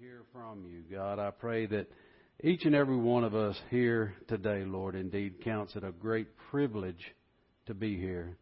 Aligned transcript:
hear 0.00 0.22
from 0.32 0.64
you, 0.64 0.82
God. 0.90 1.18
I 1.18 1.30
pray 1.30 1.66
that 1.66 1.86
each 2.42 2.64
and 2.64 2.74
every 2.74 2.96
one 2.96 3.22
of 3.22 3.34
us 3.34 3.54
here 3.68 4.14
today, 4.28 4.64
Lord, 4.64 4.94
indeed 4.94 5.44
counts 5.44 5.76
it 5.76 5.84
a 5.84 5.92
great 5.92 6.28
privilege 6.50 7.04
to 7.66 7.74
be 7.74 7.98
here. 7.98 8.38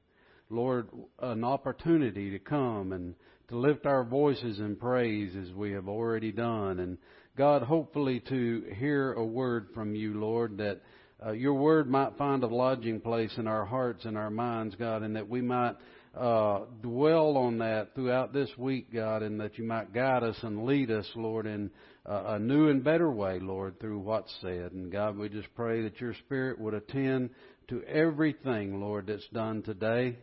Lord, 0.51 0.89
an 1.19 1.43
opportunity 1.43 2.31
to 2.31 2.39
come 2.39 2.93
and 2.93 3.17
to 3.49 3.59
lift 3.59 3.87
our 3.87 4.05
voices 4.05 4.61
in 4.61 4.77
praise 4.77 5.35
as 5.35 5.53
we 5.53 5.73
have 5.73 5.89
already 5.89 6.31
done. 6.31 6.79
And 6.79 6.97
God, 7.37 7.63
hopefully 7.63 8.21
to 8.29 8.63
hear 8.79 9.15
a 9.15 9.25
word 9.25 9.67
from 9.75 9.97
you, 9.97 10.15
Lord, 10.15 10.59
that 10.59 10.81
uh, 11.27 11.33
your 11.33 11.55
word 11.55 11.91
might 11.91 12.17
find 12.17 12.45
a 12.45 12.47
lodging 12.47 13.01
place 13.01 13.33
in 13.37 13.49
our 13.49 13.65
hearts 13.65 14.05
and 14.05 14.17
our 14.17 14.31
minds, 14.31 14.77
God, 14.77 15.03
and 15.03 15.17
that 15.17 15.29
we 15.29 15.41
might 15.41 15.75
uh, 16.17 16.61
dwell 16.83 17.37
on 17.37 17.59
that 17.59 17.95
throughout 17.95 18.33
this 18.33 18.51
week, 18.57 18.93
God, 18.93 19.23
and 19.23 19.41
that 19.41 19.59
you 19.59 19.65
might 19.65 19.93
guide 19.93 20.23
us 20.23 20.37
and 20.43 20.65
lead 20.65 20.91
us, 20.91 21.09
Lord, 21.15 21.47
in 21.47 21.71
uh, 22.07 22.25
a 22.27 22.39
new 22.39 22.69
and 22.69 22.83
better 22.83 23.11
way, 23.11 23.39
Lord, 23.39 23.79
through 23.81 24.01
what's 24.01 24.35
said. 24.41 24.73
And 24.73 24.91
God, 24.91 25.17
we 25.17 25.29
just 25.29 25.55
pray 25.55 25.83
that 25.83 26.01
your 26.01 26.15
Spirit 26.15 26.59
would 26.59 26.75
attend 26.75 27.31
to 27.69 27.83
everything, 27.85 28.81
Lord, 28.81 29.07
that's 29.09 29.29
done 29.29 29.63
today. 29.63 30.17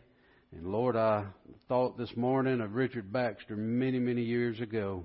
And 0.52 0.66
Lord, 0.66 0.96
I 0.96 1.26
thought 1.68 1.98
this 1.98 2.16
morning 2.16 2.60
of 2.60 2.74
Richard 2.74 3.12
Baxter 3.12 3.56
many, 3.56 3.98
many 3.98 4.22
years 4.22 4.60
ago. 4.60 5.04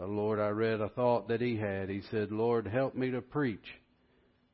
Uh, 0.00 0.06
Lord, 0.06 0.40
I 0.40 0.48
read 0.48 0.80
a 0.80 0.88
thought 0.88 1.28
that 1.28 1.40
he 1.40 1.56
had. 1.56 1.88
He 1.88 2.02
said, 2.10 2.32
Lord, 2.32 2.66
help 2.66 2.94
me 2.94 3.10
to 3.10 3.20
preach 3.20 3.66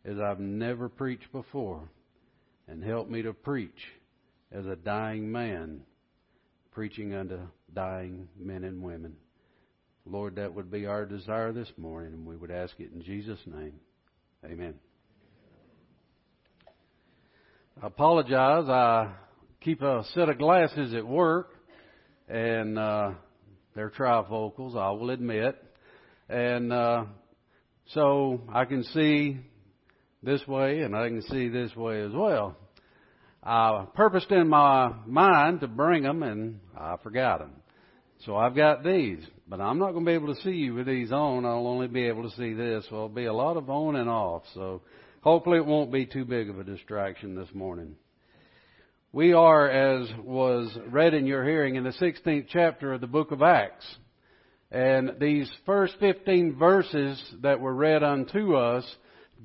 as 0.05 0.19
I've 0.19 0.41
never 0.41 0.89
preached 0.89 1.31
before, 1.33 1.89
and 2.69 2.83
help 2.83 3.09
me 3.09 3.23
to 3.23 3.33
preach 3.33 3.73
as 4.53 4.67
a 4.67 4.77
dying 4.77 5.31
man, 5.31 5.83
preaching 6.73 7.15
unto 7.15 7.39
dying 7.75 8.29
men 8.39 8.65
and 8.65 8.83
women. 8.83 9.17
Lord, 10.05 10.37
that 10.37 10.55
would 10.55 10.71
be 10.71 10.87
our 10.87 11.05
desire 11.05 11.53
this 11.53 11.71
morning, 11.77 12.13
and 12.13 12.27
we 12.27 12.37
would 12.37 12.51
ask 12.51 12.75
it 12.79 12.93
in 12.93 13.03
Jesus' 13.03 13.41
name. 13.47 13.75
Amen. 14.45 14.75
I 17.83 17.89
apologize. 17.89 18.69
I 18.69 19.13
keep 19.61 19.83
a 19.83 20.05
set 20.15 20.29
of 20.29 20.39
glasses 20.39 20.95
at 20.95 21.07
work, 21.07 21.51
and 22.29 22.79
uh, 22.79 23.13
they're 23.75 23.91
trifocals, 23.91 24.77
I 24.77 24.91
will 24.93 25.11
admit. 25.11 25.63
And 26.29 26.73
uh, 26.73 27.05
so 27.89 28.43
I 28.53 28.65
can 28.65 28.83
see 28.85 29.39
this 30.23 30.47
way 30.47 30.81
and 30.81 30.97
I 30.97 31.09
can 31.09 31.23
see 31.23 31.49
this 31.49 31.75
way 31.77 32.01
as 32.01 32.13
well. 32.13 32.57
I 33.47 33.87
purposed 33.95 34.33
in 34.33 34.49
my 34.49 34.93
mind 35.07 35.61
to 35.61 35.69
bring 35.69 36.03
them 36.03 36.25
and 36.25 36.59
I 36.77 36.97
forgot 37.01 37.39
them. 37.39 37.53
So 38.25 38.35
I've 38.35 38.57
got 38.57 38.83
these, 38.83 39.25
but 39.47 39.61
I'm 39.61 39.79
not 39.79 39.93
going 39.93 40.05
to 40.05 40.11
be 40.11 40.15
able 40.15 40.35
to 40.35 40.41
see 40.41 40.51
you 40.51 40.75
with 40.75 40.87
these 40.87 41.13
on. 41.13 41.45
I'll 41.45 41.69
only 41.69 41.87
be 41.87 42.07
able 42.07 42.29
to 42.29 42.37
see 42.37 42.55
this. 42.55 42.87
So 42.89 42.97
it'll 42.97 43.09
be 43.09 43.27
a 43.27 43.33
lot 43.33 43.57
of 43.57 43.71
on 43.71 43.95
and 43.95 44.11
off. 44.11 44.43
So 44.55 44.83
hopefully 45.21 45.59
it 45.59 45.67
won't 45.67 45.93
be 45.93 46.07
too 46.07 46.25
big 46.25 46.51
of 46.51 46.59
a 46.59 46.65
distraction 46.65 47.37
this 47.37 47.47
morning. 47.55 47.95
We 49.13 49.33
are, 49.33 49.71
as 49.71 50.11
was 50.25 50.77
read 50.89 51.15
in 51.15 51.27
your 51.27 51.45
hearing, 51.45 51.77
in 51.77 51.85
the 51.85 51.91
16th 51.91 52.47
chapter 52.51 52.95
of 52.95 53.01
the 53.01 53.07
book 53.07 53.31
of 53.31 53.43
Acts. 53.43 53.87
And 54.73 55.21
these 55.21 55.49
first 55.65 55.95
15 56.01 56.57
verses 56.59 57.23
that 57.43 57.61
were 57.61 57.75
read 57.75 58.03
unto 58.03 58.57
us 58.57 58.85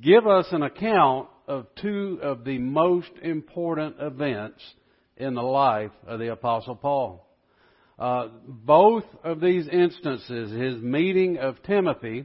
give 0.02 0.26
us 0.26 0.48
an 0.52 0.64
account 0.64 1.30
of 1.52 1.68
two 1.82 2.18
of 2.22 2.46
the 2.46 2.58
most 2.60 3.12
important 3.22 3.98
events 4.00 4.62
in 5.18 5.34
the 5.34 5.42
life 5.42 5.92
of 6.08 6.18
the 6.18 6.32
Apostle 6.32 6.76
Paul. 6.76 7.28
Uh, 8.00 8.30
both 8.48 9.04
of 9.26 9.42
these 9.42 9.68
instances, 9.68 10.50
his 10.50 10.82
meeting 10.82 11.38
of 11.40 11.62
Timothy 11.64 12.24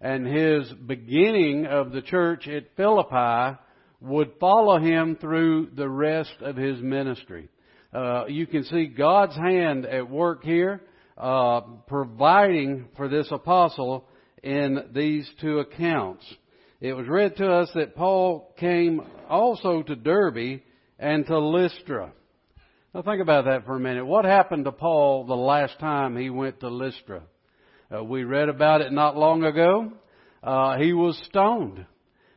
and 0.00 0.26
his 0.26 0.68
beginning 0.84 1.66
of 1.66 1.92
the 1.92 2.02
church 2.02 2.48
at 2.48 2.74
Philippi, 2.76 3.56
would 4.00 4.32
follow 4.40 4.80
him 4.80 5.16
through 5.20 5.70
the 5.76 5.88
rest 5.88 6.34
of 6.40 6.56
his 6.56 6.80
ministry. 6.80 7.48
Uh, 7.94 8.26
you 8.26 8.48
can 8.48 8.64
see 8.64 8.86
God's 8.86 9.36
hand 9.36 9.86
at 9.86 10.10
work 10.10 10.42
here, 10.42 10.82
uh, 11.16 11.60
providing 11.86 12.88
for 12.96 13.08
this 13.08 13.28
apostle 13.30 14.08
in 14.42 14.88
these 14.92 15.30
two 15.40 15.60
accounts 15.60 16.24
it 16.80 16.92
was 16.92 17.08
read 17.08 17.36
to 17.36 17.50
us 17.50 17.70
that 17.74 17.96
Paul 17.96 18.54
came 18.58 19.00
also 19.28 19.82
to 19.82 19.96
Derbe 19.96 20.60
and 20.98 21.26
to 21.26 21.38
Lystra. 21.38 22.12
Now 22.94 23.02
think 23.02 23.22
about 23.22 23.46
that 23.46 23.64
for 23.64 23.76
a 23.76 23.80
minute. 23.80 24.04
What 24.04 24.24
happened 24.24 24.66
to 24.66 24.72
Paul 24.72 25.24
the 25.24 25.34
last 25.34 25.78
time 25.78 26.16
he 26.16 26.30
went 26.30 26.60
to 26.60 26.68
Lystra? 26.68 27.22
Uh, 27.94 28.04
we 28.04 28.24
read 28.24 28.48
about 28.48 28.80
it 28.80 28.92
not 28.92 29.16
long 29.16 29.44
ago. 29.44 29.92
Uh, 30.42 30.76
he 30.78 30.92
was 30.92 31.18
stoned 31.26 31.84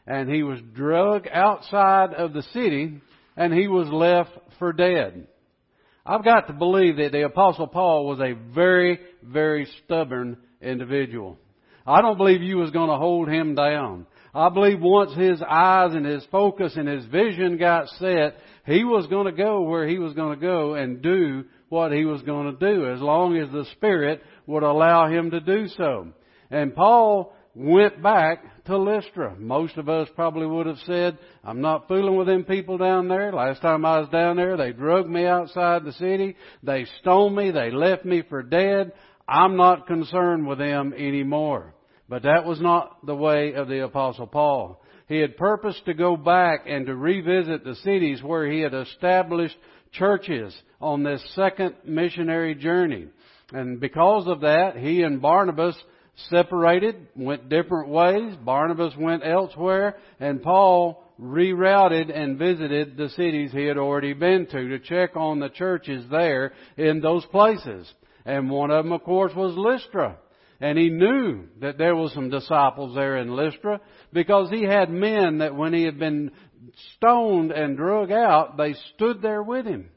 and 0.08 0.30
he 0.30 0.44
was 0.44 0.60
dragged 0.74 1.28
outside 1.32 2.14
of 2.14 2.34
the 2.34 2.44
city 2.54 3.02
and 3.36 3.54
he 3.54 3.68
was 3.68 3.88
left 3.90 4.32
for 4.58 4.74
dead. 4.74 5.28
I've 6.06 6.24
got 6.24 6.48
to 6.48 6.54
believe 6.54 6.98
that 6.98 7.12
the 7.12 7.26
apostle 7.26 7.68
Paul 7.68 8.08
was 8.08 8.20
a 8.20 8.34
very, 8.54 9.00
very 9.22 9.68
stubborn 9.84 10.38
individual. 10.62 11.38
I 11.86 12.02
don't 12.02 12.18
believe 12.18 12.42
you 12.42 12.58
was 12.58 12.72
going 12.72 12.90
to 12.90 12.98
hold 12.98 13.30
him 13.30 13.56
down. 13.56 14.06
I 14.34 14.50
believe 14.50 14.80
once 14.82 15.14
his 15.16 15.42
eyes 15.42 15.94
and 15.94 16.06
his 16.06 16.26
focus 16.32 16.74
and 16.76 16.88
his 16.88 17.06
vision 17.06 17.58
got 17.58 17.88
set, 18.00 18.38
he 18.66 18.84
was 18.84 19.08
going 19.08 19.26
to 19.26 19.32
go 19.32 19.62
where 19.64 19.88
he 19.88 19.98
was 19.98 20.14
going 20.14 20.40
to 20.40 20.46
go 20.46 20.76
and 20.76 21.02
do 21.02 21.46
what 21.70 21.92
he 21.92 22.06
was 22.06 22.22
going 22.22 22.56
to 22.56 22.74
do 22.74 22.92
as 22.92 23.00
long 23.00 23.38
as 23.38 23.52
the 23.52 23.66
Spirit 23.74 24.22
would 24.46 24.64
allow 24.64 25.08
him 25.08 25.32
to 25.32 25.40
do 25.40 25.68
so. 25.70 26.08
And 26.52 26.76
Paul 26.76 27.34
went 27.56 28.02
back 28.02 28.66
to 28.66 28.78
Lystra. 28.78 29.36
Most 29.38 29.78
of 29.78 29.90
us 29.90 30.08
probably 30.16 30.46
would 30.46 30.68
have 30.68 30.78
said, 30.86 31.18
I'm 31.44 31.62
not 31.62 31.88
fooling 31.88 32.16
with 32.16 32.28
them 32.28 32.44
people 32.44 32.78
down 32.78 33.08
there. 33.08 33.34
Last 33.34 33.62
time 33.62 33.86
I 33.86 34.00
was 34.00 34.10
down 34.10 34.38
there, 34.38 34.58
they 34.58 34.72
drug 34.72 35.08
me 35.08 35.26
outside 35.26 35.84
the 35.84 35.94
city. 35.94 36.36
They 36.64 36.86
stoned 37.02 37.36
me. 37.36 37.52
They 37.52 37.72
left 37.72 38.06
me 38.06 38.24
for 38.30 38.44
dead. 38.44 38.92
I'm 39.28 39.58
not 39.58 39.88
concerned 39.88 40.48
with 40.48 40.60
them 40.60 40.94
anymore. 40.94 41.74
But 42.10 42.24
that 42.24 42.46
was 42.46 42.60
not 42.60 43.06
the 43.06 43.16
way 43.16 43.54
of 43.54 43.68
the 43.68 43.84
apostle 43.84 44.28
Paul. 44.28 44.82
He 45.08 45.20
had 45.20 45.38
purposed 45.38 45.86
to 45.86 45.94
go 45.94 46.18
back 46.18 46.66
and 46.68 46.88
to 46.88 46.96
revisit 46.96 47.64
the 47.64 47.76
cities 47.76 48.24
where 48.24 48.50
he 48.50 48.62
had 48.62 48.74
established 48.74 49.56
churches 49.92 50.56
on 50.82 51.04
this 51.04 51.24
second 51.36 51.76
missionary 51.86 52.56
journey. 52.56 53.08
And 53.52 53.80
because 53.80 54.28
of 54.28 54.42
that, 54.42 54.76
he 54.76 55.04
and 55.04 55.22
Barnabas 55.22 55.76
separated, 56.30 57.08
went 57.16 57.50
different 57.50 57.90
ways. 57.90 58.36
Barnabas 58.44 58.94
went 58.98 59.24
elsewhere, 59.26 59.98
and 60.20 60.42
Paul 60.42 61.04
rerouted 61.22 62.16
and 62.16 62.38
visited 62.38 62.98
the 62.98 63.10
cities 63.10 63.52
he 63.52 63.66
had 63.66 63.78
already 63.78 64.14
been 64.14 64.46
to 64.48 64.70
to 64.70 64.80
check 64.80 65.16
on 65.16 65.40
the 65.40 65.50
churches 65.50 66.06
there 66.10 66.54
in 66.78 67.02
those 67.02 67.26
places. 67.28 67.92
And 68.26 68.50
one 68.50 68.72
of 68.72 68.84
them, 68.84 68.94
of 68.94 69.04
course, 69.04 69.34
was 69.36 69.56
Lystra. 69.56 70.18
And 70.62 70.78
he 70.78 70.90
knew 70.90 71.46
that 71.62 71.78
there 71.78 71.96
was 71.96 72.14
some 72.14 72.30
disciples 72.30 72.94
there 72.94 73.18
in 73.18 73.36
Lystra 73.36 73.80
because 74.12 74.50
he 74.50 74.64
had 74.64 74.90
men 74.90 75.38
that 75.38 75.56
when 75.56 75.74
he 75.74 75.84
had 75.84 75.98
been 75.98 76.32
stoned 76.96 77.52
and 77.52 77.78
drug 77.78 78.12
out, 78.12 78.58
they 78.58 78.76
stood 78.96 79.22
there 79.22 79.42
with 79.42 79.66
him. 79.66 79.90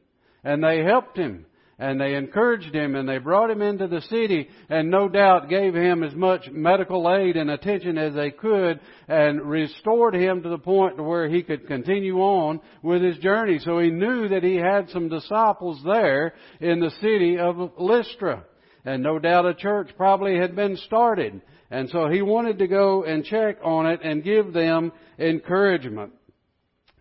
And 0.44 0.62
they 0.62 0.84
helped 0.84 1.16
him. 1.16 1.46
And 1.78 2.00
they 2.00 2.14
encouraged 2.14 2.72
him 2.72 2.94
and 2.94 3.08
they 3.08 3.18
brought 3.18 3.50
him 3.50 3.60
into 3.60 3.88
the 3.88 4.02
city 4.02 4.48
and 4.68 4.88
no 4.88 5.08
doubt 5.08 5.48
gave 5.48 5.74
him 5.74 6.04
as 6.04 6.14
much 6.14 6.48
medical 6.52 7.12
aid 7.12 7.36
and 7.36 7.50
attention 7.50 7.98
as 7.98 8.14
they 8.14 8.30
could 8.30 8.78
and 9.08 9.42
restored 9.42 10.14
him 10.14 10.44
to 10.44 10.48
the 10.48 10.58
point 10.58 10.96
to 10.96 11.02
where 11.02 11.28
he 11.28 11.42
could 11.42 11.66
continue 11.66 12.18
on 12.18 12.60
with 12.82 13.02
his 13.02 13.18
journey. 13.18 13.58
So 13.58 13.80
he 13.80 13.90
knew 13.90 14.28
that 14.28 14.44
he 14.44 14.54
had 14.54 14.90
some 14.90 15.08
disciples 15.08 15.82
there 15.84 16.34
in 16.60 16.78
the 16.78 16.92
city 17.00 17.38
of 17.38 17.72
Lystra 17.76 18.44
and 18.84 19.02
no 19.02 19.18
doubt 19.18 19.46
a 19.46 19.54
church 19.54 19.90
probably 19.96 20.36
had 20.36 20.56
been 20.56 20.76
started. 20.76 21.40
And 21.70 21.88
so 21.90 22.08
he 22.08 22.22
wanted 22.22 22.58
to 22.58 22.66
go 22.66 23.04
and 23.04 23.24
check 23.24 23.58
on 23.64 23.86
it 23.86 24.00
and 24.02 24.24
give 24.24 24.52
them 24.52 24.92
encouragement. 25.18 26.12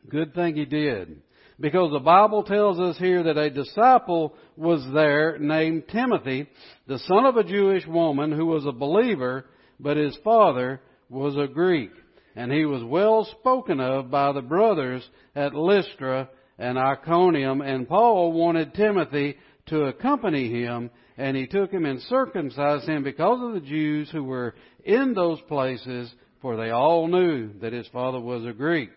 Good 0.07 0.33
thing 0.33 0.55
he 0.55 0.65
did. 0.65 1.21
Because 1.59 1.91
the 1.91 1.99
Bible 1.99 2.43
tells 2.43 2.79
us 2.79 2.97
here 2.97 3.23
that 3.23 3.37
a 3.37 3.49
disciple 3.49 4.33
was 4.55 4.85
there 4.93 5.37
named 5.37 5.83
Timothy, 5.91 6.47
the 6.87 6.99
son 6.99 7.25
of 7.25 7.37
a 7.37 7.43
Jewish 7.43 7.85
woman 7.85 8.31
who 8.31 8.47
was 8.47 8.65
a 8.65 8.71
believer, 8.71 9.45
but 9.79 9.97
his 9.97 10.17
father 10.23 10.81
was 11.09 11.35
a 11.37 11.51
Greek. 11.51 11.91
And 12.35 12.51
he 12.51 12.65
was 12.65 12.83
well 12.83 13.25
spoken 13.39 13.79
of 13.79 14.09
by 14.09 14.31
the 14.31 14.41
brothers 14.41 15.07
at 15.35 15.53
Lystra 15.53 16.29
and 16.57 16.79
Iconium, 16.79 17.61
and 17.61 17.87
Paul 17.87 18.31
wanted 18.31 18.73
Timothy 18.73 19.35
to 19.71 19.85
accompany 19.85 20.49
him 20.49 20.91
and 21.17 21.35
he 21.35 21.47
took 21.47 21.71
him 21.71 21.85
and 21.85 22.01
circumcised 22.01 22.87
him 22.87 23.03
because 23.03 23.39
of 23.41 23.53
the 23.53 23.67
Jews 23.67 24.09
who 24.11 24.23
were 24.23 24.53
in 24.83 25.13
those 25.13 25.39
places, 25.47 26.13
for 26.41 26.57
they 26.57 26.71
all 26.71 27.07
knew 27.07 27.51
that 27.61 27.73
his 27.73 27.87
father 27.87 28.19
was 28.19 28.45
a 28.45 28.53
Greek. 28.53 28.89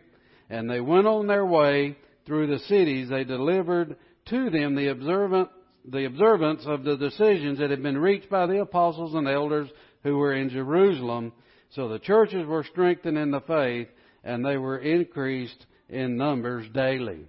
And 0.51 0.69
they 0.69 0.81
went 0.81 1.07
on 1.07 1.27
their 1.27 1.47
way 1.47 1.97
through 2.27 2.49
the 2.49 2.59
cities. 2.59 3.09
They 3.09 3.25
delivered 3.25 3.97
to 4.27 4.51
them 4.51 4.75
the 4.75 4.89
observant, 4.89 5.49
the 5.89 6.07
observance 6.07 6.63
of 6.67 6.83
the 6.83 6.97
decisions 6.97 7.61
that 7.61 7.71
had 7.71 7.83
been 7.83 7.99
reached 7.99 8.29
by 8.29 8.47
the 8.47 8.61
apostles 8.61 9.15
and 9.15 9.29
elders 9.29 9.69
who 10.03 10.17
were 10.17 10.35
in 10.35 10.51
Jerusalem. 10.51 11.33
So 11.71 11.89
the 11.89 12.01
churches 12.01 12.47
were 12.47 12.65
strengthened 12.65 13.19
in 13.19 13.31
the 13.31 13.41
faith 13.43 13.89
and 14.25 14.45
they 14.45 14.57
were 14.57 14.79
increased 14.79 15.67
in 15.89 16.17
numbers 16.17 16.67
daily. 16.75 17.27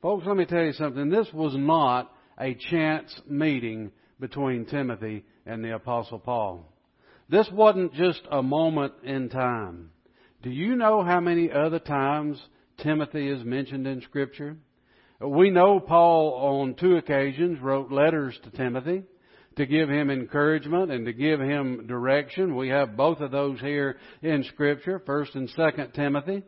Folks, 0.00 0.26
let 0.26 0.36
me 0.36 0.44
tell 0.44 0.64
you 0.64 0.74
something. 0.74 1.08
This 1.08 1.28
was 1.32 1.56
not 1.56 2.12
a 2.40 2.54
chance 2.54 3.20
meeting 3.28 3.90
between 4.20 4.66
Timothy 4.66 5.24
and 5.46 5.64
the 5.64 5.74
Apostle 5.74 6.18
Paul. 6.18 6.72
This 7.28 7.48
wasn't 7.52 7.94
just 7.94 8.22
a 8.30 8.42
moment 8.42 8.94
in 9.04 9.28
time. 9.28 9.90
Do 10.42 10.50
you 10.50 10.76
know 10.76 11.02
how 11.02 11.20
many 11.20 11.50
other 11.50 11.78
times 11.78 12.40
Timothy 12.82 13.28
is 13.28 13.44
mentioned 13.44 13.86
in 13.86 14.00
Scripture? 14.02 14.56
We 15.20 15.50
know 15.50 15.80
Paul 15.80 16.32
on 16.60 16.74
two 16.74 16.96
occasions 16.96 17.60
wrote 17.60 17.90
letters 17.90 18.38
to 18.44 18.50
Timothy 18.50 19.02
to 19.56 19.66
give 19.66 19.88
him 19.88 20.08
encouragement 20.08 20.92
and 20.92 21.04
to 21.06 21.12
give 21.12 21.40
him 21.40 21.88
direction. 21.88 22.54
We 22.54 22.68
have 22.68 22.96
both 22.96 23.20
of 23.20 23.32
those 23.32 23.58
here 23.60 23.98
in 24.22 24.44
Scripture, 24.44 25.00
1st 25.00 25.34
and 25.34 25.50
2nd 25.50 25.92
Timothy. 25.94 26.44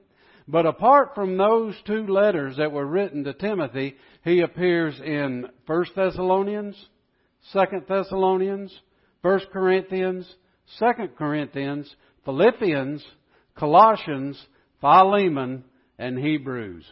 But 0.51 0.67
apart 0.67 1.15
from 1.15 1.37
those 1.37 1.77
two 1.87 2.09
letters 2.09 2.57
that 2.57 2.73
were 2.73 2.87
written 2.87 3.23
to 3.23 3.33
Timothy, 3.33 3.95
he 4.25 4.41
appears 4.41 4.99
in 5.01 5.47
1st 5.69 5.95
Thessalonians, 5.95 6.89
2nd 7.55 7.87
Thessalonians, 7.87 8.77
1st 9.23 9.51
Corinthians, 9.53 10.35
2nd 10.81 11.15
Corinthians, 11.15 11.95
Philippians, 12.25 13.05
Colossians, 13.55 14.45
Philemon, 14.81 15.63
and 16.01 16.19
Hebrews. 16.19 16.85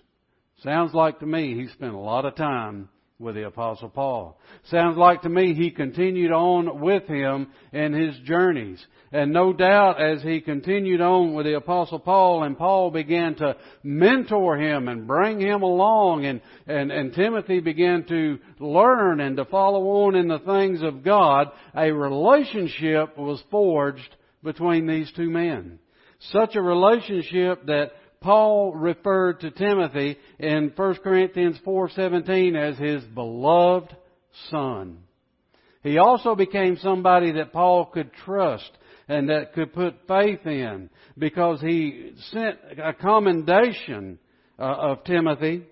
Sounds 0.63 0.95
like 0.95 1.19
to 1.19 1.27
me 1.27 1.55
he 1.55 1.67
spent 1.67 1.95
a 1.95 1.99
lot 1.99 2.27
of 2.27 2.37
time 2.37 2.89
with 3.19 3.35
the 3.35 3.47
apostle 3.47 3.89
Paul. 3.89 4.39
Sounds 4.71 4.97
like 4.97 5.23
to 5.23 5.29
me 5.29 5.53
he 5.53 5.71
continued 5.71 6.31
on 6.31 6.81
with 6.81 7.05
him 7.09 7.49
in 7.73 7.93
his 7.93 8.17
journeys. 8.25 8.85
And 9.11 9.33
no 9.33 9.53
doubt 9.53 10.01
as 10.01 10.23
he 10.23 10.41
continued 10.41 11.01
on 11.01 11.35
with 11.35 11.47
the 11.47 11.57
apostle 11.57 11.99
Paul 11.99 12.45
and 12.45 12.57
Paul 12.57 12.93
began 12.93 13.35
to 13.37 13.57
mentor 13.83 14.57
him 14.57 14.87
and 14.87 15.07
bring 15.07 15.41
him 15.41 15.63
along 15.63 16.27
and, 16.27 16.41
and, 16.69 16.93
and 16.93 17.13
Timothy 17.13 17.59
began 17.59 18.05
to 18.05 18.39
learn 18.61 19.21
and 19.21 19.37
to 19.37 19.45
follow 19.47 20.05
on 20.05 20.15
in 20.15 20.29
the 20.29 20.39
things 20.39 20.83
of 20.83 21.03
God, 21.03 21.49
a 21.75 21.91
relationship 21.91 23.19
was 23.19 23.43
forged 23.51 24.15
between 24.45 24.87
these 24.87 25.11
two 25.17 25.31
men. 25.31 25.81
Such 26.33 26.55
a 26.55 26.63
relationship 26.63 27.67
that 27.67 27.93
Paul 28.21 28.75
referred 28.75 29.41
to 29.41 29.51
Timothy 29.51 30.17
in 30.39 30.73
1 30.75 30.95
Corinthians 30.97 31.59
4:17 31.65 32.57
as 32.57 32.77
his 32.79 33.05
beloved 33.05 33.95
son. 34.51 34.99
He 35.83 35.99
also 35.99 36.35
became 36.35 36.77
somebody 36.77 37.33
that 37.33 37.53
Paul 37.53 37.87
could 37.87 38.13
trust 38.25 38.71
and 39.09 39.29
that 39.31 39.53
could 39.55 39.73
put 39.73 40.07
faith 40.07 40.47
in 40.47 40.91
because 41.17 41.61
he 41.61 42.13
sent 42.31 42.59
a 42.83 42.93
commendation 42.93 44.19
uh, 44.59 44.63
of 44.63 45.05
Timothy 45.05 45.65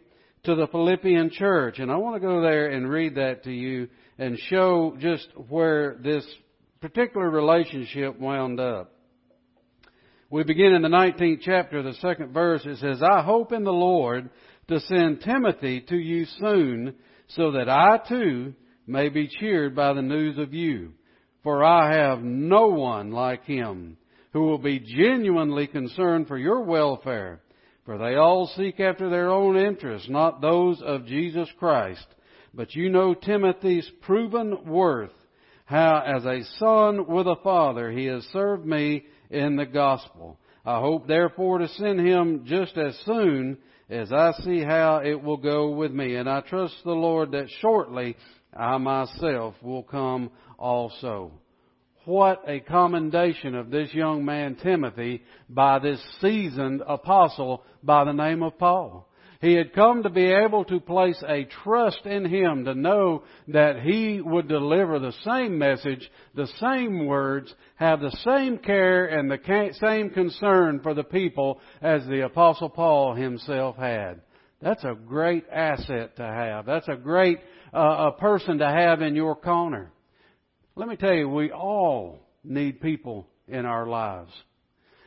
to 0.44 0.54
the 0.54 0.69
Philippian 0.69 1.31
church. 1.31 1.81
And 1.81 1.90
I 1.90 1.96
want 1.96 2.14
to 2.16 2.26
go 2.26 2.40
there 2.40 2.69
and 2.69 2.88
read 2.88 3.16
that 3.16 3.44
to 3.44 3.52
you 3.52 3.88
and 4.19 4.38
show 4.38 4.96
just 4.99 5.28
where 5.49 5.96
this 6.02 6.25
particular 6.81 7.28
relationship 7.28 8.19
wound 8.19 8.60
up. 8.60 8.92
We 10.37 10.44
begin 10.44 10.75
in 10.75 10.83
the 10.83 10.88
19th 10.88 11.41
chapter, 11.41 11.83
the 11.83 11.94
second 11.94 12.35
verse. 12.35 12.61
It 12.67 12.77
says, 12.77 13.03
I 13.03 13.23
hope 13.23 13.53
in 13.53 13.65
the 13.65 13.73
Lord 13.73 14.29
to 14.69 14.81
send 14.81 15.23
Timothy 15.23 15.81
to 15.88 15.97
you 15.97 16.27
soon 16.38 16.94
so 17.29 17.53
that 17.53 17.71
I 17.71 17.99
too 18.06 18.53
may 18.87 19.09
be 19.09 19.29
cheered 19.29 19.75
by 19.75 19.94
the 19.94 20.03
news 20.03 20.37
of 20.37 20.53
you. 20.53 20.93
For 21.43 21.65
I 21.65 21.91
have 21.97 22.21
no 22.23 22.67
one 22.67 23.12
like 23.12 23.44
him 23.44 23.97
who 24.35 24.43
will 24.43 24.59
be 24.59 24.79
genuinely 24.79 25.69
concerned 25.69 26.29
for 26.29 26.37
your 26.37 26.61
welfare. 26.65 27.41
For 27.87 27.97
they 27.97 28.17
all 28.17 28.53
seek 28.59 28.79
after 28.79 29.09
their 29.09 29.31
own 29.31 29.56
interests, 29.56 30.11
not 30.11 30.43
those 30.43 30.83
of 30.83 31.06
Jesus 31.06 31.49
Christ. 31.59 32.06
But 32.53 32.75
you 32.75 32.91
know 32.91 33.15
Timothy's 33.15 33.91
proven 34.03 34.67
worth, 34.67 35.15
how 35.65 36.03
as 36.05 36.27
a 36.27 36.44
son 36.59 37.06
with 37.06 37.27
a 37.27 37.37
father 37.43 37.91
he 37.91 38.05
has 38.05 38.23
served 38.35 38.67
me 38.67 39.06
in 39.31 39.56
the 39.56 39.67
gospel. 39.67 40.38
I 40.64 40.81
hope 40.81 41.06
therefore 41.06 41.58
to 41.58 41.69
send 41.69 42.00
him 42.00 42.44
just 42.46 42.76
as 42.76 42.99
soon 43.05 43.58
as 43.88 44.12
I 44.12 44.32
see 44.43 44.62
how 44.62 44.99
it 45.05 45.23
will 45.23 45.37
go 45.37 45.70
with 45.70 45.93
me. 45.93 46.17
And 46.17 46.28
I 46.28 46.40
trust 46.40 46.75
the 46.84 46.90
Lord 46.93 47.32
that 47.32 47.49
shortly 47.61 48.17
I 48.56 48.76
myself 48.78 49.55
will 49.62 49.84
come 49.84 50.31
also. 50.58 51.32
What 52.05 52.44
a 52.46 52.61
commendation 52.61 53.55
of 53.55 53.70
this 53.70 53.93
young 53.93 54.25
man 54.25 54.56
Timothy 54.62 55.23
by 55.49 55.81
this 55.81 56.00
seasoned 56.20 56.82
apostle 56.87 57.64
by 57.82 58.05
the 58.05 58.12
name 58.12 58.43
of 58.43 58.58
Paul. 58.58 59.06
He 59.41 59.55
had 59.55 59.75
come 59.75 60.03
to 60.03 60.11
be 60.11 60.27
able 60.33 60.65
to 60.65 60.81
place 60.81 61.23
a 61.27 61.44
trust 61.44 62.06
in 62.06 62.25
Him 62.25 62.65
to 62.65 62.75
know 62.75 63.25
that 63.49 63.81
He 63.83 64.21
would 64.21 64.49
deliver 64.49 64.99
the 64.99 65.15
same 65.25 65.59
message, 65.59 66.11
the 66.35 66.49
same 66.59 67.06
words, 67.06 67.53
have 67.77 68.00
the 68.00 68.17
same 68.25 68.59
care 68.59 69.06
and 69.06 69.31
the 69.31 69.71
same 69.81 70.11
concern 70.11 70.81
for 70.83 70.94
the 70.94 71.05
people 71.05 71.61
as 71.83 72.06
the 72.06 72.25
Apostle 72.25 72.71
Paul 72.71 73.15
himself 73.15 73.77
had. 73.77 74.21
That's 74.62 74.85
a 74.85 74.94
great 74.94 75.44
asset 75.53 76.17
to 76.17 76.23
have. 76.23 76.65
That's 76.65 76.88
a 76.88 76.97
great 76.97 77.38
uh, 77.75 78.11
a 78.11 78.12
person 78.12 78.59
to 78.59 78.67
have 78.67 79.03
in 79.03 79.15
your 79.15 79.37
corner. 79.37 79.93
Let 80.75 80.88
me 80.88 80.97
tell 80.97 81.12
you, 81.12 81.29
we 81.29 81.53
all 81.53 82.21
need 82.43 82.81
people 82.81 83.29
in 83.49 83.67
our 83.67 83.87
lives. 83.87 84.33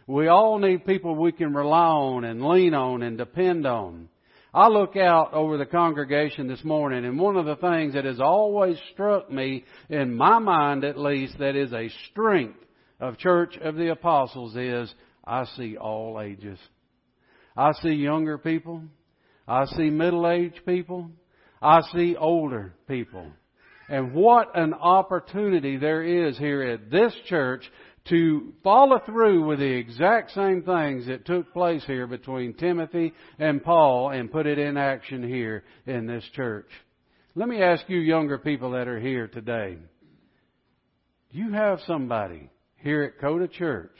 We 0.08 0.28
all 0.28 0.58
need 0.60 0.86
people 0.86 1.16
we 1.16 1.31
can 1.31 1.54
rely 1.54 1.86
on 1.86 2.24
and 2.24 2.44
lean 2.44 2.74
on 2.74 3.04
and 3.04 3.18
depend 3.18 3.66
on. 3.66 4.10
I 4.54 4.68
look 4.68 4.96
out 4.96 5.34
over 5.34 5.57
the 5.57 5.66
congregation 5.66 6.48
this 6.48 6.63
morning 6.63 7.06
and 7.06 7.19
one 7.19 7.35
of 7.35 7.45
the 7.45 7.56
things 7.56 7.94
that 7.94 8.06
has 8.06 8.19
always 8.19 8.78
struck 8.94 9.31
me, 9.31 9.64
in 9.90 10.16
my 10.16 10.40
mind 10.40 10.83
at 10.83 10.97
least, 10.97 11.38
that 11.38 11.56
is 11.56 11.71
a 11.71 11.90
strength 12.09 12.57
of 13.00 13.18
Church 13.18 13.57
of 13.62 13.76
the 13.76 13.92
Apostles 13.92 14.56
is 14.56 14.94
I 15.23 15.45
see 15.56 15.78
all 15.78 16.19
ages. 16.19 16.57
I 17.56 17.73
see 17.73 17.90
younger 17.90 18.40
people. 18.40 18.81
I 19.47 19.66
see 19.66 19.92
middle-aged 19.92 20.66
people. 20.66 21.12
I 21.62 21.81
see 21.94 22.16
older 22.16 22.73
people. 22.88 23.28
And 23.88 24.14
what 24.14 24.57
an 24.57 24.73
opportunity 24.73 25.78
there 25.78 26.04
is 26.04 26.38
here 26.38 26.62
at 26.64 26.90
this 26.90 27.14
church 27.28 27.69
to 28.09 28.54
follow 28.63 28.99
through 29.06 29.45
with 29.45 29.59
the 29.59 29.66
exact 29.66 30.31
same 30.31 30.63
things 30.63 31.07
that 31.07 31.25
took 31.25 31.54
place 31.54 31.83
here 31.85 32.07
between 32.07 32.54
Timothy 32.54 33.13
and 33.37 33.63
Paul 33.63 34.09
and 34.09 34.31
put 34.31 34.47
it 34.47 34.57
in 34.57 34.78
action 34.78 35.28
here 35.28 35.63
in 35.85 36.07
this 36.07 36.23
church. 36.33 36.69
Let 37.35 37.47
me 37.47 37.61
ask 37.61 37.83
you 37.87 37.99
younger 37.99 38.37
people 38.37 38.71
that 38.71 38.87
are 38.87 38.99
here 38.99 39.28
today. 39.28 39.78
Do 41.31 41.37
you 41.37 41.51
have 41.54 41.80
somebody 41.85 42.49
here 42.78 43.04
at 43.04 43.19
Coda 43.19 43.47
Church 43.47 43.95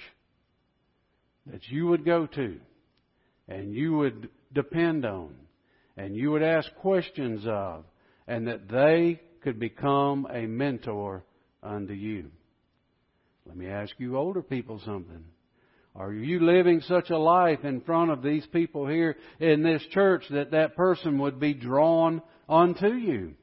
that 1.45 1.67
you 1.67 1.87
would 1.87 2.03
go 2.03 2.25
to 2.25 2.57
and 3.47 3.73
you 3.73 3.93
would 3.93 4.29
depend 4.53 5.05
on 5.05 5.35
and 5.95 6.15
you 6.15 6.31
would 6.31 6.43
ask 6.43 6.73
questions 6.75 7.43
of 7.45 7.85
and 8.27 8.47
that 8.47 8.67
they 8.67 9.21
could 9.43 9.59
become 9.59 10.27
a 10.31 10.47
mentor 10.47 11.23
unto 11.61 11.93
you? 11.93 12.31
Let 13.49 13.57
me 13.57 13.67
ask 13.67 13.95
you 13.97 14.15
older 14.15 14.43
people 14.43 14.79
something. 14.85 15.25
Are 15.95 16.13
you 16.13 16.39
living 16.39 16.81
such 16.81 17.09
a 17.09 17.17
life 17.17 17.63
in 17.63 17.81
front 17.81 18.11
of 18.11 18.21
these 18.21 18.45
people 18.53 18.85
here 18.85 19.17
in 19.39 19.63
this 19.63 19.81
church 19.89 20.23
that 20.29 20.51
that 20.51 20.75
person 20.75 21.17
would 21.17 21.39
be 21.39 21.55
drawn 21.55 22.21
unto 22.47 22.89
you? 22.89 23.33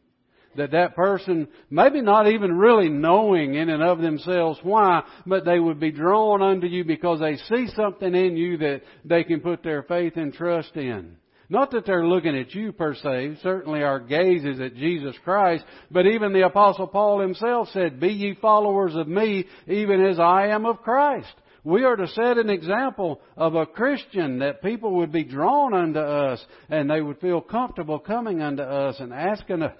That 0.54 0.70
that 0.70 0.94
person, 0.94 1.48
maybe 1.70 2.02
not 2.02 2.28
even 2.28 2.56
really 2.56 2.88
knowing 2.88 3.56
in 3.56 3.68
and 3.68 3.82
of 3.82 3.98
themselves 3.98 4.60
why, 4.62 5.02
but 5.26 5.44
they 5.44 5.58
would 5.58 5.80
be 5.80 5.90
drawn 5.90 6.40
unto 6.40 6.68
you 6.68 6.84
because 6.84 7.18
they 7.18 7.36
see 7.36 7.66
something 7.74 8.14
in 8.14 8.36
you 8.36 8.58
that 8.58 8.82
they 9.04 9.24
can 9.24 9.40
put 9.40 9.64
their 9.64 9.82
faith 9.82 10.16
and 10.16 10.32
trust 10.32 10.76
in. 10.76 11.16
Not 11.48 11.70
that 11.70 11.86
they're 11.86 12.06
looking 12.06 12.36
at 12.36 12.54
you 12.54 12.72
per 12.72 12.94
se. 12.94 13.38
Certainly 13.42 13.82
our 13.82 14.00
gaze 14.00 14.44
is 14.44 14.60
at 14.60 14.74
Jesus 14.74 15.14
Christ. 15.24 15.64
But 15.90 16.06
even 16.06 16.32
the 16.32 16.46
apostle 16.46 16.88
Paul 16.88 17.20
himself 17.20 17.68
said, 17.72 18.00
be 18.00 18.08
ye 18.08 18.34
followers 18.40 18.94
of 18.96 19.06
me 19.06 19.46
even 19.68 20.04
as 20.04 20.18
I 20.18 20.48
am 20.48 20.66
of 20.66 20.82
Christ. 20.82 21.32
We 21.62 21.84
are 21.84 21.96
to 21.96 22.06
set 22.08 22.38
an 22.38 22.48
example 22.48 23.20
of 23.36 23.54
a 23.54 23.66
Christian 23.66 24.38
that 24.38 24.62
people 24.62 24.96
would 24.98 25.10
be 25.10 25.24
drawn 25.24 25.74
unto 25.74 25.98
us 25.98 26.44
and 26.68 26.88
they 26.88 27.00
would 27.00 27.18
feel 27.18 27.40
comfortable 27.40 27.98
coming 27.98 28.40
unto 28.40 28.62
us 28.62 28.96
and 29.00 29.12
asking 29.12 29.62
us, 29.62 29.76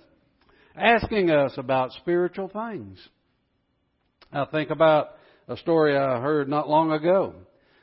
asking 0.77 1.31
us 1.31 1.53
about 1.57 1.93
spiritual 1.93 2.49
things. 2.49 2.99
I 4.33 4.47
think 4.47 4.71
about 4.71 5.11
a 5.49 5.57
story 5.57 5.97
I 5.97 6.21
heard 6.21 6.49
not 6.49 6.69
long 6.69 6.91
ago. 6.91 7.35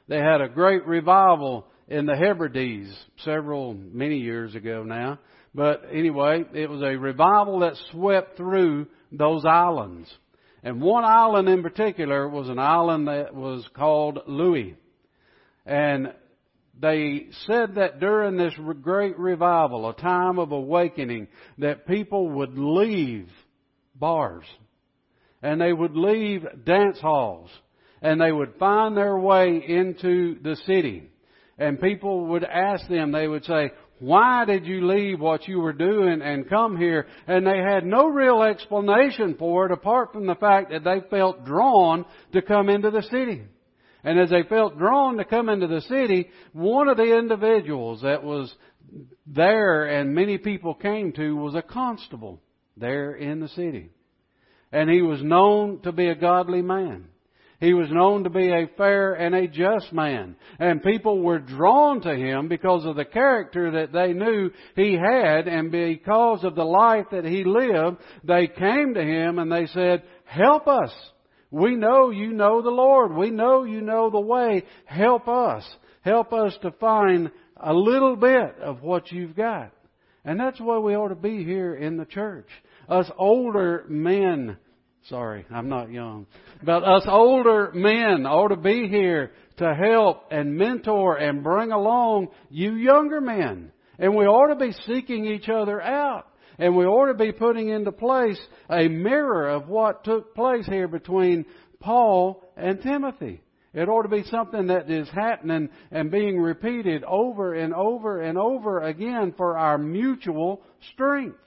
They 0.10 0.20
had 0.20 0.42
a 0.42 0.50
great 0.50 0.86
revival 0.86 1.66
in 1.88 2.06
the 2.06 2.16
Hebrides 2.16 2.94
several, 3.18 3.74
many 3.74 4.18
years 4.18 4.56
ago 4.56 4.84
now. 4.84 5.20
But 5.54 5.84
anyway, 5.92 6.46
it 6.54 6.70
was 6.70 6.82
a 6.82 6.98
revival 6.98 7.60
that 7.60 7.78
swept 7.92 8.38
through 8.38 8.88
those 9.12 9.46
islands. 9.46 10.12
And 10.64 10.82
one 10.82 11.04
island 11.04 11.50
in 11.50 11.62
particular 11.62 12.28
was 12.28 12.50
an 12.50 12.58
island 12.58 13.08
that 13.08 13.36
was 13.36 13.68
called 13.76 14.20
Lewis. 14.28 14.76
And 15.66 16.14
they 16.80 17.28
said 17.46 17.76
that 17.76 18.00
during 18.00 18.38
this 18.38 18.54
great 18.82 19.20
revival, 19.20 19.90
a 19.90 19.94
time 19.94 20.40
of 20.40 20.52
awakening, 20.52 21.28
that 21.60 21.86
people 21.86 22.30
would 22.30 22.58
leave 22.58 23.30
bars 23.96 24.46
and 25.42 25.62
they 25.62 25.72
would 25.72 25.96
leave 25.96 26.46
dance 26.66 27.00
halls 27.00 27.50
and 28.02 28.20
they 28.20 28.32
would 28.32 28.56
find 28.58 28.98
their 28.98 29.18
way 29.18 29.64
into 29.66 30.40
the 30.42 30.56
city. 30.66 31.10
And 31.58 31.80
people 31.80 32.28
would 32.28 32.44
ask 32.44 32.88
them, 32.88 33.12
they 33.12 33.28
would 33.28 33.46
say, 33.46 33.72
why 34.00 34.44
did 34.46 34.66
you 34.66 34.88
leave 34.88 35.20
what 35.20 35.48
you 35.48 35.60
were 35.60 35.74
doing 35.74 36.22
and 36.22 36.50
come 36.50 36.78
here? 36.78 37.08
And 37.28 37.46
they 37.46 37.60
had 37.60 37.86
no 37.86 38.08
real 38.08 38.42
explanation 38.42 39.36
for 39.38 39.66
it 39.66 39.72
apart 39.72 40.12
from 40.12 40.26
the 40.26 40.36
fact 40.36 40.72
that 40.72 40.84
they 40.84 41.08
felt 41.10 41.46
drawn 41.46 42.06
to 42.34 42.42
come 42.42 42.70
into 42.70 42.92
the 42.92 43.04
city. 43.04 43.44
And 44.04 44.20
as 44.20 44.30
they 44.30 44.44
felt 44.44 44.78
drawn 44.78 45.18
to 45.18 45.26
come 45.26 45.48
into 45.48 45.68
the 45.68 45.82
city, 45.82 46.30
one 46.52 46.90
of 46.90 46.98
the 46.98 47.18
individuals 47.18 48.02
that 48.02 48.24
was 48.24 48.54
there 49.26 49.86
and 49.86 50.14
many 50.14 50.38
people 50.38 50.74
came 50.74 51.14
to 51.14 51.36
was 51.36 51.56
a 51.56 51.62
constable 51.62 52.42
there 52.76 53.14
in 53.14 53.40
the 53.40 53.48
city. 53.50 53.90
And 54.72 54.90
he 54.90 55.02
was 55.02 55.24
known 55.24 55.82
to 55.84 55.92
be 55.92 56.10
a 56.10 56.16
godly 56.16 56.62
man. 56.62 57.06
He 57.64 57.74
was 57.74 57.90
known 57.90 58.26
to 58.26 58.30
be 58.30 58.50
a 58.50 58.68
fair 58.76 59.14
and 59.14 59.34
a 59.34 59.48
just 59.48 59.94
man. 59.94 60.36
And 60.60 60.84
people 60.84 61.22
were 61.22 61.40
drawn 61.40 62.02
to 62.02 62.14
him 62.14 62.50
because 62.50 62.84
of 62.84 62.98
the 62.98 63.06
character 63.06 63.72
that 63.72 63.94
they 63.94 64.12
knew 64.12 64.52
he 64.76 64.96
had 64.96 65.48
and 65.48 65.72
because 65.72 66.44
of 66.44 66.56
the 66.56 66.66
life 66.66 67.06
that 67.14 67.24
he 67.24 67.46
lived, 67.46 68.00
they 68.26 68.48
came 68.48 68.96
to 68.96 69.02
him 69.02 69.40
and 69.40 69.50
they 69.50 69.68
said, 69.68 70.04
help 70.26 70.68
us. 70.68 70.92
We 71.52 71.78
know 71.78 72.10
you 72.10 72.34
know 72.34 72.62
the 72.62 72.70
Lord. 72.70 73.16
We 73.16 73.30
know 73.30 73.64
you 73.64 73.80
know 73.80 74.10
the 74.10 74.20
way. 74.20 74.64
Help 74.84 75.30
us. 75.30 75.64
Help 76.02 76.34
us 76.34 76.54
to 76.64 76.72
find 76.72 77.32
a 77.56 77.74
little 77.74 78.18
bit 78.18 78.58
of 78.62 78.82
what 78.82 79.10
you've 79.10 79.38
got. 79.38 79.72
And 80.26 80.38
that's 80.38 80.60
why 80.60 80.80
we 80.80 80.98
ought 80.98 81.10
to 81.10 81.16
be 81.16 81.46
here 81.46 81.76
in 81.76 81.96
the 81.96 82.06
church. 82.06 82.50
Us 82.90 83.10
older 83.18 83.86
men 83.88 84.58
Sorry, 85.10 85.46
I'm 85.52 85.68
not 85.68 85.92
young. 85.92 86.28
But 86.64 86.84
us 86.84 87.04
older 87.08 87.72
men 87.74 88.26
ought 88.26 88.50
to 88.50 88.56
be 88.56 88.88
here 88.88 89.32
to 89.58 89.74
help 89.74 90.28
and 90.32 90.56
mentor 90.56 91.18
and 91.18 91.44
bring 91.44 91.72
along 91.72 92.30
you 92.50 92.76
younger 92.76 93.20
men. 93.20 93.72
And 94.00 94.16
we 94.16 94.26
ought 94.26 94.54
to 94.54 94.56
be 94.56 94.72
seeking 94.88 95.26
each 95.26 95.50
other 95.50 95.82
out. 95.82 96.28
And 96.58 96.78
we 96.78 96.86
ought 96.86 97.08
to 97.08 97.14
be 97.16 97.32
putting 97.32 97.70
into 97.70 97.92
place 97.92 98.40
a 98.70 98.88
mirror 98.88 99.50
of 99.50 99.68
what 99.68 100.04
took 100.04 100.36
place 100.36 100.66
here 100.68 100.88
between 100.88 101.46
Paul 101.80 102.42
and 102.56 102.82
Timothy. 102.82 103.42
It 103.74 103.90
ought 103.90 104.04
to 104.04 104.10
be 104.10 104.24
something 104.24 104.68
that 104.68 104.90
is 104.90 105.10
happening 105.10 105.70
and 105.92 106.12
being 106.12 106.40
repeated 106.40 107.04
over 107.04 107.56
and 107.56 107.74
over 107.74 108.22
and 108.22 108.38
over 108.38 108.82
again 108.82 109.34
for 109.36 109.58
our 109.58 109.78
mutual 109.80 110.62
strength. 110.94 111.38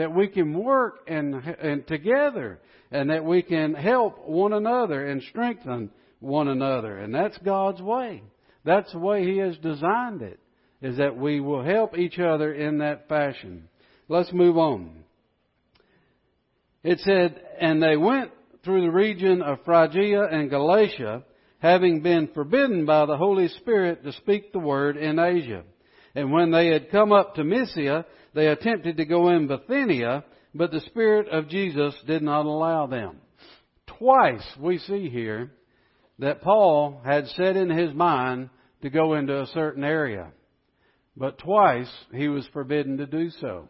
That 0.00 0.14
we 0.14 0.28
can 0.28 0.54
work 0.54 1.00
and, 1.06 1.34
and 1.34 1.86
together 1.86 2.58
and 2.90 3.10
that 3.10 3.22
we 3.22 3.42
can 3.42 3.74
help 3.74 4.26
one 4.26 4.54
another 4.54 5.06
and 5.06 5.22
strengthen 5.24 5.90
one 6.20 6.48
another. 6.48 6.96
And 6.96 7.14
that's 7.14 7.36
God's 7.44 7.82
way. 7.82 8.22
That's 8.64 8.90
the 8.92 8.98
way 8.98 9.30
He 9.30 9.36
has 9.36 9.58
designed 9.58 10.22
it, 10.22 10.40
is 10.80 10.96
that 10.96 11.18
we 11.18 11.40
will 11.40 11.62
help 11.62 11.98
each 11.98 12.18
other 12.18 12.50
in 12.50 12.78
that 12.78 13.08
fashion. 13.10 13.68
Let's 14.08 14.32
move 14.32 14.56
on. 14.56 15.04
It 16.82 17.00
said, 17.00 17.38
And 17.60 17.82
they 17.82 17.98
went 17.98 18.30
through 18.64 18.80
the 18.80 18.90
region 18.90 19.42
of 19.42 19.66
Phrygia 19.66 20.28
and 20.32 20.48
Galatia, 20.48 21.24
having 21.58 22.00
been 22.00 22.28
forbidden 22.32 22.86
by 22.86 23.04
the 23.04 23.18
Holy 23.18 23.48
Spirit 23.48 24.02
to 24.04 24.14
speak 24.14 24.54
the 24.54 24.60
word 24.60 24.96
in 24.96 25.18
Asia. 25.18 25.64
And 26.14 26.32
when 26.32 26.52
they 26.52 26.68
had 26.68 26.90
come 26.90 27.12
up 27.12 27.34
to 27.34 27.44
Mysia, 27.44 28.06
they 28.34 28.48
attempted 28.48 28.96
to 28.96 29.04
go 29.04 29.30
in 29.30 29.46
Bithynia, 29.46 30.24
but 30.54 30.70
the 30.70 30.80
Spirit 30.80 31.28
of 31.28 31.48
Jesus 31.48 31.94
did 32.06 32.22
not 32.22 32.46
allow 32.46 32.86
them. 32.86 33.16
Twice 33.86 34.44
we 34.58 34.78
see 34.78 35.08
here 35.08 35.52
that 36.18 36.42
Paul 36.42 37.00
had 37.04 37.26
set 37.28 37.56
in 37.56 37.70
his 37.70 37.94
mind 37.94 38.50
to 38.82 38.90
go 38.90 39.14
into 39.14 39.40
a 39.40 39.46
certain 39.48 39.84
area. 39.84 40.32
But 41.16 41.38
twice 41.38 41.90
he 42.12 42.28
was 42.28 42.46
forbidden 42.52 42.98
to 42.98 43.06
do 43.06 43.30
so. 43.40 43.68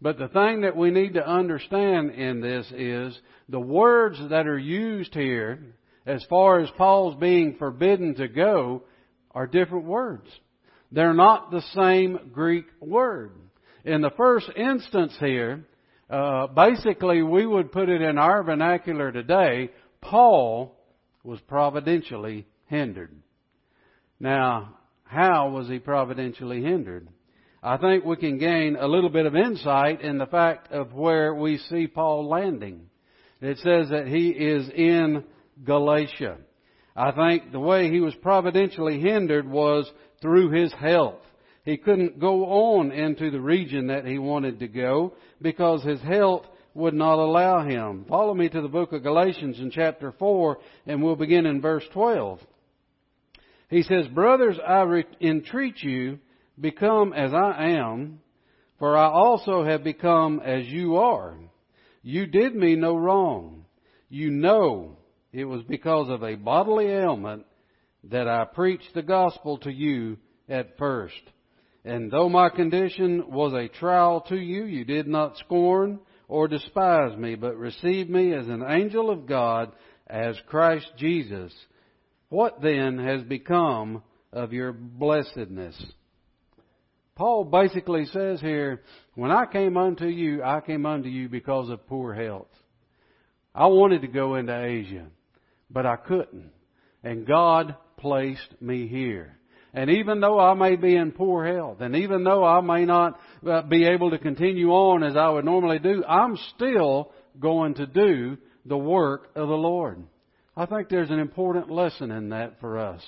But 0.00 0.18
the 0.18 0.28
thing 0.28 0.62
that 0.62 0.76
we 0.76 0.90
need 0.90 1.14
to 1.14 1.26
understand 1.26 2.10
in 2.10 2.40
this 2.40 2.70
is 2.72 3.18
the 3.48 3.60
words 3.60 4.18
that 4.30 4.46
are 4.46 4.58
used 4.58 5.14
here, 5.14 5.76
as 6.04 6.22
far 6.28 6.60
as 6.60 6.68
Paul's 6.76 7.18
being 7.18 7.56
forbidden 7.58 8.14
to 8.16 8.28
go, 8.28 8.82
are 9.30 9.46
different 9.46 9.86
words. 9.86 10.28
They're 10.92 11.14
not 11.14 11.50
the 11.50 11.62
same 11.74 12.30
Greek 12.32 12.66
word. 12.80 13.32
In 13.84 14.00
the 14.00 14.10
first 14.16 14.48
instance 14.56 15.14
here, 15.20 15.64
uh, 16.08 16.46
basically, 16.46 17.22
we 17.22 17.46
would 17.46 17.70
put 17.70 17.88
it 17.90 18.00
in 18.00 18.16
our 18.16 18.42
vernacular 18.42 19.12
today. 19.12 19.70
Paul 20.00 20.74
was 21.22 21.38
providentially 21.48 22.46
hindered. 22.66 23.14
Now, 24.18 24.78
how 25.04 25.50
was 25.50 25.68
he 25.68 25.78
providentially 25.78 26.62
hindered? 26.62 27.08
I 27.62 27.76
think 27.76 28.04
we 28.04 28.16
can 28.16 28.38
gain 28.38 28.76
a 28.78 28.86
little 28.86 29.10
bit 29.10 29.26
of 29.26 29.36
insight 29.36 30.00
in 30.00 30.18
the 30.18 30.26
fact 30.26 30.72
of 30.72 30.92
where 30.92 31.34
we 31.34 31.58
see 31.58 31.86
Paul 31.86 32.28
landing. 32.28 32.88
It 33.40 33.58
says 33.58 33.90
that 33.90 34.06
he 34.06 34.28
is 34.28 34.68
in 34.68 35.24
Galatia. 35.64 36.38
I 36.96 37.10
think 37.12 37.52
the 37.52 37.60
way 37.60 37.90
he 37.90 38.00
was 38.00 38.14
providentially 38.16 39.00
hindered 39.00 39.48
was 39.48 39.90
through 40.22 40.50
his 40.50 40.72
health. 40.72 41.20
He 41.64 41.76
couldn't 41.78 42.20
go 42.20 42.44
on 42.44 42.92
into 42.92 43.30
the 43.30 43.40
region 43.40 43.86
that 43.86 44.04
he 44.04 44.18
wanted 44.18 44.58
to 44.60 44.68
go 44.68 45.14
because 45.40 45.82
his 45.82 46.00
health 46.00 46.46
would 46.74 46.94
not 46.94 47.18
allow 47.18 47.64
him. 47.64 48.04
Follow 48.08 48.34
me 48.34 48.48
to 48.48 48.60
the 48.60 48.68
book 48.68 48.92
of 48.92 49.02
Galatians 49.02 49.58
in 49.58 49.70
chapter 49.70 50.12
4 50.12 50.58
and 50.86 51.02
we'll 51.02 51.16
begin 51.16 51.46
in 51.46 51.60
verse 51.60 51.84
12. 51.92 52.40
He 53.70 53.82
says, 53.82 54.06
Brothers, 54.08 54.58
I 54.58 55.04
entreat 55.20 55.82
you, 55.82 56.18
become 56.60 57.12
as 57.12 57.32
I 57.32 57.70
am, 57.70 58.20
for 58.78 58.96
I 58.96 59.06
also 59.06 59.64
have 59.64 59.82
become 59.82 60.40
as 60.44 60.66
you 60.66 60.96
are. 60.96 61.36
You 62.02 62.26
did 62.26 62.54
me 62.54 62.76
no 62.76 62.94
wrong. 62.96 63.64
You 64.10 64.30
know 64.30 64.98
it 65.32 65.46
was 65.46 65.62
because 65.62 66.10
of 66.10 66.22
a 66.22 66.34
bodily 66.34 66.86
ailment 66.86 67.46
that 68.10 68.28
I 68.28 68.44
preached 68.44 68.92
the 68.94 69.02
gospel 69.02 69.58
to 69.58 69.72
you 69.72 70.18
at 70.48 70.76
first. 70.76 71.14
And 71.84 72.10
though 72.10 72.28
my 72.28 72.48
condition 72.48 73.30
was 73.30 73.52
a 73.52 73.68
trial 73.68 74.22
to 74.28 74.36
you, 74.36 74.64
you 74.64 74.84
did 74.84 75.06
not 75.06 75.36
scorn 75.38 76.00
or 76.28 76.48
despise 76.48 77.16
me, 77.18 77.34
but 77.34 77.56
received 77.56 78.08
me 78.08 78.32
as 78.32 78.48
an 78.48 78.64
angel 78.66 79.10
of 79.10 79.26
God, 79.26 79.72
as 80.06 80.36
Christ 80.46 80.86
Jesus. 80.96 81.52
What 82.30 82.62
then 82.62 82.98
has 82.98 83.22
become 83.22 84.02
of 84.32 84.52
your 84.52 84.72
blessedness? 84.72 85.80
Paul 87.16 87.44
basically 87.44 88.06
says 88.06 88.40
here, 88.40 88.82
when 89.14 89.30
I 89.30 89.46
came 89.46 89.76
unto 89.76 90.06
you, 90.06 90.42
I 90.42 90.60
came 90.60 90.86
unto 90.86 91.08
you 91.08 91.28
because 91.28 91.68
of 91.68 91.86
poor 91.86 92.14
health. 92.14 92.48
I 93.54 93.66
wanted 93.66 94.00
to 94.02 94.08
go 94.08 94.34
into 94.34 94.58
Asia, 94.58 95.06
but 95.70 95.86
I 95.86 95.96
couldn't. 95.96 96.50
And 97.04 97.26
God 97.26 97.76
placed 97.98 98.60
me 98.60 98.88
here. 98.88 99.38
And 99.74 99.90
even 99.90 100.20
though 100.20 100.38
I 100.38 100.54
may 100.54 100.76
be 100.76 100.94
in 100.94 101.10
poor 101.10 101.44
health, 101.44 101.80
and 101.80 101.96
even 101.96 102.22
though 102.22 102.44
I 102.44 102.60
may 102.60 102.84
not 102.84 103.18
uh, 103.44 103.62
be 103.62 103.86
able 103.86 104.10
to 104.10 104.18
continue 104.18 104.70
on 104.70 105.02
as 105.02 105.16
I 105.16 105.28
would 105.28 105.44
normally 105.44 105.80
do, 105.80 106.04
I'm 106.04 106.38
still 106.54 107.10
going 107.40 107.74
to 107.74 107.86
do 107.86 108.38
the 108.64 108.78
work 108.78 109.30
of 109.34 109.48
the 109.48 109.54
Lord. 109.54 110.04
I 110.56 110.66
think 110.66 110.88
there's 110.88 111.10
an 111.10 111.18
important 111.18 111.70
lesson 111.70 112.12
in 112.12 112.28
that 112.28 112.60
for 112.60 112.78
us. 112.78 113.02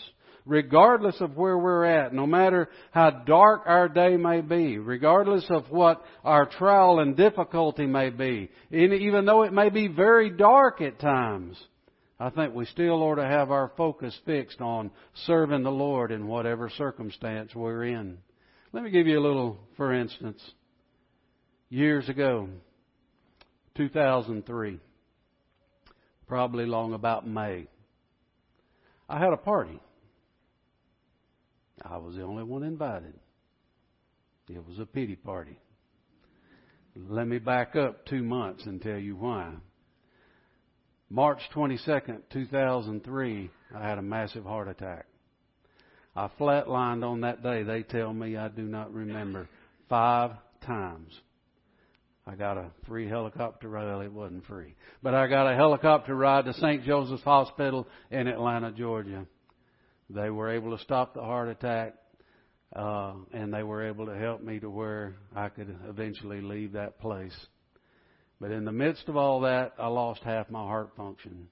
Regardless 0.45 1.21
of 1.21 1.37
where 1.37 1.57
we're 1.57 1.85
at, 1.85 2.13
no 2.13 2.27
matter 2.27 2.69
how 2.91 3.11
dark 3.11 3.63
our 3.67 3.89
day 3.89 4.17
may 4.17 4.41
be, 4.41 4.79
regardless 4.79 5.45
of 5.51 5.71
what 5.71 6.03
our 6.25 6.47
trial 6.47 6.99
and 6.99 7.17
difficulty 7.17 7.87
may 7.87 8.11
be, 8.11 8.51
even 8.73 9.25
though 9.25 9.43
it 9.43 9.53
may 9.53 9.71
be 9.71 9.87
very 9.87 10.31
dark 10.31 10.81
at 10.81 10.99
times, 10.99 11.57
I 12.19 12.31
think 12.31 12.55
we 12.55 12.65
still 12.67 13.03
ought 13.03 13.17
to 13.17 13.27
have 13.27 13.51
our 13.51 13.73
focus 13.77 14.19
fixed 14.25 14.61
on 14.61 14.91
serving 15.27 15.63
the 15.63 15.71
Lord 15.71 16.11
in 16.11 16.27
whatever 16.27 16.71
circumstance 16.71 17.55
we're 17.55 17.85
in. 17.85 18.19
Let 18.73 18.85
me 18.85 18.91
give 18.91 19.07
you 19.07 19.19
a 19.19 19.27
little, 19.27 19.59
for 19.77 19.93
instance. 19.93 20.41
Years 21.69 22.09
ago, 22.09 22.49
2003, 23.77 24.79
probably 26.27 26.65
long 26.65 26.95
about 26.95 27.27
May, 27.27 27.67
I 29.09 29.19
had 29.19 29.33
a 29.33 29.37
party. 29.37 29.79
I 31.83 31.99
was 31.99 32.17
the 32.17 32.23
only 32.23 32.45
one 32.45 32.63
invited. 32.63 33.15
It 34.49 34.67
was 34.67 34.79
a 34.79 34.87
pity 34.87 35.17
party. 35.17 35.59
Let 36.97 37.29
me 37.29 37.39
back 37.39 37.77
up 37.77 38.07
two 38.07 38.23
months 38.23 38.65
and 38.65 38.81
tell 38.81 38.97
you 38.97 39.17
why. 39.17 39.53
March 41.09 41.41
22nd, 41.55 42.23
2003, 42.33 43.51
I 43.75 43.89
had 43.89 43.99
a 43.99 44.03
massive 44.03 44.45
heart 44.45 44.69
attack. 44.69 45.07
I 46.17 46.29
flatlined 46.41 47.05
on 47.05 47.21
that 47.21 47.43
day. 47.43 47.63
They 47.63 47.83
tell 47.83 48.13
me 48.13 48.37
I 48.37 48.49
do 48.49 48.63
not 48.63 48.93
remember. 48.93 49.49
Five 49.89 50.33
times. 50.67 51.13
I 52.27 52.35
got 52.35 52.57
a 52.57 52.73
free 52.89 53.09
helicopter 53.09 53.69
ride. 53.69 53.85
Well, 53.85 54.01
it 54.01 54.13
wasn't 54.13 54.47
free. 54.47 54.75
But 55.01 55.15
I 55.15 55.29
got 55.29 55.47
a 55.47 55.55
helicopter 55.55 56.17
ride 56.17 56.47
to 56.47 56.55
St. 56.55 56.83
Joseph's 56.85 57.23
Hospital 57.23 57.87
in 58.11 58.27
Atlanta, 58.27 58.73
Georgia. 58.73 59.27
They 60.11 60.31
were 60.31 60.51
able 60.51 60.77
to 60.77 60.83
stop 60.83 61.15
the 61.15 61.21
heart 61.21 61.49
attack, 61.49 61.95
uh, 62.75 63.13
and 63.33 63.55
they 63.55 63.63
were 63.63 63.87
able 63.87 64.07
to 64.07 64.17
help 64.17 64.43
me 64.43 64.59
to 64.59 64.69
where 64.69 65.15
I 65.37 65.51
could 65.51 65.77
eventually 65.89 66.41
leave 66.41 66.73
that 66.73 66.99
place. 66.99 67.37
But 68.41 68.51
in 68.51 68.65
the 68.65 68.73
midst 68.73 69.09
of 69.09 69.17
all 69.17 69.41
that, 69.41 69.73
I 69.79 69.87
lost 69.89 70.23
half 70.23 70.51
my 70.51 70.63
heart 70.63 70.91
function. 70.97 71.49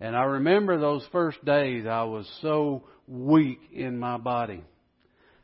And 0.00 0.16
I 0.16 0.24
remember 0.24 0.78
those 0.78 1.06
first 1.12 1.44
days 1.44 1.86
I 1.86 2.04
was 2.04 2.30
so 2.40 2.84
weak 3.06 3.60
in 3.72 3.98
my 3.98 4.18
body. 4.18 4.64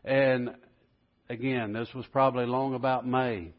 And 0.05 0.51
again, 1.29 1.73
this 1.73 1.89
was 1.95 2.07
probably 2.13 2.47
long 2.47 2.75
about 2.75 3.07
May. 3.07 3.53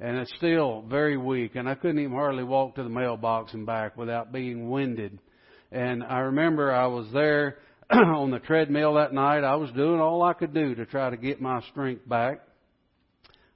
And 0.00 0.18
it's 0.18 0.32
still 0.36 0.82
very 0.82 1.16
weak. 1.16 1.54
And 1.54 1.68
I 1.68 1.74
couldn't 1.74 1.98
even 1.98 2.12
hardly 2.12 2.44
walk 2.44 2.76
to 2.76 2.82
the 2.82 2.88
mailbox 2.88 3.54
and 3.54 3.64
back 3.64 3.96
without 3.96 4.32
being 4.32 4.70
winded. 4.70 5.18
And 5.72 6.02
I 6.02 6.18
remember 6.18 6.72
I 6.72 6.86
was 6.86 7.06
there 7.12 7.58
on 7.90 8.30
the 8.30 8.38
treadmill 8.38 8.94
that 8.94 9.12
night. 9.12 9.44
I 9.44 9.56
was 9.56 9.70
doing 9.72 10.00
all 10.00 10.22
I 10.22 10.34
could 10.34 10.54
do 10.54 10.74
to 10.74 10.86
try 10.86 11.10
to 11.10 11.16
get 11.16 11.40
my 11.40 11.60
strength 11.70 12.08
back. 12.08 12.40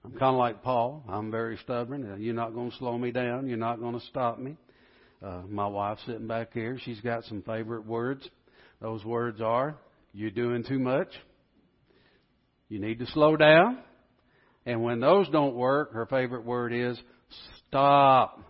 I'm 0.05 0.13
kind 0.13 0.35
of 0.35 0.37
like 0.37 0.63
Paul. 0.63 1.05
I'm 1.09 1.31
very 1.31 1.59
stubborn. 1.59 2.17
You're 2.21 2.35
not 2.35 2.55
going 2.55 2.71
to 2.71 2.77
slow 2.77 2.97
me 2.97 3.11
down. 3.11 3.49
You're 3.49 3.57
not 3.59 3.81
going 3.81 3.99
to 3.99 4.07
stop 4.07 4.39
me. 4.39 4.57
Uh, 5.23 5.43
my 5.49 5.67
wife's 5.67 6.01
sitting 6.07 6.29
back 6.29 6.53
here. 6.53 6.79
She's 6.85 7.01
got 7.01 7.25
some 7.25 7.43
favorite 7.43 7.85
words. 7.85 8.29
Those 8.81 9.05
words 9.05 9.41
are, 9.41 9.77
you're 10.13 10.31
doing 10.31 10.63
too 10.63 10.79
much. 10.79 11.09
You 12.69 12.79
need 12.79 13.01
to 13.01 13.07
slow 13.07 13.37
down. 13.37 13.79
And 14.65 14.85
when 14.85 15.01
those 15.01 15.29
don't 15.31 15.57
work, 15.57 15.93
her 15.95 16.07
favorite 16.07 16.45
word 16.45 16.73
is 16.73 17.01
stop. 17.67 18.41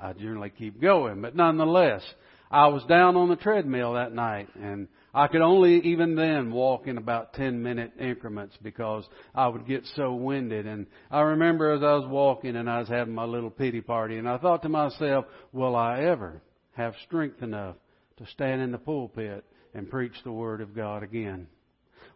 I 0.00 0.12
generally 0.12 0.50
keep 0.50 0.80
going, 0.80 1.22
but 1.22 1.36
nonetheless, 1.36 2.02
I 2.50 2.68
was 2.68 2.82
down 2.84 3.16
on 3.16 3.28
the 3.28 3.36
treadmill 3.36 3.92
that 3.94 4.12
night 4.12 4.48
and 4.60 4.88
I 5.14 5.28
could 5.28 5.42
only 5.42 5.76
even 5.80 6.16
then 6.16 6.50
walk 6.50 6.88
in 6.88 6.98
about 6.98 7.34
10 7.34 7.62
minute 7.62 7.92
increments 8.00 8.56
because 8.60 9.04
I 9.32 9.46
would 9.46 9.64
get 9.64 9.84
so 9.94 10.12
winded. 10.14 10.66
And 10.66 10.86
I 11.08 11.20
remember 11.20 11.70
as 11.70 11.82
I 11.84 11.94
was 11.94 12.08
walking 12.08 12.56
and 12.56 12.68
I 12.68 12.80
was 12.80 12.88
having 12.88 13.14
my 13.14 13.24
little 13.24 13.50
pity 13.50 13.80
party 13.80 14.18
and 14.18 14.28
I 14.28 14.38
thought 14.38 14.62
to 14.62 14.68
myself, 14.68 15.26
will 15.52 15.76
I 15.76 16.00
ever 16.00 16.42
have 16.72 16.94
strength 17.06 17.42
enough 17.42 17.76
to 18.16 18.26
stand 18.26 18.60
in 18.60 18.72
the 18.72 18.78
pulpit 18.78 19.44
and 19.72 19.88
preach 19.88 20.14
the 20.24 20.32
Word 20.32 20.60
of 20.60 20.74
God 20.74 21.04
again? 21.04 21.46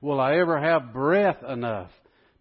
Will 0.00 0.20
I 0.20 0.36
ever 0.38 0.60
have 0.60 0.92
breath 0.92 1.42
enough 1.48 1.90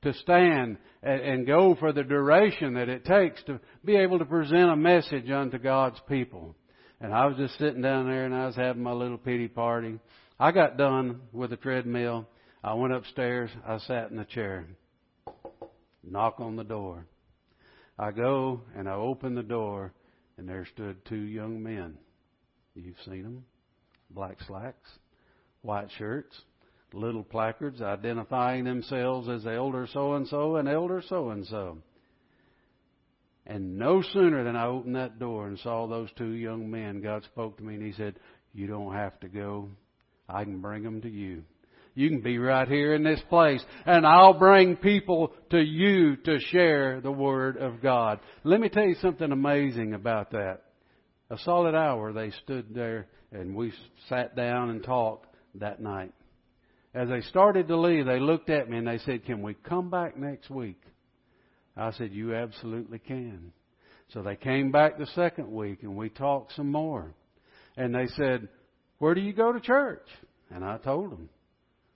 to 0.01 0.13
stand 0.13 0.77
and 1.03 1.45
go 1.45 1.75
for 1.75 1.91
the 1.93 2.03
duration 2.03 2.73
that 2.75 2.89
it 2.89 3.05
takes 3.05 3.43
to 3.43 3.59
be 3.85 3.95
able 3.95 4.17
to 4.19 4.25
present 4.25 4.71
a 4.71 4.75
message 4.75 5.29
unto 5.29 5.60
God's 5.60 5.99
people? 6.10 6.55
And 6.99 7.13
I 7.13 7.27
was 7.27 7.38
just 7.38 7.60
sitting 7.60 7.84
down 7.84 8.08
there 8.08 8.25
and 8.25 8.34
I 8.34 8.47
was 8.47 8.55
having 8.55 8.82
my 8.82 8.93
little 8.93 9.19
pity 9.19 9.47
party. 9.47 9.99
I 10.39 10.52
got 10.52 10.78
done 10.78 11.21
with 11.32 11.50
the 11.50 11.58
treadmill. 11.58 12.28
I 12.63 12.73
went 12.76 12.93
upstairs. 12.93 13.50
I 13.65 13.80
sat 13.80 14.12
in 14.12 14.17
the 14.17 14.26
chair. 14.26 14.67
Knock 16.04 16.39
on 16.39 16.56
the 16.56 16.63
door. 16.63 17.08
I 17.97 18.12
go 18.12 18.62
and 18.76 18.88
I 18.88 18.93
open 18.93 19.34
the 19.34 19.41
door, 19.41 19.93
and 20.38 20.47
there 20.47 20.67
stood 20.73 21.04
two 21.06 21.15
young 21.15 21.63
men. 21.63 21.97
You've 22.76 23.02
seen 23.06 23.23
them. 23.23 23.45
Black 24.12 24.38
slacks, 24.45 24.89
white 25.63 25.89
shirts, 25.97 26.39
little 26.93 27.23
placards 27.23 27.82
identifying 27.82 28.63
themselves 28.63 29.28
as 29.28 29.45
elder 29.47 29.88
so 29.91 30.13
and 30.13 30.28
so 30.28 30.58
and 30.58 30.69
elder 30.69 31.02
so 31.10 31.32
and 31.32 31.45
so. 31.47 31.80
And 33.47 33.78
no 33.80 34.04
sooner 34.13 34.43
than 34.43 34.56
I 34.56 34.67
opened 34.67 34.95
that 34.95 35.19
door 35.19 35.47
and 35.47 35.58
saw 35.60 35.88
those 35.88 36.10
two 36.17 36.32
young 36.32 36.69
men, 36.69 37.02
God 37.02 37.23
spoke 37.23 37.58
to 37.58 37.63
me 37.63 37.76
and 37.76 37.84
He 37.84 37.93
said, 37.93 38.19
You 38.54 38.67
don't 38.67 38.93
have 38.93 39.19
to 39.21 39.28
go. 39.28 39.69
I 40.29 40.43
can 40.43 40.59
bring 40.59 40.83
them 40.83 41.01
to 41.01 41.09
you. 41.09 41.43
You 41.95 42.09
can 42.09 42.21
be 42.21 42.37
right 42.37 42.67
here 42.67 42.93
in 42.93 43.03
this 43.03 43.21
place 43.27 43.63
and 43.85 44.05
I'll 44.05 44.37
bring 44.37 44.75
people 44.75 45.33
to 45.49 45.59
you 45.59 46.15
to 46.17 46.39
share 46.39 47.01
the 47.01 47.11
Word 47.11 47.57
of 47.57 47.81
God. 47.81 48.19
Let 48.43 48.59
me 48.59 48.69
tell 48.69 48.85
you 48.85 48.95
something 49.01 49.31
amazing 49.31 49.95
about 49.95 50.31
that. 50.31 50.61
A 51.31 51.39
solid 51.39 51.73
hour 51.73 52.13
they 52.13 52.31
stood 52.43 52.67
there 52.73 53.07
and 53.31 53.55
we 53.55 53.73
sat 54.09 54.35
down 54.35 54.69
and 54.69 54.83
talked 54.83 55.25
that 55.55 55.81
night. 55.81 56.13
As 56.93 57.09
they 57.09 57.21
started 57.21 57.67
to 57.67 57.77
leave, 57.77 58.05
they 58.05 58.19
looked 58.19 58.49
at 58.49 58.69
me 58.69 58.77
and 58.77 58.87
they 58.87 58.99
said, 58.99 59.25
Can 59.25 59.41
we 59.41 59.55
come 59.55 59.89
back 59.89 60.17
next 60.17 60.49
week? 60.49 60.81
I 61.75 61.91
said, 61.91 62.13
You 62.13 62.35
absolutely 62.35 62.99
can. 62.99 63.53
So 64.13 64.21
they 64.21 64.35
came 64.35 64.71
back 64.71 64.97
the 64.97 65.07
second 65.07 65.51
week 65.51 65.83
and 65.83 65.95
we 65.95 66.09
talked 66.09 66.53
some 66.53 66.71
more. 66.71 67.13
And 67.75 67.93
they 67.93 68.07
said, 68.15 68.47
where 68.99 69.13
do 69.13 69.21
you 69.21 69.33
go 69.33 69.51
to 69.51 69.60
church? 69.60 70.07
And 70.49 70.63
I 70.63 70.77
told 70.77 71.12
them. 71.12 71.29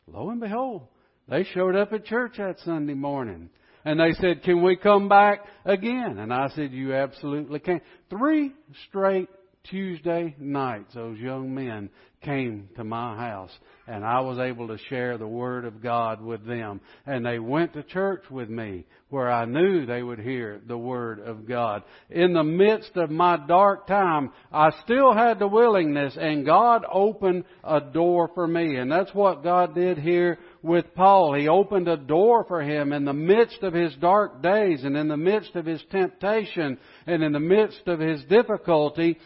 Lo 0.08 0.30
and 0.30 0.42
behold, 0.42 0.88
they 1.28 1.44
showed 1.54 1.76
up 1.76 1.94
at 1.94 2.06
church 2.06 2.34
that 2.38 2.60
Sunday 2.66 2.94
morning. 2.94 3.50
And 3.86 4.00
they 4.00 4.14
said, 4.20 4.44
Can 4.44 4.62
we 4.62 4.76
come 4.76 5.10
back 5.10 5.42
again? 5.66 6.18
And 6.20 6.34
I 6.34 6.50
said, 6.50 6.72
You 6.72 6.94
absolutely 6.94 7.60
can. 7.60 7.82
Three 8.10 8.52
straight 8.88 9.30
Tuesday 9.70 10.36
nights, 10.38 10.94
those 10.94 11.18
young 11.18 11.54
men 11.54 11.90
came 12.22 12.70
to 12.76 12.84
my 12.84 13.16
house 13.16 13.52
and 13.88 14.06
I 14.06 14.20
was 14.22 14.38
able 14.38 14.68
to 14.68 14.78
share 14.78 15.18
the 15.18 15.28
Word 15.28 15.66
of 15.66 15.82
God 15.82 16.22
with 16.22 16.46
them. 16.46 16.80
And 17.06 17.26
they 17.26 17.40
went 17.40 17.74
to 17.74 17.84
church 17.84 18.24
with 18.30 18.50
me 18.50 18.86
where 19.10 19.30
I 19.30 19.46
knew 19.46 19.86
they 19.86 20.04
would 20.04 20.20
hear 20.20 20.62
the 20.66 20.78
Word 20.78 21.20
of 21.20 21.48
God. 21.48 21.84
In 22.10 22.34
the 22.34 22.44
midst 22.44 22.96
of 22.96 23.10
my 23.10 23.38
dark 23.48 23.88
time, 23.88 24.32
I 24.52 24.70
still 24.84 25.14
had 25.14 25.40
the 25.40 25.48
willingness 25.48 26.16
and 26.18 26.46
God 26.46 26.86
opened 26.90 27.44
a 27.64 27.82
door 27.82 28.30
for 28.34 28.48
me. 28.48 28.76
And 28.76 28.92
that's 28.92 29.14
what 29.14 29.44
God 29.44 29.76
did 29.76 29.98
here 29.98 30.38
with 30.62 30.94
Paul. 30.96 31.34
He 31.34 31.48
opened 31.48 31.88
a 31.88 31.98
door 31.98 32.46
for 32.48 32.62
him 32.62 32.94
in 32.94 33.04
the 33.04 33.14
midst 33.14 33.64
of 33.64 33.74
his 33.74 33.94
dark 33.96 34.42
days 34.44 34.84
and 34.84 34.96
in 34.96 35.08
the 35.08 35.18
midst 35.18 35.56
of 35.56 35.66
his 35.66 35.84
temptation 35.92 36.78
and 37.08 37.24
in 37.24 37.32
the 37.32 37.40
midst 37.40 37.88
of 37.88 38.00
his 38.00 38.24
difficulty 38.26 39.18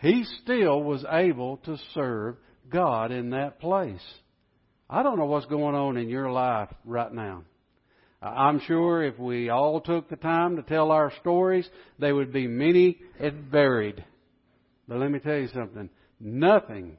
he 0.00 0.24
still 0.42 0.82
was 0.82 1.04
able 1.10 1.58
to 1.58 1.76
serve 1.94 2.36
God 2.70 3.12
in 3.12 3.30
that 3.30 3.60
place. 3.60 4.02
I 4.88 5.02
don't 5.02 5.18
know 5.18 5.26
what's 5.26 5.46
going 5.46 5.74
on 5.74 5.96
in 5.96 6.08
your 6.08 6.30
life 6.30 6.68
right 6.84 7.12
now. 7.12 7.44
I'm 8.22 8.60
sure 8.60 9.02
if 9.02 9.18
we 9.18 9.48
all 9.48 9.80
took 9.80 10.08
the 10.08 10.16
time 10.16 10.56
to 10.56 10.62
tell 10.62 10.90
our 10.90 11.12
stories, 11.20 11.68
they 11.98 12.12
would 12.12 12.32
be 12.32 12.46
many 12.46 12.98
and 13.18 13.50
varied. 13.50 14.04
But 14.88 14.98
let 14.98 15.10
me 15.10 15.20
tell 15.20 15.36
you 15.36 15.48
something. 15.54 15.88
Nothing 16.18 16.98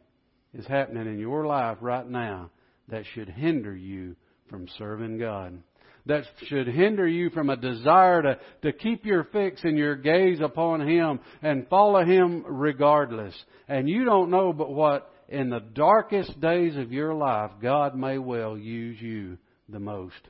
is 0.53 0.65
happening 0.65 1.07
in 1.07 1.19
your 1.19 1.45
life 1.45 1.77
right 1.81 2.07
now 2.07 2.49
that 2.87 3.03
should 3.13 3.29
hinder 3.29 3.75
you 3.75 4.15
from 4.49 4.67
serving 4.77 5.19
God 5.19 5.61
that 6.05 6.23
should 6.47 6.67
hinder 6.67 7.07
you 7.07 7.29
from 7.29 7.49
a 7.49 7.57
desire 7.57 8.21
to, 8.21 8.39
to 8.63 8.73
keep 8.73 9.05
your 9.05 9.25
fix 9.25 9.61
and 9.63 9.77
your 9.77 9.95
gaze 9.95 10.39
upon 10.41 10.87
Him 10.87 11.19
and 11.41 11.67
follow 11.67 12.03
Him 12.03 12.43
regardless. 12.47 13.35
And 13.67 13.89
you 13.89 14.05
don't 14.05 14.31
know 14.31 14.53
but 14.53 14.71
what 14.71 15.11
in 15.29 15.49
the 15.49 15.59
darkest 15.59 16.39
days 16.41 16.75
of 16.75 16.91
your 16.91 17.13
life, 17.13 17.51
God 17.61 17.95
may 17.95 18.17
well 18.17 18.57
use 18.57 19.01
you 19.01 19.37
the 19.69 19.79
most. 19.79 20.29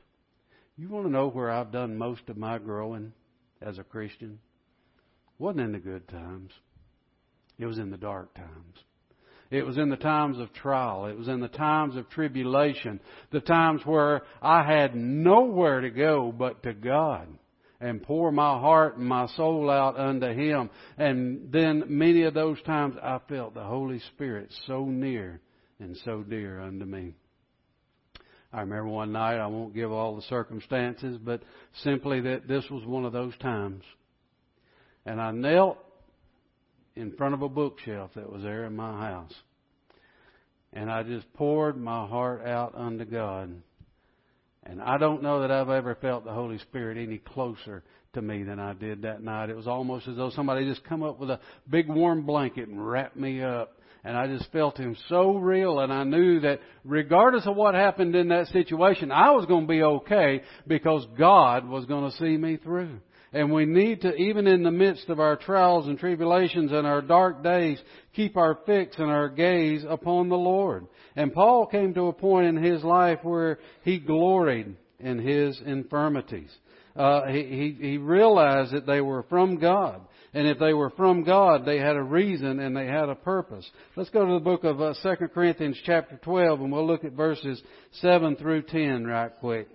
You 0.76 0.88
want 0.88 1.06
to 1.06 1.12
know 1.12 1.28
where 1.28 1.50
I've 1.50 1.72
done 1.72 1.98
most 1.98 2.28
of 2.28 2.36
my 2.36 2.58
growing 2.58 3.12
as 3.60 3.78
a 3.78 3.84
Christian? 3.84 4.38
wasn't 5.42 5.60
in 5.60 5.72
the 5.72 5.78
good 5.78 6.06
times. 6.08 6.52
It 7.58 7.66
was 7.66 7.78
in 7.78 7.90
the 7.90 7.96
dark 7.96 8.32
times. 8.34 8.76
It 9.52 9.66
was 9.66 9.76
in 9.76 9.90
the 9.90 9.96
times 9.96 10.38
of 10.38 10.50
trial. 10.54 11.04
It 11.04 11.18
was 11.18 11.28
in 11.28 11.40
the 11.40 11.46
times 11.46 11.94
of 11.96 12.08
tribulation. 12.08 13.00
The 13.32 13.40
times 13.40 13.82
where 13.84 14.22
I 14.40 14.64
had 14.64 14.96
nowhere 14.96 15.82
to 15.82 15.90
go 15.90 16.32
but 16.36 16.62
to 16.62 16.72
God 16.72 17.28
and 17.78 18.02
pour 18.02 18.32
my 18.32 18.58
heart 18.58 18.96
and 18.96 19.06
my 19.06 19.26
soul 19.36 19.68
out 19.68 19.98
unto 19.98 20.32
Him. 20.32 20.70
And 20.96 21.52
then 21.52 21.84
many 21.88 22.22
of 22.22 22.32
those 22.32 22.62
times 22.62 22.96
I 23.02 23.20
felt 23.28 23.52
the 23.52 23.62
Holy 23.62 23.98
Spirit 24.14 24.50
so 24.66 24.86
near 24.86 25.42
and 25.78 25.98
so 25.98 26.22
dear 26.22 26.58
unto 26.58 26.86
me. 26.86 27.12
I 28.54 28.62
remember 28.62 28.88
one 28.88 29.12
night, 29.12 29.36
I 29.36 29.48
won't 29.48 29.74
give 29.74 29.92
all 29.92 30.16
the 30.16 30.22
circumstances, 30.22 31.18
but 31.22 31.42
simply 31.82 32.22
that 32.22 32.48
this 32.48 32.64
was 32.70 32.86
one 32.86 33.04
of 33.04 33.12
those 33.12 33.36
times. 33.36 33.84
And 35.04 35.20
I 35.20 35.30
knelt 35.30 35.76
in 36.96 37.12
front 37.12 37.34
of 37.34 37.42
a 37.42 37.48
bookshelf 37.48 38.10
that 38.14 38.30
was 38.30 38.42
there 38.42 38.64
in 38.64 38.76
my 38.76 38.92
house. 38.92 39.34
And 40.72 40.90
I 40.90 41.02
just 41.02 41.30
poured 41.34 41.76
my 41.76 42.06
heart 42.06 42.46
out 42.46 42.74
unto 42.74 43.04
God. 43.04 43.62
And 44.64 44.80
I 44.80 44.96
don't 44.96 45.22
know 45.22 45.40
that 45.40 45.50
I've 45.50 45.68
ever 45.68 45.94
felt 45.96 46.24
the 46.24 46.32
Holy 46.32 46.58
Spirit 46.58 46.96
any 46.96 47.18
closer 47.18 47.82
to 48.14 48.22
me 48.22 48.42
than 48.42 48.60
I 48.60 48.72
did 48.74 49.02
that 49.02 49.22
night. 49.22 49.50
It 49.50 49.56
was 49.56 49.66
almost 49.66 50.06
as 50.08 50.16
though 50.16 50.30
somebody 50.30 50.64
just 50.64 50.84
come 50.84 51.02
up 51.02 51.18
with 51.18 51.30
a 51.30 51.40
big 51.68 51.88
warm 51.88 52.24
blanket 52.24 52.68
and 52.68 52.86
wrapped 52.86 53.16
me 53.16 53.42
up. 53.42 53.78
And 54.04 54.16
I 54.16 54.26
just 54.26 54.50
felt 54.50 54.76
him 54.78 54.96
so 55.08 55.36
real 55.36 55.78
and 55.78 55.92
I 55.92 56.02
knew 56.04 56.40
that 56.40 56.60
regardless 56.84 57.46
of 57.46 57.54
what 57.54 57.74
happened 57.74 58.16
in 58.16 58.28
that 58.28 58.48
situation, 58.48 59.12
I 59.12 59.30
was 59.30 59.46
going 59.46 59.66
to 59.66 59.72
be 59.72 59.82
okay 59.82 60.42
because 60.66 61.06
God 61.16 61.68
was 61.68 61.84
going 61.86 62.10
to 62.10 62.16
see 62.16 62.36
me 62.36 62.56
through. 62.56 62.98
And 63.32 63.50
we 63.50 63.64
need 63.64 64.02
to, 64.02 64.14
even 64.14 64.46
in 64.46 64.62
the 64.62 64.70
midst 64.70 65.08
of 65.08 65.18
our 65.18 65.36
trials 65.36 65.86
and 65.88 65.98
tribulations 65.98 66.70
and 66.70 66.86
our 66.86 67.00
dark 67.00 67.42
days, 67.42 67.80
keep 68.14 68.36
our 68.36 68.58
fix 68.66 68.96
and 68.98 69.10
our 69.10 69.28
gaze 69.30 69.84
upon 69.88 70.28
the 70.28 70.36
Lord. 70.36 70.86
And 71.16 71.32
Paul 71.32 71.66
came 71.66 71.94
to 71.94 72.08
a 72.08 72.12
point 72.12 72.46
in 72.46 72.62
his 72.62 72.84
life 72.84 73.20
where 73.22 73.58
he 73.84 73.98
gloried 73.98 74.76
in 74.98 75.18
his 75.18 75.58
infirmities. 75.64 76.50
Uh, 76.94 77.26
he, 77.26 77.44
he, 77.44 77.88
he 77.88 77.96
realized 77.96 78.72
that 78.72 78.86
they 78.86 79.00
were 79.00 79.22
from 79.24 79.58
God. 79.58 80.02
And 80.34 80.46
if 80.46 80.58
they 80.58 80.74
were 80.74 80.90
from 80.90 81.24
God, 81.24 81.64
they 81.64 81.78
had 81.78 81.96
a 81.96 82.02
reason 82.02 82.58
and 82.58 82.76
they 82.76 82.86
had 82.86 83.08
a 83.08 83.14
purpose. 83.14 83.68
Let's 83.96 84.10
go 84.10 84.26
to 84.26 84.32
the 84.34 84.40
book 84.40 84.64
of 84.64 84.80
uh, 84.80 84.94
2 85.02 85.28
Corinthians 85.28 85.78
chapter 85.84 86.18
12 86.22 86.60
and 86.60 86.72
we'll 86.72 86.86
look 86.86 87.04
at 87.04 87.12
verses 87.12 87.62
7 88.00 88.36
through 88.36 88.62
10 88.62 89.06
right 89.06 89.32
quick. 89.40 89.68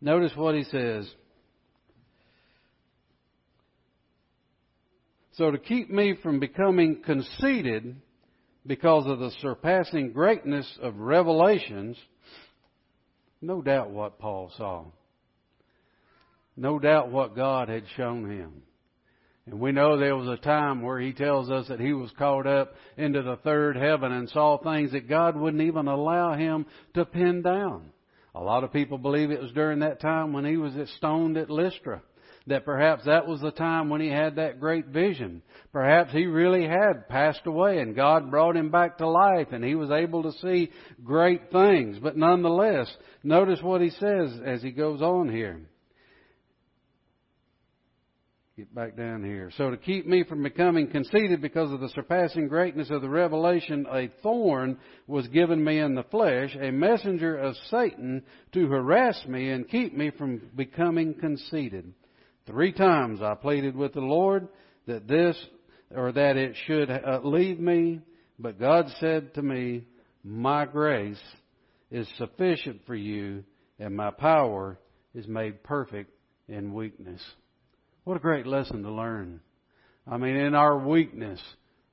Notice 0.00 0.32
what 0.36 0.54
he 0.54 0.64
says. 0.64 1.08
So 5.36 5.50
to 5.50 5.58
keep 5.58 5.90
me 5.90 6.16
from 6.22 6.40
becoming 6.40 7.02
conceited 7.04 7.96
because 8.66 9.06
of 9.06 9.18
the 9.18 9.30
surpassing 9.42 10.12
greatness 10.12 10.66
of 10.80 10.96
revelations, 10.96 11.98
no 13.42 13.60
doubt 13.60 13.90
what 13.90 14.18
Paul 14.18 14.50
saw. 14.56 14.86
No 16.56 16.78
doubt 16.78 17.10
what 17.10 17.36
God 17.36 17.68
had 17.68 17.84
shown 17.96 18.30
him. 18.30 18.62
And 19.44 19.60
we 19.60 19.72
know 19.72 19.98
there 19.98 20.16
was 20.16 20.26
a 20.26 20.42
time 20.42 20.80
where 20.80 20.98
he 20.98 21.12
tells 21.12 21.50
us 21.50 21.68
that 21.68 21.80
he 21.80 21.92
was 21.92 22.10
caught 22.18 22.46
up 22.46 22.74
into 22.96 23.22
the 23.22 23.36
third 23.36 23.76
heaven 23.76 24.12
and 24.12 24.30
saw 24.30 24.56
things 24.56 24.92
that 24.92 25.08
God 25.08 25.36
wouldn't 25.36 25.62
even 25.62 25.86
allow 25.86 26.32
him 26.32 26.64
to 26.94 27.04
pin 27.04 27.42
down. 27.42 27.90
A 28.34 28.40
lot 28.40 28.64
of 28.64 28.72
people 28.72 28.96
believe 28.96 29.30
it 29.30 29.42
was 29.42 29.52
during 29.52 29.80
that 29.80 30.00
time 30.00 30.32
when 30.32 30.46
he 30.46 30.56
was 30.56 30.72
stoned 30.96 31.36
at 31.36 31.50
Lystra 31.50 32.00
that 32.46 32.64
perhaps 32.64 33.04
that 33.06 33.26
was 33.26 33.40
the 33.40 33.50
time 33.50 33.88
when 33.88 34.00
he 34.00 34.08
had 34.08 34.36
that 34.36 34.60
great 34.60 34.86
vision. 34.86 35.42
Perhaps 35.72 36.12
he 36.12 36.26
really 36.26 36.66
had 36.66 37.08
passed 37.08 37.44
away 37.44 37.80
and 37.80 37.96
God 37.96 38.30
brought 38.30 38.56
him 38.56 38.70
back 38.70 38.98
to 38.98 39.08
life 39.08 39.48
and 39.50 39.64
he 39.64 39.74
was 39.74 39.90
able 39.90 40.22
to 40.22 40.32
see 40.32 40.70
great 41.02 41.50
things. 41.50 41.98
But 41.98 42.16
nonetheless, 42.16 42.94
notice 43.24 43.60
what 43.62 43.80
he 43.80 43.90
says 43.90 44.40
as 44.44 44.62
he 44.62 44.70
goes 44.70 45.02
on 45.02 45.28
here. 45.28 45.60
Get 48.56 48.74
back 48.74 48.96
down 48.96 49.22
here. 49.22 49.50
So 49.58 49.70
to 49.70 49.76
keep 49.76 50.06
me 50.06 50.24
from 50.24 50.42
becoming 50.42 50.88
conceited 50.88 51.42
because 51.42 51.70
of 51.72 51.80
the 51.80 51.90
surpassing 51.90 52.48
greatness 52.48 52.88
of 52.88 53.02
the 53.02 53.08
revelation, 53.08 53.86
a 53.92 54.08
thorn 54.22 54.78
was 55.06 55.28
given 55.28 55.62
me 55.62 55.78
in 55.78 55.94
the 55.94 56.04
flesh, 56.04 56.56
a 56.58 56.70
messenger 56.70 57.36
of 57.36 57.54
Satan 57.70 58.22
to 58.52 58.66
harass 58.68 59.22
me 59.26 59.50
and 59.50 59.68
keep 59.68 59.94
me 59.94 60.10
from 60.10 60.40
becoming 60.54 61.12
conceited. 61.12 61.92
Three 62.46 62.72
times 62.72 63.20
I 63.22 63.34
pleaded 63.34 63.74
with 63.74 63.92
the 63.92 64.00
Lord 64.00 64.48
that 64.86 65.08
this 65.08 65.36
or 65.94 66.12
that 66.12 66.36
it 66.36 66.54
should 66.66 66.90
uh, 66.90 67.20
leave 67.22 67.58
me, 67.58 68.00
but 68.38 68.60
God 68.60 68.86
said 69.00 69.34
to 69.34 69.42
me, 69.42 69.84
My 70.22 70.64
grace 70.64 71.20
is 71.90 72.08
sufficient 72.18 72.82
for 72.86 72.94
you, 72.94 73.44
and 73.78 73.96
my 73.96 74.10
power 74.10 74.78
is 75.14 75.26
made 75.26 75.62
perfect 75.62 76.10
in 76.48 76.74
weakness. 76.74 77.22
What 78.04 78.16
a 78.16 78.20
great 78.20 78.46
lesson 78.46 78.82
to 78.82 78.90
learn. 78.92 79.40
I 80.06 80.16
mean, 80.16 80.36
in 80.36 80.54
our 80.54 80.78
weakness, 80.78 81.40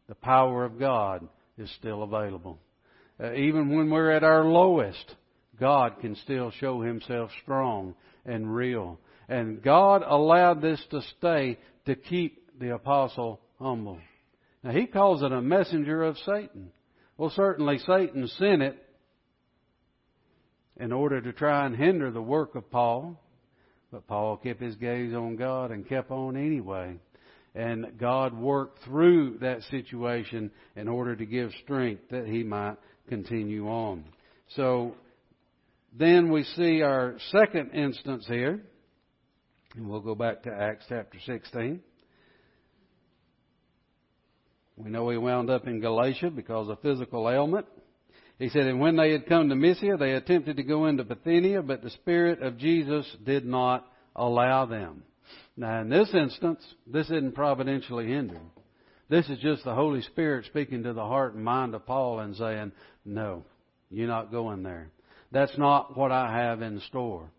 the 0.07 0.15
power 0.15 0.65
of 0.65 0.79
God 0.79 1.27
is 1.57 1.71
still 1.79 2.03
available. 2.03 2.59
Uh, 3.23 3.33
even 3.33 3.75
when 3.75 3.89
we're 3.89 4.11
at 4.11 4.23
our 4.23 4.45
lowest, 4.45 5.15
God 5.59 5.99
can 6.01 6.15
still 6.17 6.51
show 6.51 6.81
Himself 6.81 7.31
strong 7.41 7.95
and 8.25 8.53
real. 8.53 8.99
And 9.29 9.61
God 9.61 10.03
allowed 10.05 10.61
this 10.61 10.83
to 10.91 11.01
stay 11.17 11.57
to 11.85 11.95
keep 11.95 12.59
the 12.59 12.73
apostle 12.73 13.39
humble. 13.59 13.99
Now 14.63 14.71
he 14.71 14.85
calls 14.85 15.23
it 15.23 15.31
a 15.31 15.41
messenger 15.41 16.03
of 16.03 16.17
Satan. 16.19 16.71
Well, 17.17 17.31
certainly 17.35 17.79
Satan 17.79 18.27
sent 18.27 18.61
it 18.61 18.77
in 20.77 20.91
order 20.91 21.21
to 21.21 21.33
try 21.33 21.65
and 21.65 21.75
hinder 21.75 22.11
the 22.11 22.21
work 22.21 22.55
of 22.55 22.69
Paul. 22.71 23.19
But 23.91 24.07
Paul 24.07 24.37
kept 24.37 24.61
his 24.61 24.75
gaze 24.75 25.13
on 25.13 25.35
God 25.35 25.71
and 25.71 25.87
kept 25.87 26.09
on 26.09 26.35
anyway. 26.35 26.95
And 27.53 27.99
God 27.99 28.33
worked 28.33 28.83
through 28.83 29.37
that 29.41 29.61
situation 29.69 30.49
in 30.75 30.87
order 30.87 31.15
to 31.15 31.25
give 31.25 31.51
strength 31.63 32.09
that 32.09 32.27
he 32.27 32.43
might 32.43 32.77
continue 33.07 33.67
on. 33.67 34.05
So 34.55 34.95
then 35.95 36.31
we 36.31 36.43
see 36.43 36.81
our 36.81 37.15
second 37.31 37.71
instance 37.71 38.25
here. 38.27 38.63
And 39.75 39.89
we'll 39.89 40.01
go 40.01 40.15
back 40.15 40.43
to 40.43 40.51
Acts 40.51 40.85
chapter 40.87 41.17
16. 41.25 41.81
We 44.77 44.89
know 44.89 45.09
he 45.09 45.17
wound 45.17 45.49
up 45.49 45.67
in 45.67 45.79
Galatia 45.79 46.29
because 46.29 46.69
of 46.69 46.81
physical 46.81 47.29
ailment. 47.29 47.65
He 48.39 48.49
said, 48.49 48.63
And 48.63 48.79
when 48.79 48.95
they 48.95 49.11
had 49.11 49.27
come 49.27 49.49
to 49.49 49.55
Mysia, 49.55 49.97
they 49.97 50.13
attempted 50.13 50.57
to 50.57 50.63
go 50.63 50.85
into 50.87 51.03
Bithynia, 51.03 51.61
but 51.61 51.81
the 51.81 51.91
Spirit 51.91 52.41
of 52.41 52.57
Jesus 52.57 53.05
did 53.23 53.45
not 53.45 53.87
allow 54.15 54.65
them. 54.65 55.03
Now, 55.55 55.81
in 55.81 55.89
this 55.89 56.13
instance, 56.13 56.63
this 56.87 57.05
isn't 57.07 57.35
providentially 57.35 58.07
hindered. 58.07 58.41
This 59.09 59.29
is 59.29 59.39
just 59.39 59.63
the 59.63 59.75
Holy 59.75 60.01
Spirit 60.01 60.45
speaking 60.45 60.83
to 60.83 60.93
the 60.93 61.05
heart 61.05 61.35
and 61.35 61.43
mind 61.43 61.75
of 61.75 61.85
Paul 61.85 62.19
and 62.19 62.35
saying, 62.35 62.71
No, 63.05 63.43
you're 63.91 64.07
not 64.07 64.31
going 64.31 64.63
there. 64.63 64.89
That's 65.31 65.57
not 65.57 65.95
what 65.97 66.11
I 66.11 66.31
have 66.31 66.61
in 66.61 66.79
store. 66.81 67.29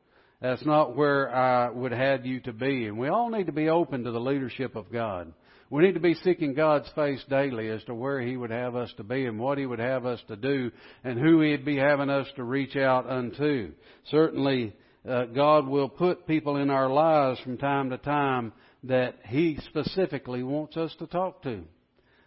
That's 0.40 0.64
not 0.64 0.96
where 0.96 1.34
I 1.34 1.70
would 1.70 1.92
have 1.92 2.26
you 2.26 2.40
to 2.40 2.52
be. 2.52 2.86
And 2.86 2.98
we 2.98 3.08
all 3.08 3.30
need 3.30 3.46
to 3.46 3.52
be 3.52 3.68
open 3.68 4.04
to 4.04 4.10
the 4.10 4.20
leadership 4.20 4.76
of 4.76 4.92
God. 4.92 5.32
We 5.70 5.82
need 5.82 5.94
to 5.94 6.00
be 6.00 6.14
seeking 6.14 6.54
God's 6.54 6.88
face 6.94 7.24
daily 7.28 7.68
as 7.68 7.82
to 7.84 7.94
where 7.94 8.20
He 8.20 8.36
would 8.36 8.50
have 8.50 8.76
us 8.76 8.92
to 8.98 9.02
be 9.02 9.24
and 9.24 9.38
what 9.38 9.58
He 9.58 9.66
would 9.66 9.78
have 9.78 10.04
us 10.06 10.20
to 10.28 10.36
do 10.36 10.70
and 11.02 11.18
who 11.18 11.40
He'd 11.40 11.64
be 11.64 11.76
having 11.76 12.10
us 12.10 12.26
to 12.36 12.44
reach 12.44 12.76
out 12.76 13.08
unto. 13.08 13.72
Certainly, 14.10 14.74
uh, 15.08 15.24
God 15.26 15.66
will 15.66 15.88
put 15.88 16.26
people 16.26 16.56
in 16.56 16.70
our 16.70 16.88
lives 16.88 17.40
from 17.40 17.58
time 17.58 17.90
to 17.90 17.98
time 17.98 18.52
that 18.84 19.16
He 19.26 19.58
specifically 19.68 20.42
wants 20.42 20.76
us 20.76 20.94
to 20.98 21.06
talk 21.06 21.42
to. 21.44 21.62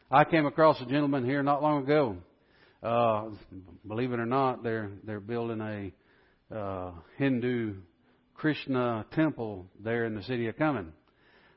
I 0.10 0.24
came 0.24 0.46
across 0.46 0.82
a 0.82 0.86
gentleman 0.86 1.26
here 1.26 1.44
not 1.44 1.62
long 1.62 1.84
ago. 1.84 2.18
Uh, 2.82 3.30
believe 3.88 4.12
it 4.12 4.20
or 4.20 4.26
not, 4.26 4.64
they're 4.64 4.92
they're 5.04 5.20
building 5.20 5.62
a 5.62 6.56
uh, 6.56 6.92
Hindu 7.18 7.76
Krishna 8.38 9.04
temple 9.14 9.66
there 9.84 10.06
in 10.06 10.16
the 10.16 10.22
city 10.24 10.48
of 10.48 10.58
Cumming. 10.58 10.94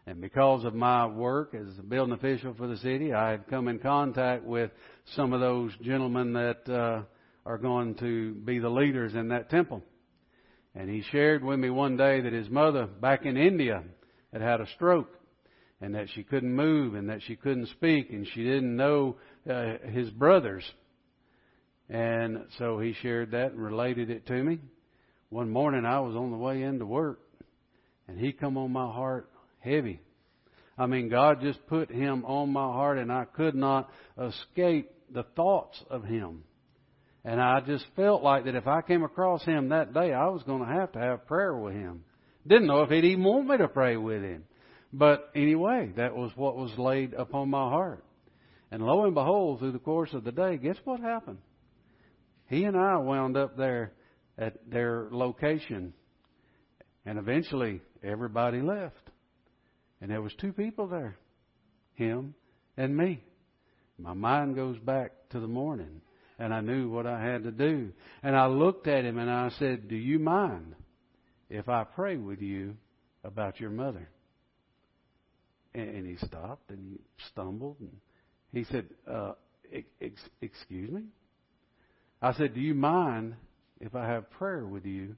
And 0.07 0.21
because 0.21 0.65
of 0.65 0.75
my 0.75 1.07
work 1.07 1.55
as 1.55 1.79
a 1.79 1.83
building 1.83 2.15
official 2.15 2.55
for 2.55 2.67
the 2.67 2.79
city, 2.79 3.13
I 3.13 3.31
had 3.31 3.47
come 3.49 3.69
in 3.69 3.79
contact 3.79 4.45
with 4.45 4.71
some 5.15 5.35
of 5.35 5.41
those 5.41 5.73
gentlemen 5.83 6.33
that 6.33 6.69
uh, 6.69 7.03
are 7.45 7.59
going 7.59 7.97
to 7.97 8.33
be 8.35 8.59
the 8.59 8.71
leaders 8.71 9.15
in 9.15 9.29
that 9.29 9.51
temple. 9.51 9.83
And 10.75 10.89
he 10.89 11.03
shared 11.13 11.45
with 11.45 11.59
me 11.59 11.69
one 11.69 11.99
day 11.99 12.23
that 12.23 12.33
his 12.33 12.49
mother 12.49 12.87
back 12.87 13.27
in 13.27 13.37
India 13.37 13.83
had 14.33 14.41
had 14.41 14.61
a 14.63 14.67
stroke 14.75 15.11
and 15.83 15.95
that 15.95 16.09
she 16.15 16.23
couldn't 16.23 16.55
move 16.55 16.95
and 16.95 17.11
that 17.11 17.23
she 17.23 17.37
couldn't 17.37 17.69
speak 17.69 18.11
and 18.11 18.27
she 18.27 18.43
didn't 18.43 18.75
know 18.75 19.17
uh, 19.49 19.75
his 19.91 20.09
brothers. 20.11 20.65
And 21.91 22.47
so 22.59 22.79
he 22.79 22.95
shared 23.03 23.33
that 23.33 23.53
and 23.53 23.63
related 23.63 24.09
it 24.09 24.27
to 24.29 24.43
me 24.43 24.61
one 25.31 25.49
morning 25.49 25.87
I 25.87 26.01
was 26.01 26.17
on 26.17 26.33
the 26.33 26.37
way 26.37 26.63
into 26.63 26.85
work 26.85 27.21
and 28.09 28.19
he 28.19 28.33
come 28.33 28.59
on 28.59 28.73
my 28.73 28.93
heart 28.93 29.31
heavy. 29.61 30.01
I 30.77 30.87
mean, 30.87 31.09
God 31.09 31.41
just 31.41 31.65
put 31.69 31.91
him 31.91 32.25
on 32.25 32.53
my 32.53 32.65
heart 32.65 32.99
and 32.99 33.13
I 33.13 33.25
could 33.25 33.55
not 33.55 33.91
escape 34.21 34.91
the 35.13 35.23
thoughts 35.37 35.83
of 35.89 36.05
him. 36.05 36.43
And 37.25 37.41
I 37.41 37.61
just 37.61 37.85
felt 37.97 38.23
like 38.23 38.47
that 38.47 38.55
if 38.55 38.67
I 38.67 38.81
came 38.81 39.05
across 39.05 39.45
him 39.45 39.69
that 39.69 39.95
day, 39.95 40.13
I 40.13 40.29
was 40.29 40.43
going 40.43 40.67
to 40.67 40.73
have 40.73 40.93
to 40.93 40.99
have 40.99 41.27
prayer 41.27 41.55
with 41.55 41.75
him. 41.75 42.03
Didn't 42.47 42.67
know 42.67 42.83
if 42.83 42.91
he'd 42.91 43.05
even 43.05 43.23
want 43.23 43.47
me 43.47 43.59
to 43.59 43.69
pray 43.69 43.97
with 43.97 44.23
him. 44.23 44.45
But 44.93 45.31
anyway, 45.37 45.93
that 45.97 46.17
was 46.17 46.33
what 46.35 46.57
was 46.57 46.77
laid 46.79 47.13
upon 47.15 47.51
my 47.51 47.69
heart. 47.69 48.05
And 48.73 48.83
lo 48.83 49.05
and 49.05 49.15
behold, 49.15 49.59
through 49.59 49.73
the 49.73 49.79
course 49.79 50.13
of 50.13 50.25
the 50.25 50.33
day, 50.33 50.57
guess 50.57 50.77
what 50.85 51.01
happened? 51.01 51.39
He 52.47 52.65
and 52.65 52.77
I 52.77 52.97
wound 52.97 53.37
up 53.37 53.57
there 53.57 53.93
at 54.41 54.69
their 54.69 55.09
location. 55.13 55.93
And 57.07 57.19
eventually 57.19 57.81
everybody 58.03 58.61
left. 58.61 59.11
And 60.01 60.11
there 60.11 60.23
was 60.23 60.35
two 60.41 60.53
people 60.53 60.89
there. 60.89 61.17
Him 61.95 62.35
and 62.77 62.97
me. 62.97 63.23
My 63.99 64.15
mind 64.15 64.57
goes 64.57 64.79
back 64.79 65.13
to 65.31 65.41
the 65.41 65.47
morning. 65.47 66.01
and 66.41 66.55
I 66.55 66.63
knew 66.63 66.89
what 66.89 67.07
I 67.07 67.23
had 67.23 67.45
to 67.45 67.51
do. 67.51 67.91
And 68.23 68.35
I 68.35 68.47
looked 68.47 68.89
at 68.89 69.05
him 69.05 69.19
and 69.19 69.31
I 69.31 69.51
said, 69.59 69.89
Do 69.89 69.95
you 69.95 70.19
mind 70.19 70.75
if 71.51 71.69
I 71.69 71.85
pray 71.85 72.17
with 72.17 72.41
you 72.41 72.77
about 73.23 73.61
your 73.61 73.71
mother? 73.71 74.09
And 75.75 76.07
he 76.07 76.17
stopped 76.27 76.71
and 76.71 76.81
he 76.93 77.01
stumbled 77.31 77.77
and 77.81 77.93
he 78.53 78.65
said, 78.65 78.87
uh, 79.09 79.33
ex- 80.01 80.31
Excuse 80.41 80.91
me? 80.91 81.03
I 82.23 82.33
said, 82.33 82.55
Do 82.55 82.61
you 82.61 82.75
mind 82.75 83.37
if 83.81 83.95
I 83.95 84.07
have 84.07 84.31
prayer 84.31 84.67
with 84.67 84.85
you 84.85 85.17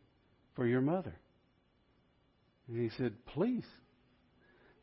for 0.54 0.66
your 0.66 0.80
mother? 0.80 1.14
And 2.68 2.78
he 2.78 2.90
said, 2.96 3.14
Please. 3.26 3.66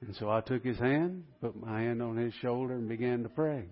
And 0.01 0.15
so 0.15 0.29
I 0.29 0.41
took 0.41 0.63
his 0.63 0.77
hand, 0.77 1.25
put 1.41 1.59
my 1.59 1.81
hand 1.81 2.01
on 2.01 2.15
his 2.15 2.33
shoulder, 2.41 2.75
and 2.75 2.87
began 2.87 3.23
to 3.23 3.29
pray. 3.29 3.65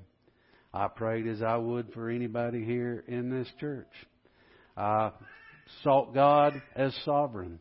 I 0.74 0.88
prayed 0.90 1.28
as 1.28 1.42
I 1.42 1.56
would 1.56 1.94
for 1.94 2.10
anybody 2.10 2.66
here 2.66 3.04
in 3.08 3.30
this 3.30 3.48
church. 3.60 3.88
I 4.76 5.12
sought 5.84 6.14
God 6.14 6.62
as 6.76 6.94
sovereign. 7.06 7.60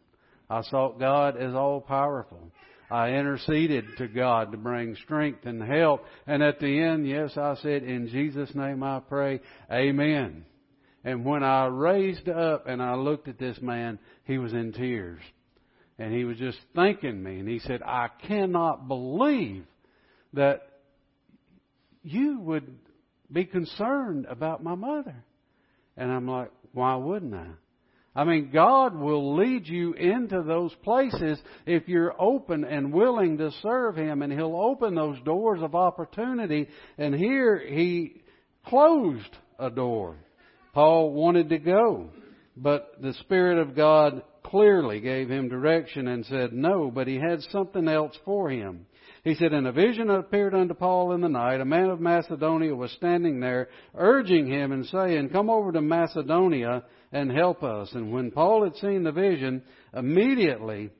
I 0.50 0.62
sought 0.62 0.98
God 0.98 1.36
as 1.36 1.54
all 1.54 1.80
powerful. 1.80 2.50
I 2.90 3.10
interceded 3.10 3.84
to 3.98 4.06
God 4.06 4.52
to 4.52 4.58
bring 4.58 4.96
strength 5.04 5.44
and 5.44 5.62
help. 5.62 6.04
And 6.26 6.42
at 6.42 6.60
the 6.60 6.80
end, 6.80 7.08
yes, 7.08 7.36
I 7.36 7.54
said, 7.62 7.82
in 7.82 8.08
Jesus' 8.08 8.54
name 8.54 8.82
I 8.82 9.00
pray, 9.00 9.40
Amen. 9.72 10.44
And 11.06 11.24
when 11.24 11.44
I 11.44 11.66
raised 11.66 12.28
up 12.28 12.66
and 12.66 12.82
I 12.82 12.96
looked 12.96 13.28
at 13.28 13.38
this 13.38 13.56
man, 13.62 14.00
he 14.24 14.38
was 14.38 14.52
in 14.52 14.72
tears. 14.72 15.20
And 16.00 16.12
he 16.12 16.24
was 16.24 16.36
just 16.36 16.58
thanking 16.74 17.22
me. 17.22 17.38
And 17.38 17.48
he 17.48 17.60
said, 17.60 17.80
I 17.80 18.08
cannot 18.26 18.88
believe 18.88 19.64
that 20.32 20.62
you 22.02 22.40
would 22.40 22.76
be 23.30 23.44
concerned 23.44 24.26
about 24.28 24.64
my 24.64 24.74
mother. 24.74 25.14
And 25.96 26.10
I'm 26.10 26.26
like, 26.26 26.50
why 26.72 26.96
wouldn't 26.96 27.34
I? 27.34 27.50
I 28.16 28.24
mean, 28.24 28.50
God 28.52 28.96
will 28.96 29.36
lead 29.36 29.68
you 29.68 29.92
into 29.92 30.42
those 30.42 30.74
places 30.82 31.38
if 31.66 31.86
you're 31.86 32.20
open 32.20 32.64
and 32.64 32.92
willing 32.92 33.38
to 33.38 33.52
serve 33.62 33.94
Him, 33.94 34.22
and 34.22 34.32
He'll 34.32 34.56
open 34.56 34.96
those 34.96 35.20
doors 35.20 35.62
of 35.62 35.76
opportunity. 35.76 36.66
And 36.98 37.14
here 37.14 37.58
He 37.58 38.22
closed 38.64 39.36
a 39.58 39.70
door. 39.70 40.16
Paul 40.76 41.14
wanted 41.14 41.48
to 41.48 41.58
go, 41.58 42.10
but 42.54 43.00
the 43.00 43.14
Spirit 43.14 43.56
of 43.56 43.74
God 43.74 44.20
clearly 44.42 45.00
gave 45.00 45.30
him 45.30 45.48
direction 45.48 46.06
and 46.06 46.26
said 46.26 46.52
no, 46.52 46.90
but 46.90 47.08
He 47.08 47.14
had 47.14 47.40
something 47.44 47.88
else 47.88 48.14
for 48.26 48.50
him. 48.50 48.84
He 49.24 49.36
said, 49.36 49.54
In 49.54 49.64
a 49.64 49.72
vision 49.72 50.10
appeared 50.10 50.54
unto 50.54 50.74
Paul 50.74 51.12
in 51.12 51.22
the 51.22 51.30
night, 51.30 51.62
a 51.62 51.64
man 51.64 51.88
of 51.88 51.98
Macedonia 51.98 52.74
was 52.74 52.90
standing 52.90 53.40
there, 53.40 53.70
urging 53.94 54.48
him 54.48 54.70
and 54.70 54.84
saying, 54.84 55.30
Come 55.30 55.48
over 55.48 55.72
to 55.72 55.80
Macedonia 55.80 56.84
and 57.10 57.32
help 57.32 57.62
us. 57.62 57.88
And 57.94 58.12
when 58.12 58.30
Paul 58.30 58.64
had 58.64 58.76
seen 58.76 59.02
the 59.02 59.12
vision, 59.12 59.62
immediately 59.94 60.90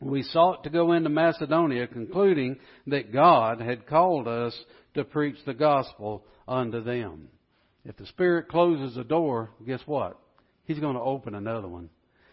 we 0.00 0.22
sought 0.22 0.64
to 0.64 0.70
go 0.70 0.92
into 0.92 1.08
Macedonia, 1.08 1.86
concluding 1.86 2.58
that 2.88 3.10
God 3.10 3.58
had 3.58 3.86
called 3.86 4.28
us 4.28 4.54
to 4.92 5.04
preach 5.04 5.38
the 5.46 5.54
gospel 5.54 6.26
unto 6.46 6.84
them. 6.84 7.30
If 7.84 7.96
the 7.96 8.06
Spirit 8.06 8.48
closes 8.48 8.96
a 8.96 9.04
door, 9.04 9.50
guess 9.66 9.80
what? 9.86 10.18
He's 10.64 10.78
going 10.78 10.94
to 10.94 11.00
open 11.00 11.34
another 11.34 11.68
one. 11.68 11.90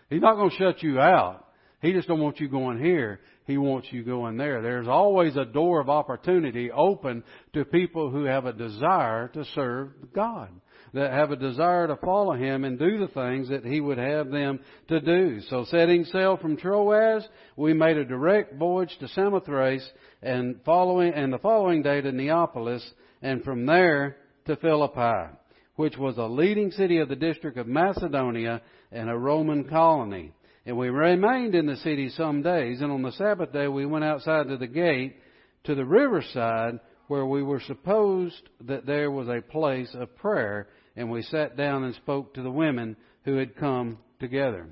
He's 0.09 0.21
not 0.21 0.35
going 0.35 0.51
to 0.51 0.55
shut 0.55 0.83
you 0.83 0.99
out. 0.99 1.45
He 1.81 1.93
just 1.93 2.07
don't 2.07 2.19
want 2.19 2.39
you 2.39 2.49
going 2.49 2.77
here. 2.77 3.21
He 3.45 3.57
wants 3.57 3.87
you 3.91 4.03
going 4.03 4.37
there. 4.37 4.61
There's 4.61 4.87
always 4.87 5.35
a 5.37 5.45
door 5.45 5.79
of 5.79 5.89
opportunity 5.89 6.69
open 6.71 7.23
to 7.53 7.65
people 7.65 8.11
who 8.11 8.25
have 8.25 8.45
a 8.45 8.53
desire 8.53 9.29
to 9.29 9.45
serve 9.55 9.89
God, 10.13 10.49
that 10.93 11.11
have 11.13 11.31
a 11.31 11.37
desire 11.37 11.87
to 11.87 11.95
follow 11.95 12.33
Him 12.33 12.65
and 12.65 12.77
do 12.77 12.99
the 12.99 13.07
things 13.07 13.49
that 13.49 13.65
He 13.65 13.79
would 13.79 13.97
have 13.97 14.29
them 14.29 14.59
to 14.89 14.99
do. 14.99 15.39
So 15.49 15.65
setting 15.65 16.03
sail 16.05 16.37
from 16.37 16.57
Troas, 16.57 17.27
we 17.55 17.73
made 17.73 17.97
a 17.97 18.05
direct 18.05 18.55
voyage 18.55 18.95
to 18.99 19.07
Samothrace 19.07 19.87
and 20.21 20.59
following, 20.65 21.13
and 21.13 21.31
the 21.31 21.39
following 21.39 21.81
day 21.81 22.01
to 22.01 22.11
Neapolis 22.11 22.87
and 23.21 23.43
from 23.43 23.65
there 23.65 24.17
to 24.47 24.57
Philippi, 24.57 25.33
which 25.79 25.97
was 25.97 26.17
a 26.17 26.23
leading 26.23 26.71
city 26.71 26.97
of 26.97 27.07
the 27.07 27.15
district 27.15 27.57
of 27.57 27.65
Macedonia 27.65 28.61
and 28.91 29.09
a 29.09 29.17
Roman 29.17 29.63
colony. 29.63 30.33
And 30.65 30.77
we 30.77 30.89
remained 30.89 31.55
in 31.55 31.67
the 31.67 31.77
city 31.77 32.09
some 32.09 32.41
days, 32.41 32.81
and 32.81 32.91
on 32.91 33.01
the 33.01 33.13
Sabbath 33.13 33.53
day 33.53 33.69
we 33.69 33.85
went 33.85 34.03
outside 34.03 34.49
to 34.49 34.57
the 34.57 34.67
gate 34.67 35.15
to 35.63 35.75
the 35.75 35.85
riverside 35.85 36.81
where 37.07 37.25
we 37.25 37.41
were 37.41 37.61
supposed 37.61 38.41
that 38.65 38.85
there 38.85 39.09
was 39.09 39.29
a 39.29 39.41
place 39.41 39.87
of 39.93 40.13
prayer, 40.17 40.67
and 40.97 41.09
we 41.09 41.21
sat 41.21 41.55
down 41.55 41.85
and 41.85 41.95
spoke 41.95 42.33
to 42.33 42.41
the 42.41 42.51
women 42.51 42.97
who 43.23 43.37
had 43.37 43.55
come 43.55 43.99
together. 44.19 44.67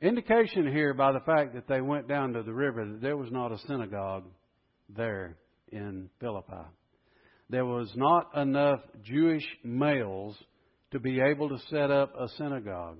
Indication 0.00 0.66
here 0.66 0.94
by 0.94 1.12
the 1.12 1.20
fact 1.20 1.52
that 1.56 1.68
they 1.68 1.82
went 1.82 2.08
down 2.08 2.32
to 2.32 2.42
the 2.42 2.54
river 2.54 2.86
that 2.86 3.02
there 3.02 3.18
was 3.18 3.30
not 3.30 3.52
a 3.52 3.58
synagogue 3.66 4.24
there 4.88 5.36
in 5.70 6.08
Philippi. 6.20 6.64
There 7.50 7.66
was 7.66 7.90
not 7.96 8.36
enough 8.36 8.80
Jewish 9.02 9.44
males 9.64 10.36
to 10.92 11.00
be 11.00 11.20
able 11.20 11.48
to 11.48 11.58
set 11.68 11.90
up 11.90 12.12
a 12.16 12.28
synagogue. 12.36 12.98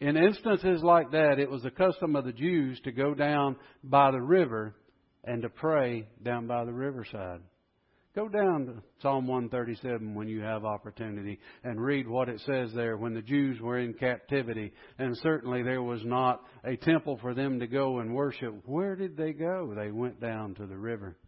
In 0.00 0.16
instances 0.16 0.82
like 0.82 1.10
that, 1.10 1.38
it 1.38 1.50
was 1.50 1.62
the 1.62 1.70
custom 1.70 2.16
of 2.16 2.24
the 2.24 2.32
Jews 2.32 2.80
to 2.84 2.92
go 2.92 3.14
down 3.14 3.56
by 3.84 4.10
the 4.10 4.20
river 4.20 4.74
and 5.24 5.42
to 5.42 5.50
pray 5.50 6.06
down 6.22 6.46
by 6.46 6.64
the 6.64 6.72
riverside. 6.72 7.40
Go 8.14 8.28
down 8.30 8.64
to 8.64 8.82
Psalm 9.02 9.26
137 9.26 10.14
when 10.14 10.26
you 10.26 10.40
have 10.40 10.64
opportunity 10.64 11.38
and 11.62 11.78
read 11.78 12.08
what 12.08 12.30
it 12.30 12.40
says 12.46 12.72
there 12.74 12.96
when 12.96 13.12
the 13.12 13.20
Jews 13.20 13.60
were 13.60 13.78
in 13.78 13.92
captivity. 13.92 14.72
And 14.98 15.14
certainly 15.18 15.62
there 15.62 15.82
was 15.82 16.02
not 16.02 16.40
a 16.64 16.76
temple 16.76 17.18
for 17.20 17.34
them 17.34 17.60
to 17.60 17.66
go 17.66 17.98
and 17.98 18.14
worship. 18.14 18.54
Where 18.64 18.96
did 18.96 19.18
they 19.18 19.32
go? 19.32 19.74
They 19.76 19.90
went 19.90 20.18
down 20.18 20.54
to 20.54 20.66
the 20.66 20.78
river. 20.78 21.18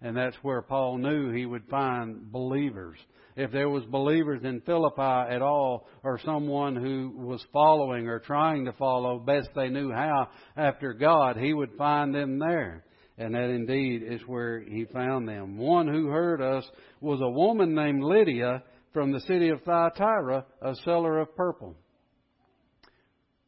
And 0.00 0.16
that's 0.16 0.36
where 0.42 0.62
Paul 0.62 0.98
knew 0.98 1.32
he 1.32 1.44
would 1.44 1.66
find 1.68 2.30
believers 2.30 2.98
if 3.38 3.52
there 3.52 3.68
was 3.68 3.84
believers 3.84 4.40
in 4.42 4.60
Philippi 4.62 5.00
at 5.00 5.42
all, 5.42 5.86
or 6.02 6.18
someone 6.24 6.74
who 6.74 7.12
was 7.14 7.40
following 7.52 8.08
or 8.08 8.18
trying 8.18 8.64
to 8.64 8.72
follow 8.72 9.20
best 9.20 9.50
they 9.54 9.68
knew 9.68 9.92
how 9.92 10.28
after 10.56 10.92
God, 10.92 11.36
he 11.36 11.54
would 11.54 11.70
find 11.78 12.12
them 12.12 12.40
there. 12.40 12.84
And 13.16 13.36
that 13.36 13.48
indeed 13.48 14.02
is 14.02 14.20
where 14.26 14.58
he 14.58 14.86
found 14.86 15.28
them. 15.28 15.56
One 15.56 15.86
who 15.86 16.08
heard 16.08 16.42
us 16.42 16.68
was 17.00 17.20
a 17.20 17.30
woman 17.30 17.76
named 17.76 18.02
Lydia 18.02 18.64
from 18.92 19.12
the 19.12 19.20
city 19.20 19.50
of 19.50 19.62
Thyatira, 19.62 20.44
a 20.60 20.74
seller 20.84 21.20
of 21.20 21.36
purple. 21.36 21.76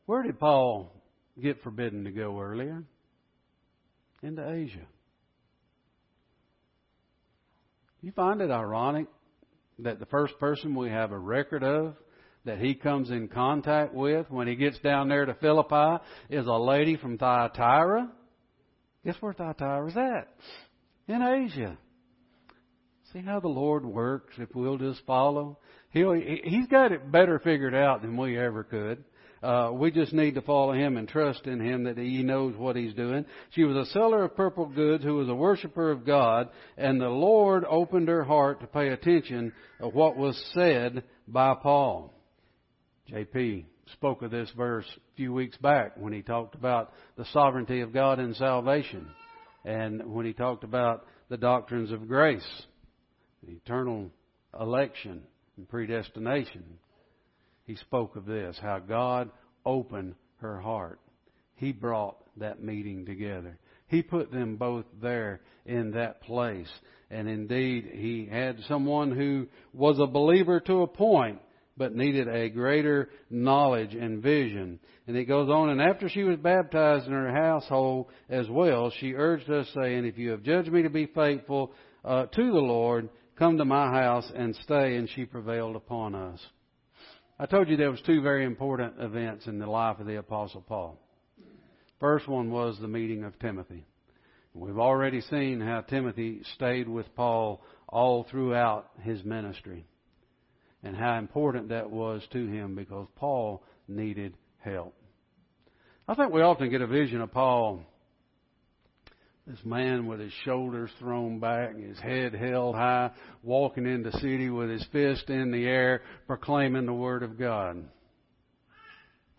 Where 0.07 0.23
did 0.23 0.39
Paul 0.39 0.93
get 1.43 1.65
forbidden 1.65 2.05
to 2.05 2.13
go 2.13 2.39
earlier? 2.41 2.85
Into 4.23 4.49
Asia. 4.49 4.87
You 8.03 8.13
find 8.13 8.41
it 8.41 8.51
ironic 8.51 9.07
that 9.81 9.99
the 9.99 10.07
first 10.07 10.39
person 10.39 10.75
we 10.75 10.89
have 10.91 11.13
a 11.13 11.19
record 11.19 11.63
of 11.63 11.95
that 12.45 12.59
he 12.59 12.75
comes 12.75 13.11
in 13.11 13.29
contact 13.29 13.93
with 13.93 14.31
when 14.31 14.49
he 14.49 14.57
gets 14.57 14.79
down 14.79 15.09
there 15.09 15.27
to 15.27 15.35
Philippi 15.35 16.03
is 16.31 16.47
a 16.47 16.53
lady 16.53 16.97
from 16.97 17.19
Thyatira. 17.19 18.11
Guess 19.05 19.17
where 19.21 19.35
Thyatira 19.35 19.89
is 19.89 19.97
at? 19.97 20.29
In 21.09 21.23
Asia. 21.23 21.77
See 23.13 23.21
how 23.21 23.41
the 23.41 23.49
Lord 23.49 23.85
works 23.85 24.35
if 24.39 24.49
we'll 24.55 24.79
just 24.79 25.05
follow? 25.05 25.59
He'll, 25.91 26.13
he's 26.13 26.69
got 26.69 26.93
it 26.93 27.11
better 27.11 27.39
figured 27.39 27.75
out 27.75 28.03
than 28.03 28.17
we 28.17 28.39
ever 28.39 28.65
could. 28.65 29.05
Uh, 29.43 29.71
we 29.73 29.91
just 29.91 30.13
need 30.13 30.35
to 30.35 30.43
follow 30.43 30.73
him 30.73 30.99
and 30.99 31.09
trust 31.09 31.47
in 31.47 31.61
him 31.61 31.85
that 31.85 31.97
he 31.97 32.23
knows 32.23 32.55
what 32.57 32.77
he's 32.77 32.93
doing. 32.93 33.25
She 33.51 33.65
was 33.65 33.77
a 33.77 33.91
seller 33.93 34.25
of 34.25 34.37
purple 34.37 34.67
goods 34.67 35.03
who 35.03 35.17
was 35.17 35.31
a 35.31 35.35
worshiper 35.35 35.91
of 35.91 36.05
God, 36.05 36.51
and 36.77 37.01
the 37.01 37.09
Lord 37.09 37.65
opened 37.65 38.09
her 38.09 38.23
heart 38.23 38.61
to 38.61 38.67
pay 38.67 38.89
attention 38.89 39.53
to 39.81 39.89
what 39.89 40.17
was 40.17 40.39
said 40.53 41.05
by 41.27 41.55
Paul. 41.55 42.13
JP 43.11 43.65
spoke 43.95 44.23
of 44.23 44.31
this 44.31 44.51
verse 44.57 44.87
a 44.95 45.17
few 45.17 45.33
weeks 45.33 45.57
back 45.57 45.97
when 45.97 46.13
he 46.13 46.23
talked 46.23 46.55
about 46.55 46.93
the 47.17 47.25
sovereignty 47.33 47.81
of 47.81 47.93
God 47.93 48.21
in 48.21 48.35
salvation 48.35 49.09
and 49.65 50.13
when 50.13 50.27
he 50.27 50.33
talked 50.33 50.65
about 50.65 51.07
the 51.29 51.37
doctrines 51.37 51.91
of 51.93 52.09
grace, 52.09 52.47
eternal 53.47 54.11
election 54.59 55.23
and 55.57 55.69
predestination 55.69 56.65
he 57.71 57.77
spoke 57.77 58.17
of 58.17 58.27
this 58.27 58.59
how 58.61 58.81
God 58.81 59.31
opened 59.65 60.17
her 60.39 60.61
heart. 60.61 60.99
He 61.55 61.71
brought 61.71 62.17
that 62.39 62.61
meeting 62.61 63.07
together. 63.07 63.59
He 63.87 64.03
put 64.03 64.33
them 64.33 64.57
both 64.57 64.87
there 65.01 65.41
in 65.65 65.93
that 65.93 66.21
place. 66.23 66.69
And 67.11 67.29
indeed, 67.29 67.91
he 67.93 68.29
had 68.29 68.59
someone 68.67 69.13
who 69.13 69.47
was 69.73 70.01
a 70.01 70.07
believer 70.07 70.59
to 70.61 70.83
a 70.83 70.89
point, 70.89 71.39
but 71.77 71.95
needed 71.95 72.27
a 72.27 72.49
greater 72.49 73.09
knowledge 73.31 73.95
and 73.95 74.21
vision. 74.21 74.81
And 75.07 75.17
it 75.17 75.27
goes 75.27 75.49
on, 75.49 75.71
and 75.71 75.81
after 75.81 76.09
she 76.09 76.25
was 76.25 76.39
baptized 76.39 77.07
in 77.07 77.13
her 77.13 77.33
household 77.33 78.07
as 78.29 78.49
well, 78.49 78.93
she 78.99 79.15
urged 79.15 79.49
us, 79.49 79.69
saying, 79.81 80.07
If 80.07 80.19
you 80.19 80.31
have 80.31 80.43
judged 80.43 80.73
me 80.73 80.83
to 80.83 80.91
be 80.91 81.07
faithful 81.07 81.73
uh, 82.05 82.27
to 82.27 82.53
the 82.53 82.59
Lord, 82.59 83.11
Come 83.41 83.57
to 83.57 83.65
my 83.65 83.87
house 83.87 84.31
and 84.37 84.55
stay, 84.57 84.97
and 84.97 85.09
she 85.09 85.25
prevailed 85.25 85.75
upon 85.75 86.15
us. 86.15 86.39
I 87.41 87.47
told 87.47 87.71
you 87.71 87.79
there 87.79 87.91
was 87.91 88.03
two 88.03 88.21
very 88.21 88.45
important 88.45 88.97
events 88.99 89.47
in 89.47 89.59
the 89.59 89.67
life 89.67 89.99
of 89.99 90.07
the 90.07 90.17
Apostle 90.17 90.61
Paul. 90.61 90.99
First 91.99 92.29
one 92.29 92.51
was 92.51 92.79
the 92.79 92.87
meeting 92.87 93.25
of 93.25 93.39
Timothy. 93.39 93.87
We've 94.53 94.79
already 94.79 95.23
seen 95.23 95.59
how 95.59 95.81
Timothy 95.81 96.43
stayed 96.57 96.87
with 96.87 97.07
Paul 97.17 97.63
all 97.89 98.25
throughout 98.25 98.91
his 99.01 99.25
ministry 99.25 99.87
and 100.83 100.95
how 100.95 101.17
important 101.17 101.71
that 101.71 101.91
was 101.91 102.23
to 102.33 102.47
him 102.47 102.75
because 102.75 103.09
Paul 103.17 103.65
needed 103.89 104.37
help. 104.59 104.95
I 106.07 106.15
think 106.17 106.35
we 106.35 106.43
often 106.43 106.69
get 106.69 106.83
a 106.83 106.87
vision 106.87 107.23
of 107.23 107.33
Paul, 107.33 107.81
this 109.51 109.65
man 109.65 110.07
with 110.07 110.21
his 110.21 110.33
shoulders 110.45 110.91
thrown 111.01 111.41
back, 111.41 111.71
and 111.71 111.85
his 111.85 111.99
head 111.99 112.35
held 112.35 112.77
high, 112.77 113.11
walking 113.43 113.85
in 113.85 114.03
the 114.03 114.13
city 114.13 114.49
with 114.49 114.71
his 114.71 114.87
fist 114.93 115.29
in 115.29 115.51
the 115.51 115.67
air, 115.67 116.03
proclaiming 116.29 116.87
the 116.87 116.93
Word 116.93 117.25
of 117.25 117.37
God. 117.37 117.83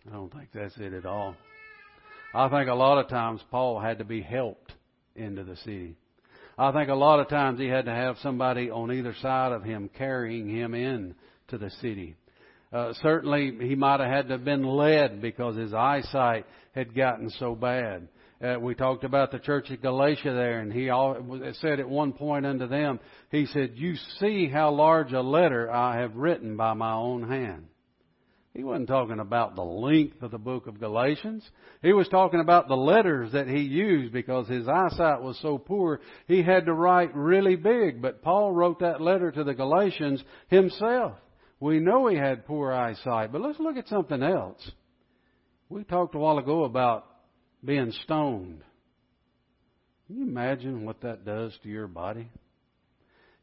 I 0.06 0.12
don't 0.12 0.30
think 0.30 0.50
that's 0.52 0.76
it 0.76 0.92
at 0.92 1.06
all. 1.06 1.34
I 2.34 2.48
think 2.50 2.68
a 2.68 2.74
lot 2.74 2.98
of 2.98 3.08
times 3.08 3.40
Paul 3.50 3.80
had 3.80 3.98
to 3.98 4.04
be 4.04 4.20
helped 4.20 4.72
into 5.16 5.44
the 5.44 5.56
city. 5.56 5.96
I 6.58 6.72
think 6.72 6.90
a 6.90 6.94
lot 6.94 7.20
of 7.20 7.28
times 7.28 7.58
he 7.58 7.68
had 7.68 7.86
to 7.86 7.94
have 7.94 8.16
somebody 8.22 8.70
on 8.70 8.92
either 8.92 9.14
side 9.22 9.52
of 9.52 9.64
him 9.64 9.88
carrying 9.96 10.48
him 10.48 10.74
in 10.74 11.14
to 11.48 11.56
the 11.56 11.70
city. 11.80 12.16
Uh, 12.70 12.92
certainly, 13.02 13.56
he 13.66 13.74
might 13.74 14.00
have 14.00 14.10
had 14.10 14.28
to 14.28 14.32
have 14.32 14.44
been 14.44 14.64
led 14.64 15.22
because 15.22 15.56
his 15.56 15.72
eyesight 15.72 16.44
had 16.74 16.94
gotten 16.94 17.30
so 17.30 17.54
bad. 17.54 18.08
Uh, 18.42 18.58
we 18.58 18.74
talked 18.74 19.04
about 19.04 19.30
the 19.30 19.38
church 19.38 19.70
at 19.70 19.82
Galatia 19.82 20.32
there, 20.32 20.58
and 20.58 20.72
he 20.72 20.90
all, 20.90 21.16
said 21.60 21.78
at 21.78 21.88
one 21.88 22.12
point 22.12 22.44
unto 22.44 22.66
them, 22.66 22.98
he 23.30 23.46
said, 23.46 23.74
"You 23.76 23.94
see 24.18 24.48
how 24.48 24.72
large 24.72 25.12
a 25.12 25.20
letter 25.20 25.70
I 25.70 26.00
have 26.00 26.16
written 26.16 26.56
by 26.56 26.74
my 26.74 26.92
own 26.92 27.28
hand." 27.28 27.66
He 28.52 28.64
wasn't 28.64 28.88
talking 28.88 29.20
about 29.20 29.54
the 29.54 29.64
length 29.64 30.22
of 30.22 30.30
the 30.30 30.38
book 30.38 30.66
of 30.66 30.80
Galatians. 30.80 31.48
He 31.82 31.92
was 31.92 32.08
talking 32.08 32.40
about 32.40 32.68
the 32.68 32.76
letters 32.76 33.32
that 33.32 33.48
he 33.48 33.60
used 33.60 34.12
because 34.12 34.46
his 34.48 34.68
eyesight 34.68 35.22
was 35.22 35.38
so 35.40 35.56
poor, 35.56 36.00
he 36.26 36.42
had 36.42 36.66
to 36.66 36.74
write 36.74 37.14
really 37.14 37.56
big. 37.56 38.02
But 38.02 38.22
Paul 38.22 38.52
wrote 38.52 38.80
that 38.80 39.00
letter 39.00 39.30
to 39.30 39.44
the 39.44 39.54
Galatians 39.54 40.22
himself. 40.48 41.16
We 41.60 41.78
know 41.78 42.08
he 42.08 42.16
had 42.16 42.44
poor 42.44 42.72
eyesight, 42.72 43.32
but 43.32 43.40
let's 43.40 43.60
look 43.60 43.76
at 43.76 43.88
something 43.88 44.22
else. 44.22 44.70
We 45.70 45.84
talked 45.84 46.14
a 46.14 46.18
while 46.18 46.38
ago 46.38 46.64
about 46.64 47.06
being 47.64 47.92
stoned. 48.04 48.62
Can 50.06 50.16
you 50.16 50.22
imagine 50.24 50.84
what 50.84 51.00
that 51.02 51.24
does 51.24 51.56
to 51.62 51.68
your 51.68 51.86
body? 51.86 52.28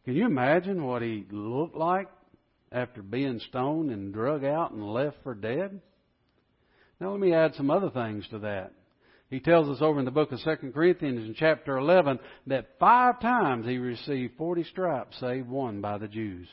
Can 0.05 0.15
you 0.15 0.25
imagine 0.25 0.84
what 0.84 1.01
he 1.01 1.25
looked 1.32 1.75
like 1.75 2.10
after 2.71 3.01
being 3.01 3.39
stoned 3.49 3.91
and 3.91 4.13
drug 4.13 4.43
out 4.43 4.71
and 4.71 4.84
left 4.84 5.17
for 5.23 5.34
dead? 5.34 5.82
Now 6.99 7.12
let 7.12 7.19
me 7.19 7.34
add 7.34 7.55
some 7.55 7.71
other 7.71 7.89
things 7.89 8.27
to 8.29 8.39
that. 8.39 8.73
He 9.29 9.39
tells 9.39 9.69
us 9.69 9.82
over 9.82 9.99
in 9.99 10.05
the 10.05 10.12
book 10.12 10.32
of 10.32 10.39
2 10.43 10.71
Corinthians 10.71 11.25
in 11.25 11.36
chapter 11.36 11.77
11 11.77 12.19
that 12.47 12.79
five 12.79 13.19
times 13.21 13.65
he 13.65 13.77
received 13.77 14.38
40 14.38 14.63
stripes 14.63 15.19
save 15.19 15.47
one 15.47 15.82
by 15.82 15.97
the 15.99 16.08
Jews. 16.08 16.47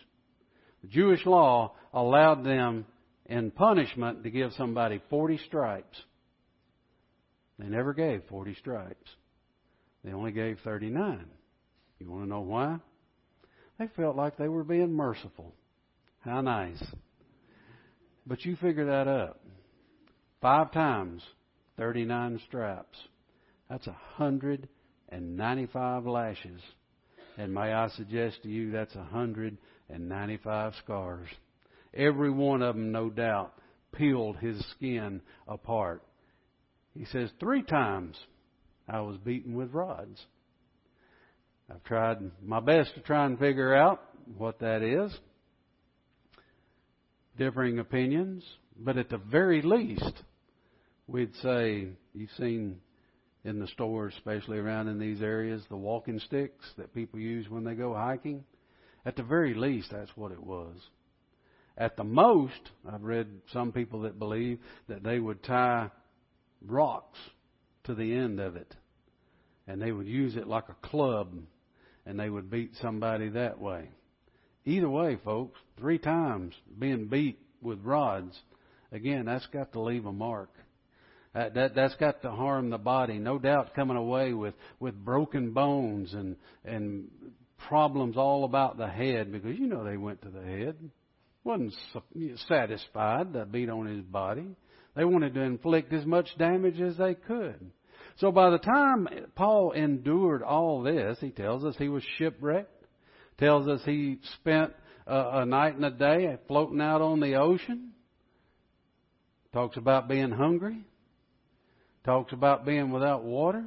The 0.83 0.89
Jewish 0.89 1.25
law 1.25 1.75
allowed 1.95 2.45
them 2.45 2.85
in 3.25 3.51
punishment 3.51 4.23
to 4.23 4.31
give 4.31 4.53
somebody 4.53 5.01
40 5.09 5.39
stripes. 5.47 6.01
They 7.59 7.67
never 7.67 7.95
gave 7.95 8.23
40 8.29 8.55
stripes. 8.55 9.11
They 10.05 10.13
only 10.13 10.33
gave 10.33 10.59
39. 10.63 11.25
You 11.99 12.11
want 12.11 12.25
to 12.25 12.29
know 12.29 12.41
why? 12.41 12.79
They 13.79 13.89
felt 13.97 14.17
like 14.17 14.37
they 14.37 14.49
were 14.49 14.65
being 14.65 14.93
merciful. 14.93 15.55
How 16.21 16.41
nice. 16.41 16.83
But 18.27 18.45
you 18.45 18.57
figure 18.57 18.87
that 18.87 19.07
up. 19.09 19.41
Five 20.41 20.73
times, 20.73 21.23
39 21.77 22.41
straps. 22.47 22.99
That's 23.71 23.87
195 23.87 26.07
lashes. 26.07 26.61
And 27.39 27.53
may 27.53 27.71
I 27.73 27.89
suggest 27.91 28.43
to 28.43 28.49
you 28.49 28.71
that's 28.71 28.95
195 28.95 30.73
scars. 30.85 31.29
Every 31.95 32.31
one 32.31 32.63
of 32.63 32.75
them, 32.75 32.93
no 32.93 33.11
doubt, 33.11 33.53
peeled 33.93 34.39
his 34.39 34.59
skin 34.73 35.21
apart. 35.49 36.03
He 36.97 37.05
says, 37.07 37.31
Three 37.39 37.63
times 37.63 38.17
I 38.89 39.01
was 39.01 39.17
beaten 39.19 39.55
with 39.55 39.73
rods. 39.73 40.25
I've 41.71 41.83
tried 41.85 42.19
my 42.43 42.61
best 42.61 42.95
to 42.95 43.01
try 43.01 43.27
and 43.27 43.39
figure 43.39 43.75
out 43.75 44.03
what 44.37 44.61
that 44.61 44.83
is 44.83 45.17
differing 47.37 47.79
opinions, 47.79 48.45
but 48.79 48.97
at 48.97 49.11
the 49.11 49.19
very 49.19 49.63
least, 49.63 50.23
we'd 51.07 51.35
say 51.43 51.89
you've 52.15 52.31
seen 52.39 52.81
in 53.45 53.59
the 53.61 53.67
stores, 53.69 54.15
especially 54.17 54.59
around 54.59 54.89
in 54.89 54.99
these 54.99 55.23
areas, 55.23 55.63
the 55.69 55.77
walking 55.77 56.19
sticks 56.19 56.65
that 56.79 56.95
people 56.95 57.21
use 57.21 57.49
when 57.49 57.65
they 57.65 57.75
go 57.75 57.95
hiking. 57.95 58.43
At 59.05 59.17
the 59.17 59.23
very 59.23 59.55
least, 59.55 59.91
that's 59.93 60.17
what 60.17 60.33
it 60.33 60.43
was. 60.43 60.77
At 61.79 61.97
the 61.97 62.05
most, 62.05 62.71
I've 62.91 63.03
read 63.03 63.29
some 63.53 63.71
people 63.71 64.01
that 64.03 64.19
believe 64.19 64.59
that 64.89 65.05
they 65.05 65.19
would 65.19 65.43
tie 65.45 65.91
rocks 66.71 67.19
to 67.85 67.95
the 67.95 68.15
end 68.15 68.41
of 68.41 68.57
it, 68.57 68.75
and 69.67 69.81
they 69.81 69.93
would 69.93 70.07
use 70.07 70.37
it 70.37 70.47
like 70.47 70.69
a 70.69 70.87
club, 70.87 71.33
and 72.05 72.19
they 72.19 72.31
would 72.31 72.51
beat 72.51 72.73
somebody 72.81 73.29
that 73.31 73.61
way. 73.61 73.91
Either 74.65 74.91
way, 74.91 75.17
folks, 75.25 75.59
three 75.79 75.99
times 75.99 76.55
being 76.79 77.07
beat 77.07 77.39
with 77.63 77.81
rods, 77.85 78.37
again, 78.93 79.27
that's 79.27 79.47
got 79.47 79.73
to 79.73 79.81
leave 79.81 80.07
a 80.07 80.13
mark. 80.13 80.51
That, 81.35 81.55
that 81.55 81.75
that's 81.75 81.95
got 81.97 82.23
to 82.23 82.31
harm 82.31 82.71
the 82.71 82.79
body. 82.79 83.19
No 83.19 83.39
doubt, 83.39 83.75
coming 83.75 83.97
away 83.99 84.33
with 84.33 84.55
with 84.81 84.95
broken 84.95 85.53
bones 85.53 86.15
and 86.15 86.37
and 86.65 87.09
problems 87.69 88.17
all 88.17 88.45
about 88.45 88.79
the 88.79 88.89
head 88.89 89.31
because 89.31 89.59
you 89.59 89.67
know 89.67 89.85
they 89.85 89.97
went 89.97 90.23
to 90.23 90.31
the 90.31 90.43
head. 90.43 90.77
wasn't 91.45 91.75
satisfied 92.49 93.33
to 93.35 93.45
beat 93.45 93.69
on 93.69 93.87
his 93.87 94.03
body. 94.03 94.47
They 94.97 95.05
wanted 95.05 95.35
to 95.35 95.43
inflict 95.43 95.93
as 95.93 96.05
much 96.07 96.27
damage 96.39 96.81
as 96.81 96.97
they 96.97 97.15
could. 97.15 97.71
So 98.17 98.33
by 98.33 98.51
the 98.51 98.59
time 98.59 99.07
Paul 99.35 99.73
endured 99.73 100.43
all 100.43 100.83
this, 100.83 101.19
he 101.21 101.31
tells 101.31 101.65
us 101.65 101.77
he 101.79 101.89
was 101.89 102.03
shipwrecked 102.19 102.77
tells 103.39 103.69
us 103.69 103.81
he 103.85 104.19
spent 104.41 104.73
a, 105.07 105.41
a 105.41 105.47
night 105.47 105.75
and 105.75 105.85
a 105.85 105.91
day 105.91 106.37
floating 106.49 106.81
out 106.81 107.03
on 107.03 107.21
the 107.21 107.35
ocean. 107.35 107.93
Talks 109.53 109.77
about 109.77 110.09
being 110.09 110.31
hungry. 110.31 110.79
Talks 112.05 112.33
about 112.33 112.65
being 112.65 112.91
without 112.91 113.25
water. 113.25 113.65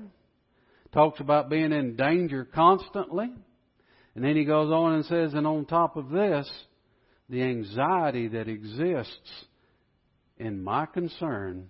Talks 0.94 1.20
about 1.20 1.50
being 1.50 1.72
in 1.72 1.96
danger 1.96 2.46
constantly. 2.46 3.30
And 4.16 4.24
then 4.24 4.36
he 4.36 4.46
goes 4.46 4.72
on 4.72 4.94
and 4.94 5.06
says, 5.06 5.34
and 5.34 5.46
on 5.46 5.66
top 5.66 5.98
of 5.98 6.10
this, 6.10 6.50
the 7.30 7.44
anxiety 7.44 8.28
that 8.30 8.48
exists 8.48 9.46
in 10.40 10.64
my 10.64 10.86
concern 10.86 11.70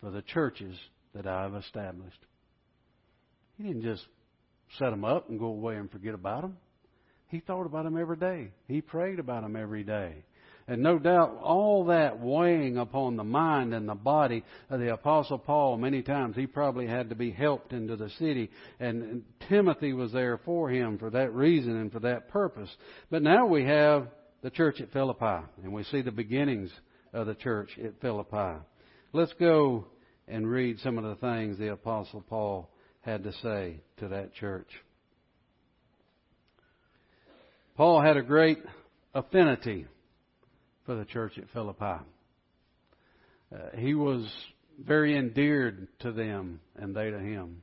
for 0.00 0.10
the 0.10 0.22
churches 0.22 0.76
that 1.14 1.26
I've 1.26 1.54
established. 1.54 2.18
He 3.56 3.64
didn't 3.64 3.82
just 3.82 4.06
set 4.78 4.90
them 4.90 5.04
up 5.04 5.28
and 5.28 5.38
go 5.38 5.46
away 5.46 5.76
and 5.76 5.90
forget 5.90 6.14
about 6.14 6.42
them. 6.42 6.56
He 7.28 7.40
thought 7.40 7.66
about 7.66 7.84
them 7.84 7.98
every 7.98 8.16
day. 8.16 8.52
He 8.66 8.80
prayed 8.80 9.18
about 9.18 9.42
them 9.42 9.56
every 9.56 9.84
day. 9.84 10.24
And 10.66 10.82
no 10.82 10.98
doubt 10.98 11.38
all 11.42 11.86
that 11.86 12.20
weighing 12.20 12.76
upon 12.76 13.16
the 13.16 13.24
mind 13.24 13.72
and 13.72 13.88
the 13.88 13.94
body 13.94 14.44
of 14.68 14.80
the 14.80 14.92
Apostle 14.92 15.38
Paul, 15.38 15.78
many 15.78 16.02
times 16.02 16.36
he 16.36 16.46
probably 16.46 16.86
had 16.86 17.08
to 17.08 17.14
be 17.14 17.30
helped 17.30 17.72
into 17.72 17.96
the 17.96 18.10
city. 18.18 18.50
And 18.78 19.24
Timothy 19.48 19.94
was 19.94 20.12
there 20.12 20.38
for 20.44 20.70
him 20.70 20.98
for 20.98 21.08
that 21.10 21.32
reason 21.34 21.74
and 21.76 21.90
for 21.90 22.00
that 22.00 22.28
purpose. 22.28 22.68
But 23.10 23.22
now 23.22 23.46
we 23.46 23.64
have 23.64 24.08
the 24.42 24.50
church 24.50 24.80
at 24.80 24.92
Philippi, 24.92 25.42
and 25.62 25.72
we 25.72 25.84
see 25.84 26.02
the 26.02 26.12
beginnings 26.12 26.70
of 27.12 27.26
the 27.26 27.34
church 27.34 27.70
at 27.82 28.00
Philippi. 28.00 28.60
Let's 29.12 29.32
go 29.34 29.86
and 30.26 30.48
read 30.48 30.78
some 30.80 30.98
of 30.98 31.04
the 31.04 31.16
things 31.16 31.58
the 31.58 31.72
Apostle 31.72 32.22
Paul 32.28 32.68
had 33.00 33.24
to 33.24 33.32
say 33.42 33.80
to 33.98 34.08
that 34.08 34.34
church. 34.34 34.68
Paul 37.76 38.02
had 38.02 38.16
a 38.16 38.22
great 38.22 38.58
affinity 39.14 39.86
for 40.84 40.94
the 40.96 41.04
church 41.04 41.38
at 41.38 41.48
Philippi. 41.52 42.04
Uh, 43.54 43.58
he 43.76 43.94
was 43.94 44.30
very 44.84 45.16
endeared 45.16 45.88
to 46.00 46.12
them 46.12 46.60
and 46.76 46.94
they 46.94 47.10
to 47.10 47.18
him. 47.18 47.62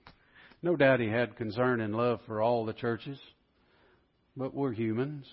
No 0.62 0.76
doubt 0.76 1.00
he 1.00 1.08
had 1.08 1.36
concern 1.36 1.82
and 1.82 1.96
love 1.96 2.22
for 2.26 2.42
all 2.42 2.66
the 2.66 2.74
churches, 2.74 3.20
but 4.36 4.54
we're 4.54 4.74
humans. 4.74 5.26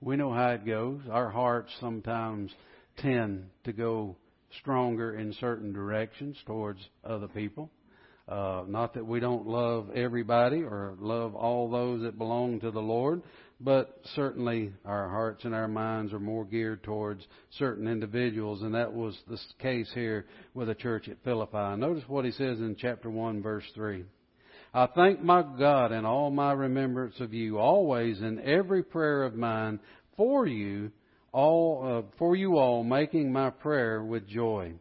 We 0.00 0.16
know 0.16 0.32
how 0.32 0.50
it 0.50 0.66
goes. 0.66 1.00
Our 1.10 1.30
hearts 1.30 1.72
sometimes 1.80 2.52
tend 2.98 3.46
to 3.64 3.72
go 3.72 4.16
stronger 4.60 5.16
in 5.16 5.32
certain 5.34 5.72
directions 5.72 6.36
towards 6.46 6.80
other 7.04 7.28
people. 7.28 7.70
Uh, 8.28 8.64
not 8.66 8.94
that 8.94 9.06
we 9.06 9.20
don't 9.20 9.46
love 9.46 9.88
everybody 9.94 10.62
or 10.62 10.96
love 10.98 11.36
all 11.36 11.70
those 11.70 12.02
that 12.02 12.18
belong 12.18 12.58
to 12.58 12.72
the 12.72 12.80
Lord, 12.80 13.22
but 13.60 14.00
certainly 14.16 14.72
our 14.84 15.08
hearts 15.08 15.44
and 15.44 15.54
our 15.54 15.68
minds 15.68 16.12
are 16.12 16.18
more 16.18 16.44
geared 16.44 16.82
towards 16.82 17.24
certain 17.58 17.86
individuals, 17.86 18.62
and 18.62 18.74
that 18.74 18.92
was 18.92 19.16
the 19.28 19.38
case 19.60 19.90
here 19.94 20.26
with 20.54 20.66
the 20.66 20.74
church 20.74 21.08
at 21.08 21.22
Philippi. 21.22 21.76
Notice 21.76 22.02
what 22.08 22.24
he 22.24 22.32
says 22.32 22.58
in 22.58 22.76
chapter 22.76 23.08
1, 23.08 23.42
verse 23.42 23.64
3. 23.74 24.04
I 24.74 24.86
thank 24.88 25.22
my 25.22 25.42
God 25.42 25.92
in 25.92 26.04
all 26.04 26.30
my 26.30 26.52
remembrance 26.52 27.18
of 27.20 27.32
you, 27.32 27.58
always 27.58 28.20
in 28.20 28.40
every 28.40 28.82
prayer 28.82 29.22
of 29.22 29.34
mine 29.34 29.78
for 30.16 30.46
you, 30.46 30.90
all 31.32 31.98
uh, 32.08 32.16
for 32.18 32.36
you 32.36 32.56
all, 32.56 32.82
making 32.82 33.32
my 33.32 33.50
prayer 33.50 34.02
with 34.02 34.26
joy, 34.28 34.72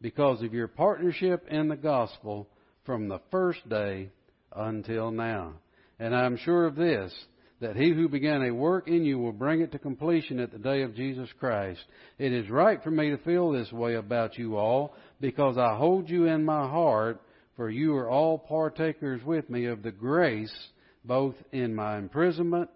because 0.00 0.42
of 0.42 0.54
your 0.54 0.68
partnership 0.68 1.46
in 1.50 1.68
the 1.68 1.76
gospel 1.76 2.48
from 2.84 3.08
the 3.08 3.20
first 3.30 3.68
day 3.68 4.10
until 4.54 5.10
now. 5.10 5.54
And 5.98 6.14
I 6.14 6.26
am 6.26 6.36
sure 6.36 6.66
of 6.66 6.74
this 6.74 7.12
that 7.60 7.76
he 7.76 7.92
who 7.92 8.08
began 8.08 8.42
a 8.42 8.52
work 8.52 8.88
in 8.88 9.04
you 9.04 9.18
will 9.18 9.32
bring 9.32 9.60
it 9.60 9.70
to 9.70 9.78
completion 9.78 10.40
at 10.40 10.50
the 10.50 10.58
day 10.58 10.82
of 10.82 10.96
Jesus 10.96 11.28
Christ. 11.38 11.80
It 12.18 12.32
is 12.32 12.50
right 12.50 12.82
for 12.82 12.90
me 12.90 13.10
to 13.10 13.18
feel 13.18 13.52
this 13.52 13.70
way 13.70 13.94
about 13.94 14.36
you 14.36 14.56
all, 14.56 14.96
because 15.20 15.56
I 15.56 15.76
hold 15.76 16.10
you 16.10 16.26
in 16.26 16.44
my 16.44 16.68
heart, 16.68 17.22
for 17.54 17.70
you 17.70 17.94
are 17.94 18.10
all 18.10 18.36
partakers 18.36 19.22
with 19.24 19.48
me 19.48 19.66
of 19.66 19.84
the 19.84 19.92
grace, 19.92 20.52
both 21.04 21.36
in 21.52 21.72
my 21.72 21.98
imprisonment 21.98 22.68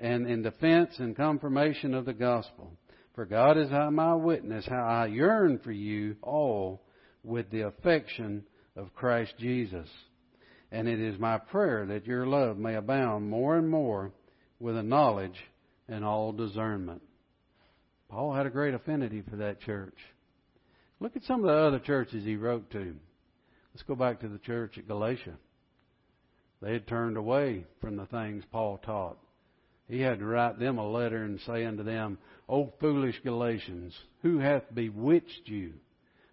and 0.00 0.26
in 0.26 0.42
defense 0.42 0.94
and 0.98 1.16
confirmation 1.16 1.94
of 1.94 2.04
the 2.04 2.12
gospel. 2.12 2.72
For 3.14 3.24
God 3.24 3.56
is 3.56 3.70
my 3.70 4.14
witness 4.14 4.66
how 4.68 4.84
I 4.84 5.06
yearn 5.06 5.60
for 5.62 5.72
you 5.72 6.16
all 6.22 6.82
with 7.22 7.50
the 7.50 7.62
affection 7.62 8.44
of 8.76 8.94
Christ 8.94 9.34
Jesus. 9.38 9.88
And 10.72 10.88
it 10.88 11.00
is 11.00 11.18
my 11.20 11.38
prayer 11.38 11.86
that 11.86 12.06
your 12.06 12.26
love 12.26 12.58
may 12.58 12.74
abound 12.74 13.30
more 13.30 13.56
and 13.56 13.68
more 13.68 14.12
with 14.58 14.76
a 14.76 14.82
knowledge 14.82 15.38
and 15.88 16.04
all 16.04 16.32
discernment. 16.32 17.02
Paul 18.08 18.34
had 18.34 18.46
a 18.46 18.50
great 18.50 18.74
affinity 18.74 19.22
for 19.22 19.36
that 19.36 19.60
church. 19.60 19.96
Look 20.98 21.16
at 21.16 21.24
some 21.24 21.40
of 21.40 21.46
the 21.46 21.56
other 21.56 21.78
churches 21.78 22.24
he 22.24 22.36
wrote 22.36 22.70
to. 22.70 22.94
Let's 23.72 23.82
go 23.86 23.94
back 23.94 24.20
to 24.20 24.28
the 24.28 24.38
church 24.38 24.78
at 24.78 24.88
Galatia. 24.88 25.34
They 26.62 26.72
had 26.72 26.86
turned 26.86 27.16
away 27.16 27.64
from 27.80 27.96
the 27.96 28.06
things 28.06 28.44
Paul 28.50 28.78
taught. 28.78 29.18
He 29.88 30.00
had 30.00 30.18
to 30.18 30.24
write 30.24 30.58
them 30.58 30.78
a 30.78 30.88
letter 30.88 31.24
and 31.24 31.40
say 31.40 31.64
unto 31.64 31.82
them, 31.82 32.18
O 32.48 32.72
foolish 32.80 33.20
Galatians, 33.22 33.96
who 34.22 34.38
hath 34.38 34.62
bewitched 34.74 35.46
you? 35.46 35.74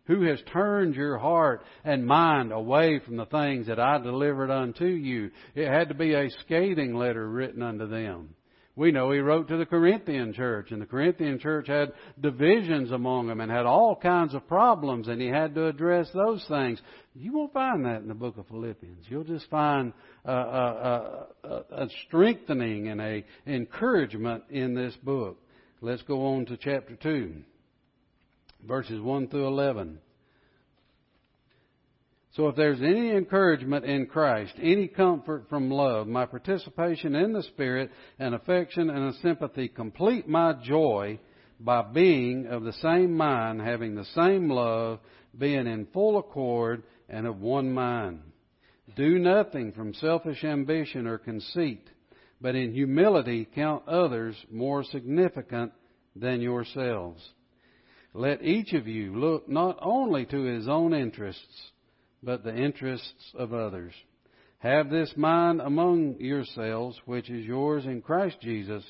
Who 0.05 0.23
has 0.23 0.41
turned 0.51 0.95
your 0.95 1.17
heart 1.17 1.63
and 1.83 2.05
mind 2.05 2.51
away 2.51 2.99
from 2.99 3.17
the 3.17 3.25
things 3.25 3.67
that 3.67 3.79
I 3.79 3.97
delivered 3.99 4.49
unto 4.49 4.85
you? 4.85 5.31
It 5.53 5.67
had 5.67 5.89
to 5.89 5.95
be 5.95 6.13
a 6.13 6.29
scathing 6.41 6.95
letter 6.95 7.29
written 7.29 7.61
unto 7.61 7.87
them. 7.87 8.35
We 8.75 8.91
know 8.91 9.11
he 9.11 9.19
wrote 9.19 9.49
to 9.49 9.57
the 9.57 9.65
Corinthian 9.65 10.33
church, 10.33 10.71
and 10.71 10.81
the 10.81 10.85
Corinthian 10.85 11.39
church 11.39 11.67
had 11.67 11.91
divisions 12.19 12.91
among 12.91 13.27
them 13.27 13.41
and 13.41 13.51
had 13.51 13.65
all 13.65 13.95
kinds 13.95 14.33
of 14.33 14.47
problems, 14.47 15.07
and 15.07 15.21
he 15.21 15.27
had 15.27 15.53
to 15.55 15.67
address 15.67 16.09
those 16.13 16.43
things. 16.47 16.81
You 17.13 17.33
won't 17.33 17.53
find 17.53 17.85
that 17.85 18.01
in 18.01 18.07
the 18.07 18.13
book 18.13 18.37
of 18.37 18.47
Philippians. 18.47 19.05
You'll 19.09 19.25
just 19.25 19.49
find 19.49 19.91
a, 20.23 20.31
a, 20.31 21.27
a, 21.43 21.47
a 21.71 21.87
strengthening 22.07 22.87
and 22.87 23.01
a 23.01 23.25
encouragement 23.45 24.43
in 24.49 24.75
this 24.75 24.95
book. 25.03 25.37
Let's 25.81 26.03
go 26.03 26.35
on 26.35 26.45
to 26.45 26.57
chapter 26.57 26.95
2 26.95 27.43
verses 28.67 29.01
1 29.01 29.27
through 29.27 29.47
11. 29.47 29.99
So 32.35 32.47
if 32.47 32.55
there's 32.55 32.81
any 32.81 33.11
encouragement 33.11 33.83
in 33.83 34.05
Christ, 34.05 34.53
any 34.61 34.87
comfort 34.87 35.47
from 35.49 35.69
love, 35.69 36.07
my 36.07 36.25
participation 36.25 37.13
in 37.13 37.33
the 37.33 37.43
Spirit, 37.43 37.91
and 38.19 38.33
affection 38.33 38.89
and 38.89 39.13
a 39.13 39.17
sympathy 39.19 39.67
complete 39.67 40.29
my 40.29 40.53
joy 40.63 41.19
by 41.59 41.81
being 41.81 42.47
of 42.47 42.63
the 42.63 42.73
same 42.73 43.15
mind, 43.17 43.61
having 43.61 43.95
the 43.95 44.05
same 44.15 44.49
love, 44.49 44.99
being 45.37 45.67
in 45.67 45.87
full 45.93 46.17
accord 46.17 46.83
and 47.11 47.27
of 47.27 47.41
one 47.41 47.71
mind. 47.71 48.21
Do 48.95 49.19
nothing 49.19 49.73
from 49.73 49.93
selfish 49.93 50.43
ambition 50.43 51.05
or 51.05 51.17
conceit, 51.17 51.87
but 52.39 52.55
in 52.55 52.73
humility 52.73 53.47
count 53.53 53.87
others 53.87 54.35
more 54.49 54.83
significant 54.83 55.73
than 56.15 56.41
yourselves. 56.41 57.21
Let 58.13 58.43
each 58.43 58.73
of 58.73 58.87
you 58.87 59.15
look 59.15 59.47
not 59.47 59.77
only 59.81 60.25
to 60.25 60.41
his 60.43 60.67
own 60.67 60.93
interests, 60.93 61.71
but 62.23 62.43
the 62.43 62.55
interests 62.55 63.31
of 63.35 63.53
others. 63.53 63.93
Have 64.59 64.89
this 64.89 65.13
mind 65.15 65.61
among 65.61 66.17
yourselves, 66.19 66.99
which 67.05 67.29
is 67.29 67.45
yours 67.45 67.85
in 67.85 68.01
Christ 68.01 68.37
Jesus, 68.41 68.83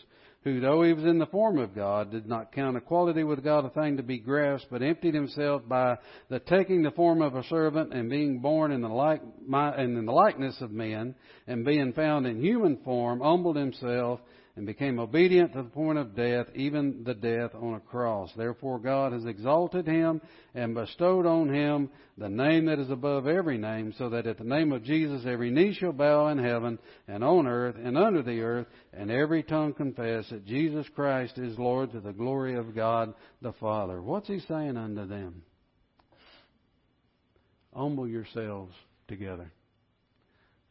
who, 0.44 0.60
though 0.60 0.82
he 0.82 0.94
was 0.94 1.06
in 1.06 1.20
the 1.20 1.28
form 1.28 1.60
of 1.60 1.76
God, 1.76 2.12
did 2.12 2.26
not 2.26 2.52
count 2.52 2.76
equality 2.76 3.24
with 3.24 3.44
God 3.44 3.66
a 3.66 3.70
thing 3.70 3.98
to 3.98 4.04
be 4.04 4.18
grasped, 4.18 4.72
but 4.72 4.82
emptied 4.82 5.14
himself 5.14 5.62
by 5.68 5.98
the 6.30 6.40
taking 6.40 6.82
the 6.82 6.92
form 6.92 7.22
of 7.22 7.36
a 7.36 7.44
servant 7.44 7.94
and 7.94 8.10
being 8.10 8.40
born 8.40 8.72
in 8.72 8.82
the, 8.82 8.88
like, 8.88 9.22
and 9.52 9.98
in 9.98 10.06
the 10.06 10.12
likeness 10.12 10.60
of 10.62 10.72
men, 10.72 11.14
and 11.46 11.64
being 11.64 11.94
found 11.94 12.26
in 12.26 12.42
human 12.42 12.78
form, 12.78 13.22
humbled 13.22 13.56
himself 13.56 14.20
and 14.56 14.66
became 14.66 15.00
obedient 15.00 15.54
to 15.54 15.64
the 15.64 15.70
point 15.70 15.98
of 15.98 16.16
death, 16.16 16.48
even 16.56 17.04
the 17.04 17.14
death 17.14 17.52
on 17.56 17.76
a 17.76 17.80
cross. 17.80 18.30
Therefore 18.36 18.80
God 18.80 19.14
has 19.14 19.26
exalted 19.26 19.88
him 19.88 20.22
and 20.54 20.76
bestowed 20.76 21.26
on 21.26 21.54
him 21.54 21.90
the 22.18 22.30
name 22.30 22.66
that 22.66 22.80
is 22.80 22.90
above 22.90 23.28
every 23.28 23.58
name, 23.58 23.94
so 23.98 24.10
that 24.10 24.28
at 24.28 24.38
the 24.38 24.44
name 24.44 24.72
of 24.72 24.84
Jesus 24.84 25.24
every 25.26 25.52
knee 25.52 25.74
shall 25.74 25.94
bow 25.94 26.28
in 26.28 26.38
heaven 26.38 26.80
and 27.08 27.24
on 27.24 27.48
earth 27.48 27.76
and 27.82 27.98
under 27.98 28.22
the 28.22 28.42
earth, 28.42 28.68
and 28.94 29.10
every 29.10 29.42
tongue 29.42 29.74
confess 29.74 30.30
that 30.30 30.46
Jesus 30.46 30.86
Christ 30.94 31.38
is 31.38 31.58
Lord 31.58 31.92
to 31.94 32.02
the 32.02 32.12
glory 32.12 32.56
of 32.56 32.76
God 32.76 33.14
the 33.42 33.54
Father. 33.54 34.02
What's 34.02 34.28
he 34.28 34.40
saying 34.40 34.76
unto 34.78 35.08
them? 35.08 35.44
Humble 37.74 38.08
yourselves 38.08 38.74
together. 39.08 39.52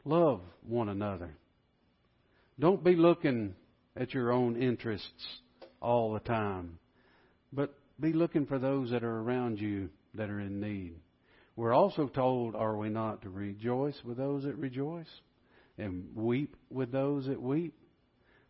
Love 0.05 0.41
one 0.67 0.89
another. 0.89 1.31
Don't 2.59 2.83
be 2.83 2.95
looking 2.95 3.55
at 3.95 4.13
your 4.13 4.31
own 4.31 4.61
interests 4.61 5.41
all 5.81 6.13
the 6.13 6.19
time, 6.19 6.77
but 7.51 7.73
be 7.99 8.13
looking 8.13 8.45
for 8.45 8.59
those 8.59 8.91
that 8.91 9.03
are 9.03 9.19
around 9.19 9.59
you 9.59 9.89
that 10.13 10.29
are 10.29 10.39
in 10.39 10.59
need. 10.59 10.95
We're 11.55 11.73
also 11.73 12.07
told, 12.07 12.55
are 12.55 12.77
we 12.77 12.89
not, 12.89 13.21
to 13.23 13.29
rejoice 13.29 13.99
with 14.03 14.17
those 14.17 14.43
that 14.43 14.57
rejoice 14.57 15.09
and 15.77 16.05
weep 16.15 16.55
with 16.69 16.91
those 16.91 17.27
that 17.27 17.41
weep? 17.41 17.75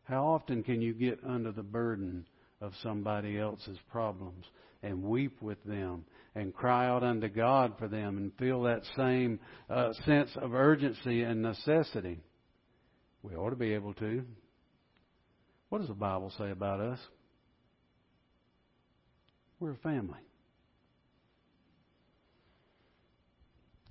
How 0.03 0.25
often 0.27 0.63
can 0.63 0.81
you 0.81 0.93
get 0.93 1.19
under 1.25 1.51
the 1.51 1.63
burden 1.63 2.25
of 2.59 2.73
somebody 2.83 3.39
else's 3.39 3.77
problems 3.91 4.45
and 4.83 5.03
weep 5.03 5.41
with 5.41 5.63
them 5.63 6.05
and 6.35 6.53
cry 6.53 6.87
out 6.87 7.03
unto 7.03 7.27
God 7.27 7.73
for 7.79 7.87
them 7.87 8.17
and 8.17 8.31
feel 8.37 8.63
that 8.63 8.83
same 8.95 9.39
uh, 9.69 9.93
sense 10.05 10.29
of 10.35 10.53
urgency 10.53 11.23
and 11.23 11.41
necessity? 11.41 12.19
We 13.23 13.35
ought 13.35 13.51
to 13.51 13.55
be 13.55 13.73
able 13.73 13.93
to. 13.95 14.23
What 15.71 15.79
does 15.79 15.87
the 15.87 15.93
Bible 15.93 16.33
say 16.37 16.51
about 16.51 16.81
us? 16.81 16.99
We're 19.57 19.71
a 19.71 19.77
family. 19.77 20.19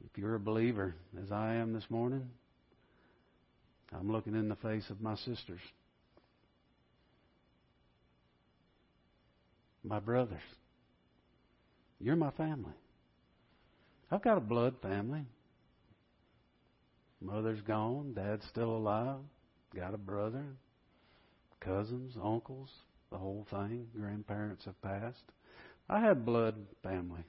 If 0.04 0.18
you're 0.18 0.34
a 0.34 0.38
believer, 0.38 0.94
as 1.24 1.32
I 1.32 1.54
am 1.54 1.72
this 1.72 1.86
morning, 1.88 2.28
I'm 3.98 4.12
looking 4.12 4.34
in 4.34 4.50
the 4.50 4.56
face 4.56 4.90
of 4.90 5.00
my 5.00 5.14
sisters, 5.14 5.62
my 9.82 10.00
brothers. 10.00 10.42
You're 11.98 12.14
my 12.14 12.30
family. 12.32 12.74
I've 14.10 14.22
got 14.22 14.36
a 14.36 14.42
blood 14.42 14.74
family. 14.82 15.24
Mother's 17.22 17.62
gone, 17.62 18.12
dad's 18.12 18.44
still 18.48 18.76
alive, 18.76 19.20
got 19.74 19.94
a 19.94 19.98
brother, 19.98 20.44
cousins, 21.60 22.14
uncles, 22.22 22.68
the 23.10 23.18
whole 23.18 23.46
thing. 23.50 23.86
Grandparents 23.96 24.64
have 24.64 24.80
passed. 24.82 25.24
I 25.88 26.00
have 26.00 26.24
blood 26.24 26.54
family. 26.82 27.24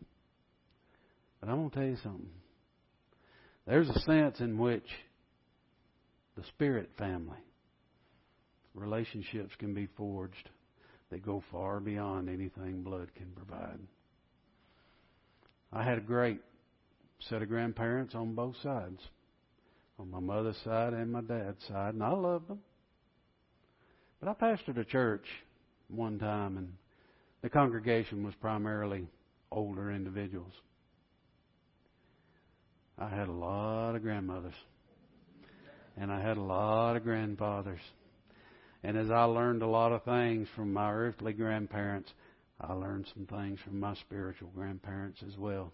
But 1.39 1.49
I'm 1.49 1.57
going 1.57 1.69
to 1.69 1.75
tell 1.75 1.87
you 1.87 1.97
something. 2.03 2.29
There's 3.65 3.89
a 3.89 3.99
sense 3.99 4.39
in 4.39 4.57
which 4.57 4.87
the 6.35 6.43
spirit 6.43 6.89
family 6.97 7.37
relationships 8.73 9.51
can 9.59 9.73
be 9.73 9.87
forged 9.97 10.49
that 11.09 11.25
go 11.25 11.43
far 11.51 11.79
beyond 11.79 12.29
anything 12.29 12.83
blood 12.83 13.09
can 13.15 13.31
provide. 13.35 13.79
I 15.73 15.83
had 15.83 15.97
a 15.97 16.01
great 16.01 16.39
set 17.29 17.41
of 17.41 17.49
grandparents 17.49 18.15
on 18.15 18.33
both 18.33 18.55
sides, 18.63 19.01
on 19.99 20.09
my 20.09 20.19
mother's 20.19 20.57
side 20.63 20.93
and 20.93 21.11
my 21.11 21.21
dad's 21.21 21.63
side, 21.67 21.93
and 21.93 22.03
I 22.03 22.11
loved 22.11 22.47
them. 22.47 22.59
But 24.21 24.29
I 24.29 24.33
pastored 24.33 24.77
a 24.77 24.85
church 24.85 25.25
one 25.89 26.19
time, 26.19 26.57
and 26.57 26.73
the 27.41 27.49
congregation 27.49 28.23
was 28.23 28.35
primarily 28.35 29.07
older 29.51 29.91
individuals. 29.91 30.53
I 32.99 33.09
had 33.09 33.27
a 33.27 33.33
lot 33.33 33.95
of 33.95 34.03
grandmothers. 34.03 34.53
And 35.97 36.11
I 36.11 36.21
had 36.21 36.37
a 36.37 36.41
lot 36.41 36.95
of 36.95 37.03
grandfathers. 37.03 37.79
And 38.83 38.95
as 38.95 39.09
I 39.09 39.23
learned 39.23 39.63
a 39.63 39.67
lot 39.67 39.91
of 39.91 40.03
things 40.03 40.47
from 40.55 40.71
my 40.71 40.91
earthly 40.93 41.33
grandparents, 41.33 42.11
I 42.59 42.73
learned 42.73 43.07
some 43.13 43.25
things 43.25 43.59
from 43.65 43.79
my 43.79 43.95
spiritual 43.95 44.49
grandparents 44.55 45.21
as 45.27 45.35
well. 45.37 45.73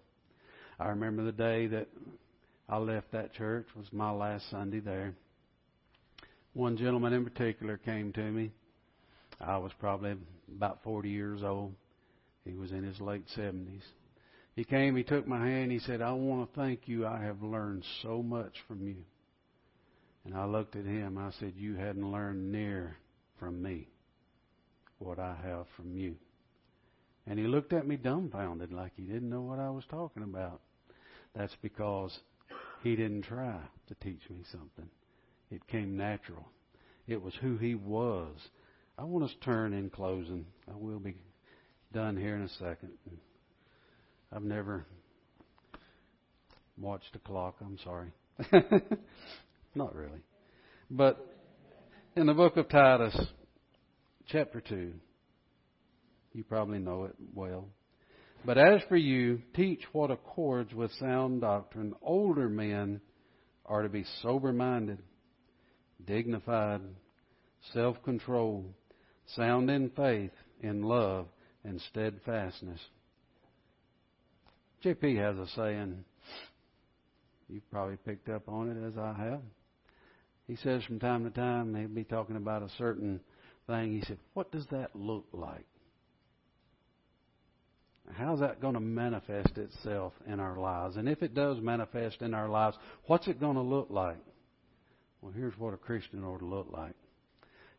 I 0.80 0.88
remember 0.88 1.24
the 1.24 1.32
day 1.34 1.68
that 1.68 1.88
I 2.70 2.78
left 2.78 3.12
that 3.12 3.34
church 3.34 3.68
was 3.76 3.88
my 3.92 4.12
last 4.12 4.50
Sunday 4.50 4.80
there. 4.80 5.14
One 6.58 6.76
gentleman 6.76 7.14
in 7.14 7.24
particular 7.24 7.78
came 7.78 8.12
to 8.14 8.32
me. 8.32 8.52
I 9.40 9.58
was 9.58 9.72
probably 9.80 10.16
about 10.56 10.82
40 10.84 11.08
years 11.08 11.44
old. 11.44 11.76
He 12.46 12.56
was 12.56 12.72
in 12.72 12.82
his 12.82 13.00
late 13.00 13.26
70s. 13.38 13.84
He 14.56 14.64
came, 14.64 14.96
he 14.96 15.04
took 15.04 15.28
my 15.28 15.48
hand, 15.48 15.72
he 15.72 15.78
said, 15.78 16.02
I 16.02 16.14
want 16.14 16.52
to 16.52 16.60
thank 16.60 16.88
you. 16.88 17.06
I 17.06 17.22
have 17.22 17.44
learned 17.44 17.86
so 18.02 18.24
much 18.24 18.54
from 18.68 18.88
you. 18.88 18.96
And 20.26 20.34
I 20.34 20.46
looked 20.46 20.76
at 20.76 20.86
him. 20.86 21.20
I 21.20 21.30
said, 21.40 21.54
You 21.56 21.76
hadn't 21.76 22.12
learned 22.12 22.52
near 22.52 22.98
from 23.38 23.62
me 23.62 23.88
what 24.98 25.20
I 25.20 25.36
have 25.44 25.68
from 25.76 25.96
you. 25.96 26.16
And 27.28 27.38
he 27.38 27.46
looked 27.46 27.72
at 27.72 27.88
me 27.88 27.98
dumbfounded 27.98 28.74
like 28.74 28.94
he 28.98 29.04
didn't 29.04 29.30
know 29.30 29.42
what 29.42 29.60
I 29.60 29.70
was 29.70 29.84
talking 29.92 30.24
about. 30.24 30.62
That's 31.36 31.56
because 31.62 32.18
he 32.82 32.96
didn't 32.96 33.26
try 33.26 33.60
to 33.90 33.96
teach 34.02 34.28
me 34.32 34.42
something. 34.52 34.90
It 35.50 35.66
came 35.68 35.98
natural. 35.98 36.46
It 37.08 37.22
was 37.22 37.34
who 37.42 37.58
he 37.58 37.76
was. 37.76 38.36
I 38.98 39.04
want 39.04 39.26
us 39.26 39.32
to 39.32 39.46
turn 39.46 39.74
in 39.74 39.90
closing. 39.90 40.46
I 40.70 40.76
will 40.76 41.00
be 41.00 41.16
done 41.94 42.18
here 42.18 42.36
in 42.36 42.44
a 42.44 42.50
second. 42.50 42.92
I've 44.32 44.44
never 44.44 44.86
watched 46.78 47.16
a 47.16 47.20
clock. 47.20 47.56
I'm 47.62 47.78
sorry. 47.84 48.12
Not 49.76 49.96
really. 49.96 50.20
But 50.90 51.26
in 52.16 52.28
the 52.28 52.34
book 52.34 52.58
of 52.58 52.68
Titus, 52.70 53.18
chapter 54.28 54.62
2, 54.62 54.94
you 56.34 56.44
probably 56.44 56.80
know 56.80 57.06
it 57.06 57.16
well. 57.34 57.66
But 58.46 58.58
as 58.58 58.82
for 58.88 58.98
you, 58.98 59.42
teach 59.56 59.82
what 59.92 60.12
accords 60.12 60.74
with 60.74 60.92
sound 60.94 61.42
doctrine. 61.42 61.94
Older 62.02 62.50
men 62.50 63.02
are 63.66 63.82
to 63.82 63.90
be 63.90 64.06
sober 64.22 64.54
minded, 64.54 65.00
dignified, 66.08 66.82
self 67.74 68.02
controlled, 68.04 68.74
sound 69.36 69.70
in 69.70 69.90
faith, 69.92 70.32
in 70.62 70.82
love, 70.82 71.28
and 71.64 71.80
steadfastness. 71.92 72.80
JP 74.84 75.18
has 75.18 75.38
a 75.38 75.48
saying, 75.56 76.04
you've 77.50 77.70
probably 77.70 77.98
picked 77.98 78.30
up 78.30 78.48
on 78.48 78.70
it 78.70 78.88
as 78.88 78.98
I 78.98 79.14
have. 79.14 79.42
He 80.48 80.56
says 80.56 80.84
from 80.86 81.00
time 81.00 81.26
to 81.26 81.30
time, 81.30 81.76
he'll 81.76 81.90
be 81.90 82.06
talking 82.06 82.38
about 82.38 82.64
a 82.64 82.70
certain 82.78 83.20
thing. 83.68 83.94
He 83.94 84.06
said, 84.06 84.18
What 84.34 84.52
does 84.52 84.66
that 84.72 84.96
look 84.96 85.26
like? 85.34 85.66
How's 88.14 88.40
that 88.40 88.62
going 88.62 88.76
to 88.76 88.80
manifest 88.80 89.58
itself 89.58 90.14
in 90.26 90.40
our 90.40 90.58
lives? 90.58 90.96
And 90.96 91.10
if 91.10 91.22
it 91.22 91.34
does 91.34 91.60
manifest 91.60 92.22
in 92.22 92.34
our 92.34 92.48
lives, 92.48 92.78
what's 93.06 93.28
it 93.28 93.40
going 93.40 93.56
to 93.56 93.62
look 93.62 93.88
like? 93.90 94.18
Well, 95.22 95.34
here's 95.36 95.58
what 95.58 95.74
a 95.74 95.78
Christian 95.78 96.24
ought 96.24 96.40
to 96.40 96.46
look 96.46 96.68
like. 96.72 96.96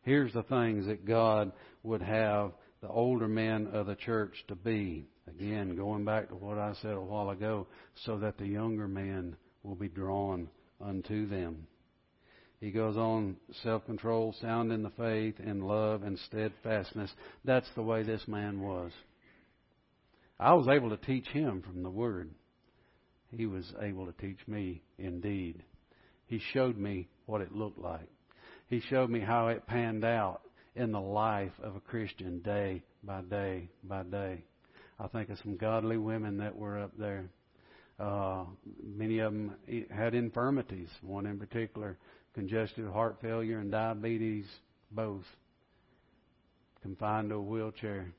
Here's 0.03 0.33
the 0.33 0.43
things 0.43 0.87
that 0.87 1.05
God 1.05 1.51
would 1.83 2.01
have 2.01 2.51
the 2.81 2.87
older 2.87 3.27
men 3.27 3.67
of 3.73 3.87
the 3.87 3.95
church 3.95 4.33
to 4.47 4.55
be. 4.55 5.07
Again, 5.27 5.75
going 5.75 6.05
back 6.05 6.29
to 6.29 6.35
what 6.35 6.57
I 6.57 6.73
said 6.81 6.93
a 6.93 7.01
while 7.01 7.29
ago, 7.29 7.67
so 8.05 8.17
that 8.19 8.37
the 8.37 8.47
younger 8.47 8.87
men 8.87 9.35
will 9.63 9.75
be 9.75 9.87
drawn 9.87 10.49
unto 10.81 11.27
them. 11.27 11.67
He 12.59 12.71
goes 12.71 12.97
on, 12.97 13.37
self 13.63 13.85
control, 13.85 14.35
sound 14.41 14.71
in 14.71 14.83
the 14.83 14.89
faith, 14.91 15.39
in 15.39 15.61
love, 15.61 16.03
and 16.03 16.17
steadfastness. 16.27 17.11
That's 17.45 17.69
the 17.75 17.83
way 17.83 18.03
this 18.03 18.27
man 18.27 18.61
was. 18.61 18.91
I 20.39 20.53
was 20.53 20.67
able 20.67 20.89
to 20.89 20.97
teach 20.97 21.27
him 21.27 21.61
from 21.61 21.83
the 21.83 21.89
Word. 21.89 22.31
He 23.35 23.45
was 23.45 23.71
able 23.81 24.05
to 24.07 24.13
teach 24.13 24.39
me 24.47 24.81
indeed. 24.97 25.63
He 26.25 26.41
showed 26.53 26.77
me 26.77 27.07
what 27.29 27.41
it 27.41 27.55
looked 27.55 27.79
like. 27.79 28.09
He 28.67 28.81
showed 28.89 29.09
me 29.09 29.19
how 29.19 29.49
it 29.49 29.67
panned 29.67 30.03
out 30.03 30.41
in 30.75 30.91
the 30.91 30.99
life 30.99 31.51
of 31.61 31.75
a 31.75 31.79
Christian 31.79 32.39
day 32.39 32.81
by 33.03 33.21
day 33.21 33.69
by 33.83 34.03
day. 34.03 34.43
I 34.99 35.07
think 35.07 35.29
of 35.29 35.37
some 35.39 35.55
godly 35.55 35.97
women 35.97 36.37
that 36.37 36.55
were 36.55 36.79
up 36.79 36.91
there. 36.97 37.29
Uh, 37.99 38.45
many 38.83 39.19
of 39.19 39.31
them 39.31 39.55
had 39.91 40.15
infirmities. 40.15 40.89
One 41.01 41.25
in 41.25 41.37
particular, 41.37 41.97
congestive 42.33 42.91
heart 42.91 43.17
failure 43.21 43.59
and 43.59 43.71
diabetes, 43.71 44.45
both. 44.91 45.25
Confined 46.81 47.29
to 47.29 47.35
a 47.35 47.41
wheelchair. 47.41 48.11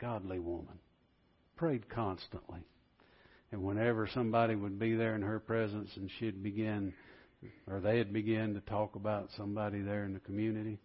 Godly 0.00 0.38
woman 0.38 0.78
prayed 1.56 1.88
constantly. 1.90 2.60
And 3.52 3.62
whenever 3.62 4.08
somebody 4.14 4.54
would 4.54 4.78
be 4.78 4.94
there 4.94 5.14
in 5.14 5.22
her 5.22 5.40
presence 5.40 5.90
and 5.96 6.10
she'd 6.18 6.42
begin, 6.42 6.94
or 7.66 7.80
they 7.80 7.98
had 7.98 8.12
begin 8.12 8.54
to 8.54 8.60
talk 8.60 8.96
about 8.96 9.30
somebody 9.36 9.80
there 9.80 10.04
in 10.04 10.12
the 10.12 10.20
community, 10.20 10.78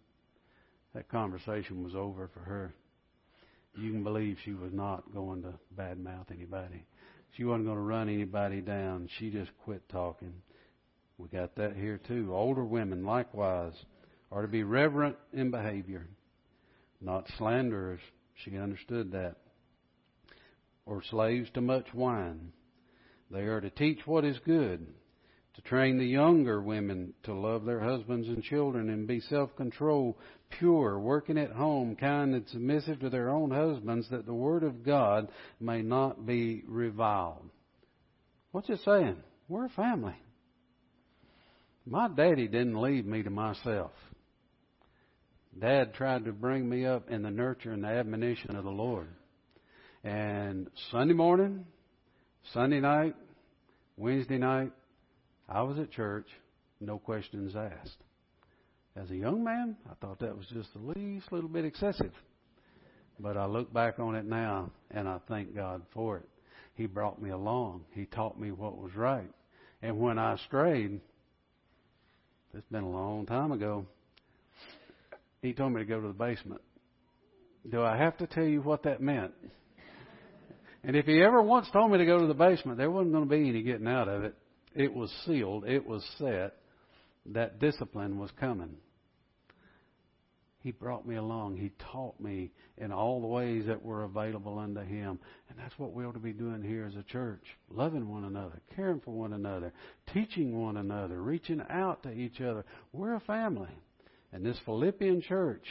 that 0.94 1.08
conversation 1.08 1.82
was 1.82 1.94
over 1.94 2.28
for 2.32 2.40
her. 2.40 2.74
You 3.74 3.90
can 3.92 4.02
believe 4.02 4.38
she 4.44 4.52
was 4.52 4.72
not 4.72 5.12
going 5.12 5.42
to 5.42 5.54
badmouth 5.78 6.30
anybody. 6.30 6.86
She 7.36 7.44
wasn't 7.44 7.66
going 7.66 7.76
to 7.76 7.82
run 7.82 8.08
anybody 8.08 8.62
down. 8.62 9.08
She 9.18 9.30
just 9.30 9.50
quit 9.64 9.86
talking. 9.90 10.32
We 11.18 11.28
got 11.28 11.56
that 11.56 11.76
here 11.76 12.00
too. 12.06 12.34
Older 12.34 12.64
women, 12.64 13.04
likewise, 13.04 13.74
are 14.32 14.42
to 14.42 14.48
be 14.48 14.62
reverent 14.62 15.16
in 15.32 15.50
behavior, 15.50 16.06
not 17.00 17.26
slanderers. 17.36 18.00
She 18.44 18.56
understood 18.56 19.12
that 19.12 19.36
or 20.86 21.02
slaves 21.02 21.50
to 21.54 21.60
much 21.60 21.92
wine. 21.92 22.52
They 23.30 23.40
are 23.40 23.60
to 23.60 23.70
teach 23.70 24.06
what 24.06 24.24
is 24.24 24.38
good, 24.44 24.86
to 25.56 25.62
train 25.62 25.98
the 25.98 26.06
younger 26.06 26.60
women 26.60 27.14
to 27.24 27.34
love 27.34 27.64
their 27.64 27.80
husbands 27.80 28.28
and 28.28 28.42
children 28.42 28.90
and 28.90 29.06
be 29.06 29.20
self 29.20 29.54
controlled, 29.56 30.14
pure, 30.58 30.98
working 30.98 31.38
at 31.38 31.50
home, 31.50 31.96
kind 31.96 32.34
and 32.34 32.46
submissive 32.48 33.00
to 33.00 33.10
their 33.10 33.30
own 33.30 33.50
husbands, 33.50 34.08
that 34.10 34.26
the 34.26 34.34
word 34.34 34.62
of 34.62 34.84
God 34.84 35.28
may 35.58 35.80
not 35.80 36.26
be 36.26 36.62
reviled. 36.68 37.48
What's 38.52 38.68
it 38.68 38.80
saying? 38.84 39.16
We're 39.48 39.66
a 39.66 39.70
family. 39.70 40.16
My 41.86 42.08
daddy 42.08 42.48
didn't 42.48 42.80
leave 42.80 43.06
me 43.06 43.22
to 43.22 43.30
myself. 43.30 43.92
Dad 45.58 45.94
tried 45.94 46.26
to 46.26 46.32
bring 46.32 46.68
me 46.68 46.84
up 46.84 47.08
in 47.10 47.22
the 47.22 47.30
nurture 47.30 47.72
and 47.72 47.84
the 47.84 47.88
admonition 47.88 48.56
of 48.56 48.64
the 48.64 48.70
Lord. 48.70 49.08
And 50.04 50.68
Sunday 50.90 51.14
morning, 51.14 51.64
Sunday 52.52 52.80
night, 52.80 53.14
Wednesday 53.96 54.36
night, 54.36 54.72
I 55.48 55.62
was 55.62 55.78
at 55.78 55.92
church, 55.92 56.26
no 56.80 56.98
questions 56.98 57.54
asked. 57.54 58.02
As 58.96 59.10
a 59.10 59.16
young 59.16 59.44
man, 59.44 59.76
I 59.88 59.94
thought 60.00 60.20
that 60.20 60.36
was 60.36 60.46
just 60.52 60.72
the 60.72 60.80
least 60.80 61.30
little 61.30 61.48
bit 61.48 61.64
excessive. 61.64 62.12
But 63.20 63.36
I 63.36 63.46
look 63.46 63.72
back 63.72 63.98
on 63.98 64.14
it 64.16 64.24
now 64.24 64.70
and 64.90 65.08
I 65.08 65.18
thank 65.28 65.54
God 65.54 65.82
for 65.92 66.18
it. 66.18 66.28
He 66.74 66.86
brought 66.86 67.20
me 67.20 67.30
along. 67.30 67.84
He 67.92 68.06
taught 68.06 68.38
me 68.38 68.50
what 68.50 68.76
was 68.76 68.94
right. 68.94 69.30
And 69.82 69.98
when 69.98 70.18
I 70.18 70.36
strayed, 70.46 71.00
it's 72.54 72.66
been 72.70 72.84
a 72.84 72.90
long 72.90 73.26
time 73.26 73.52
ago, 73.52 73.86
he 75.42 75.52
told 75.52 75.72
me 75.72 75.80
to 75.80 75.86
go 75.86 76.00
to 76.00 76.08
the 76.08 76.14
basement. 76.14 76.60
Do 77.70 77.82
I 77.82 77.96
have 77.96 78.16
to 78.18 78.26
tell 78.26 78.44
you 78.44 78.62
what 78.62 78.82
that 78.84 79.00
meant? 79.00 79.32
And 80.82 80.96
if 80.96 81.06
he 81.06 81.22
ever 81.22 81.42
once 81.42 81.68
told 81.72 81.90
me 81.90 81.98
to 81.98 82.06
go 82.06 82.18
to 82.18 82.26
the 82.26 82.34
basement, 82.34 82.78
there 82.78 82.90
wasn't 82.90 83.12
going 83.12 83.24
to 83.24 83.30
be 83.30 83.48
any 83.48 83.62
getting 83.62 83.88
out 83.88 84.08
of 84.08 84.24
it. 84.24 84.34
It 84.76 84.94
was 84.94 85.10
sealed, 85.24 85.64
it 85.64 85.86
was 85.86 86.04
set. 86.18 86.56
That 87.32 87.58
discipline 87.58 88.18
was 88.18 88.30
coming. 88.38 88.76
He 90.60 90.72
brought 90.72 91.06
me 91.06 91.16
along. 91.16 91.56
He 91.56 91.70
taught 91.92 92.20
me 92.20 92.50
in 92.76 92.92
all 92.92 93.20
the 93.20 93.26
ways 93.26 93.66
that 93.66 93.84
were 93.84 94.02
available 94.02 94.58
unto 94.58 94.80
Him. 94.80 95.18
And 95.48 95.58
that's 95.58 95.78
what 95.78 95.92
we 95.92 96.04
ought 96.04 96.14
to 96.14 96.18
be 96.18 96.32
doing 96.32 96.62
here 96.62 96.84
as 96.86 96.96
a 96.96 97.04
church 97.04 97.42
loving 97.70 98.08
one 98.08 98.24
another, 98.24 98.60
caring 98.74 99.00
for 99.00 99.12
one 99.12 99.32
another, 99.32 99.72
teaching 100.12 100.60
one 100.60 100.76
another, 100.76 101.22
reaching 101.22 101.62
out 101.70 102.02
to 102.02 102.10
each 102.10 102.40
other. 102.40 102.64
We're 102.92 103.14
a 103.14 103.20
family. 103.20 103.70
And 104.32 104.44
this 104.44 104.58
Philippian 104.64 105.22
church 105.22 105.64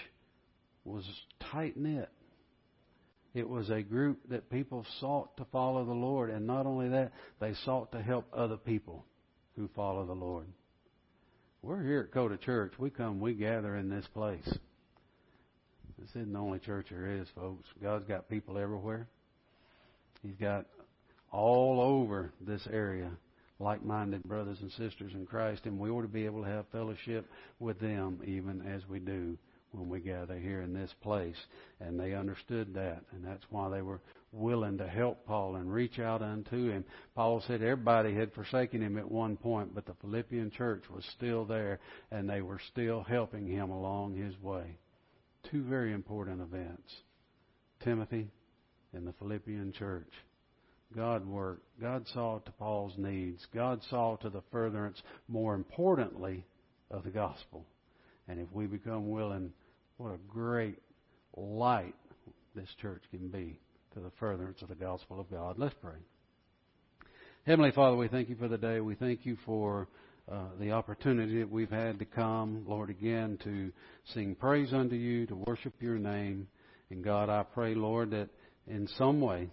was 0.85 1.03
tight 1.51 1.77
knit. 1.77 2.09
It 3.35 3.47
was 3.49 3.69
a 3.69 3.81
group 3.81 4.19
that 4.29 4.49
people 4.49 4.85
sought 5.01 5.35
to 5.37 5.45
follow 5.51 5.83
the 5.83 5.91
Lord, 5.91 6.29
and 6.29 6.47
not 6.47 6.65
only 6.65 6.87
that, 6.87 7.11
they 7.41 7.53
sought 7.65 7.91
to 7.91 8.01
help 8.01 8.25
other 8.33 8.55
people 8.55 9.05
who 9.57 9.69
follow 9.75 10.05
the 10.05 10.13
Lord. 10.13 10.47
We're 11.61 11.83
here 11.83 11.99
at 12.07 12.13
Coda 12.13 12.37
Church. 12.37 12.71
We 12.79 12.89
come, 12.89 13.19
we 13.19 13.33
gather 13.33 13.75
in 13.75 13.89
this 13.89 14.05
place. 14.13 14.47
This 15.99 16.09
isn't 16.11 16.31
the 16.31 16.39
only 16.39 16.59
church 16.59 16.87
there 16.89 17.11
is, 17.11 17.27
folks. 17.35 17.67
God's 17.83 18.05
got 18.05 18.29
people 18.29 18.57
everywhere. 18.57 19.07
He's 20.23 20.35
got 20.39 20.65
all 21.29 21.81
over 21.81 22.31
this 22.39 22.65
area 22.71 23.11
like-minded 23.59 24.23
brothers 24.23 24.59
and 24.61 24.71
sisters 24.71 25.13
in 25.13 25.25
Christ, 25.25 25.65
and 25.65 25.77
we 25.77 25.89
ought 25.89 26.03
to 26.03 26.07
be 26.07 26.25
able 26.25 26.43
to 26.43 26.49
have 26.49 26.65
fellowship 26.71 27.29
with 27.59 27.79
them 27.79 28.21
even 28.25 28.61
as 28.65 28.87
we 28.87 28.99
do 28.99 29.37
when 29.75 29.89
we 29.89 29.99
gather 29.99 30.37
here 30.37 30.61
in 30.61 30.73
this 30.73 30.93
place. 31.01 31.35
And 31.79 31.99
they 31.99 32.13
understood 32.13 32.73
that, 32.75 33.01
and 33.11 33.25
that's 33.25 33.43
why 33.49 33.69
they 33.69 33.81
were 33.81 34.01
willing 34.31 34.77
to 34.77 34.87
help 34.87 35.25
Paul 35.25 35.55
and 35.55 35.71
reach 35.71 35.99
out 35.99 36.21
unto 36.21 36.69
him. 36.69 36.83
Paul 37.15 37.43
said 37.47 37.61
everybody 37.61 38.13
had 38.13 38.33
forsaken 38.33 38.81
him 38.81 38.97
at 38.97 39.09
one 39.09 39.37
point, 39.37 39.73
but 39.73 39.85
the 39.85 39.95
Philippian 40.01 40.51
church 40.51 40.83
was 40.93 41.05
still 41.15 41.45
there, 41.45 41.79
and 42.11 42.29
they 42.29 42.41
were 42.41 42.59
still 42.71 43.03
helping 43.03 43.47
him 43.47 43.69
along 43.69 44.15
his 44.15 44.33
way. 44.41 44.77
Two 45.51 45.63
very 45.63 45.93
important 45.93 46.41
events 46.41 46.91
Timothy 47.83 48.29
and 48.93 49.05
the 49.07 49.13
Philippian 49.13 49.73
church. 49.73 50.09
God 50.95 51.27
worked. 51.27 51.63
God 51.81 52.05
saw 52.13 52.39
to 52.39 52.51
Paul's 52.51 52.93
needs. 52.97 53.45
God 53.53 53.81
saw 53.89 54.15
to 54.17 54.29
the 54.29 54.41
furtherance, 54.51 55.01
more 55.27 55.53
importantly, 55.53 56.45
of 56.89 57.03
the 57.03 57.09
gospel. 57.09 57.65
And 58.27 58.39
if 58.39 58.47
we 58.53 58.65
become 58.65 59.09
willing, 59.09 59.51
what 59.97 60.11
a 60.11 60.17
great 60.27 60.77
light 61.37 61.95
this 62.53 62.69
church 62.81 63.03
can 63.11 63.29
be 63.29 63.59
to 63.93 63.99
the 63.99 64.11
furtherance 64.19 64.61
of 64.61 64.69
the 64.69 64.75
gospel 64.75 65.19
of 65.19 65.29
God. 65.31 65.57
Let's 65.57 65.75
pray. 65.81 65.97
Heavenly 67.45 67.71
Father, 67.71 67.95
we 67.95 68.07
thank 68.07 68.27
you 68.27 68.35
for 68.35 68.47
the 68.47 68.57
day. 68.57 68.81
We 68.81 68.95
thank 68.95 69.25
you 69.25 69.37
for 69.45 69.87
uh, 70.29 70.47
the 70.59 70.71
opportunity 70.71 71.39
that 71.39 71.49
we've 71.49 71.69
had 71.69 71.99
to 71.99 72.05
come, 72.05 72.65
Lord, 72.67 72.89
again 72.89 73.37
to 73.43 73.71
sing 74.13 74.35
praise 74.35 74.73
unto 74.73 74.95
you, 74.95 75.27
to 75.27 75.35
worship 75.35 75.73
your 75.79 75.97
name. 75.97 76.47
And 76.89 77.03
God, 77.03 77.29
I 77.29 77.43
pray, 77.43 77.75
Lord, 77.75 78.11
that 78.11 78.29
in 78.67 78.87
some 78.97 79.21
way, 79.21 79.49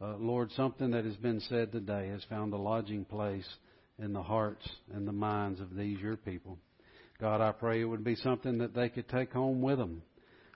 uh, 0.00 0.16
Lord, 0.16 0.50
something 0.52 0.92
that 0.92 1.04
has 1.04 1.16
been 1.16 1.40
said 1.40 1.72
today 1.72 2.08
has 2.08 2.24
found 2.30 2.54
a 2.54 2.56
lodging 2.56 3.04
place 3.04 3.48
in 3.98 4.14
the 4.14 4.22
hearts 4.22 4.66
and 4.94 5.06
the 5.06 5.12
minds 5.12 5.60
of 5.60 5.76
these 5.76 6.00
your 6.00 6.16
people. 6.16 6.56
God, 7.20 7.42
I 7.42 7.52
pray 7.52 7.82
it 7.82 7.84
would 7.84 8.02
be 8.02 8.14
something 8.16 8.58
that 8.58 8.74
they 8.74 8.88
could 8.88 9.06
take 9.08 9.32
home 9.32 9.60
with 9.60 9.76
them. 9.76 10.00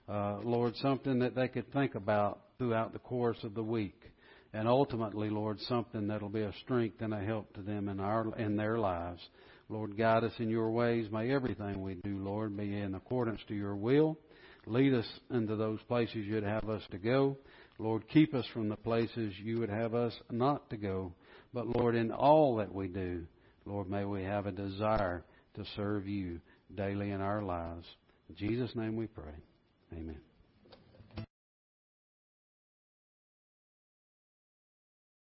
Uh, 0.09 0.37
Lord, 0.43 0.75
something 0.77 1.19
that 1.19 1.35
they 1.35 1.47
could 1.47 1.71
think 1.71 1.93
about 1.93 2.39
throughout 2.57 2.91
the 2.91 2.99
course 2.99 3.37
of 3.43 3.53
the 3.53 3.63
week. 3.63 4.01
And 4.51 4.67
ultimately, 4.67 5.29
Lord, 5.29 5.59
something 5.61 6.07
that'll 6.07 6.29
be 6.29 6.41
a 6.41 6.53
strength 6.63 7.01
and 7.01 7.13
a 7.13 7.19
help 7.19 7.53
to 7.53 7.61
them 7.61 7.87
in 7.87 7.99
our 7.99 8.35
in 8.37 8.55
their 8.55 8.79
lives. 8.79 9.21
Lord, 9.69 9.97
guide 9.97 10.23
us 10.23 10.31
in 10.39 10.49
your 10.49 10.71
ways. 10.71 11.07
May 11.11 11.31
everything 11.31 11.81
we 11.83 11.95
do, 11.95 12.17
Lord, 12.17 12.57
be 12.57 12.75
in 12.75 12.95
accordance 12.95 13.41
to 13.47 13.53
your 13.53 13.75
will. 13.75 14.17
Lead 14.65 14.93
us 14.93 15.07
into 15.29 15.55
those 15.55 15.79
places 15.87 16.25
you'd 16.25 16.43
have 16.43 16.69
us 16.69 16.81
to 16.91 16.97
go. 16.97 17.37
Lord, 17.77 18.07
keep 18.07 18.33
us 18.33 18.45
from 18.53 18.69
the 18.69 18.77
places 18.77 19.33
you 19.43 19.59
would 19.59 19.69
have 19.69 19.93
us 19.93 20.13
not 20.31 20.69
to 20.71 20.77
go. 20.77 21.13
But 21.53 21.67
Lord, 21.67 21.95
in 21.95 22.11
all 22.11 22.55
that 22.55 22.73
we 22.73 22.87
do, 22.87 23.25
Lord, 23.65 23.89
may 23.89 24.05
we 24.05 24.23
have 24.23 24.47
a 24.47 24.51
desire 24.51 25.23
to 25.55 25.65
serve 25.75 26.07
you 26.07 26.39
daily 26.73 27.11
in 27.11 27.21
our 27.21 27.41
lives. 27.41 27.87
In 28.29 28.35
Jesus' 28.35 28.75
name 28.75 28.95
we 28.95 29.07
pray. 29.07 29.33
Amen. 29.93 30.19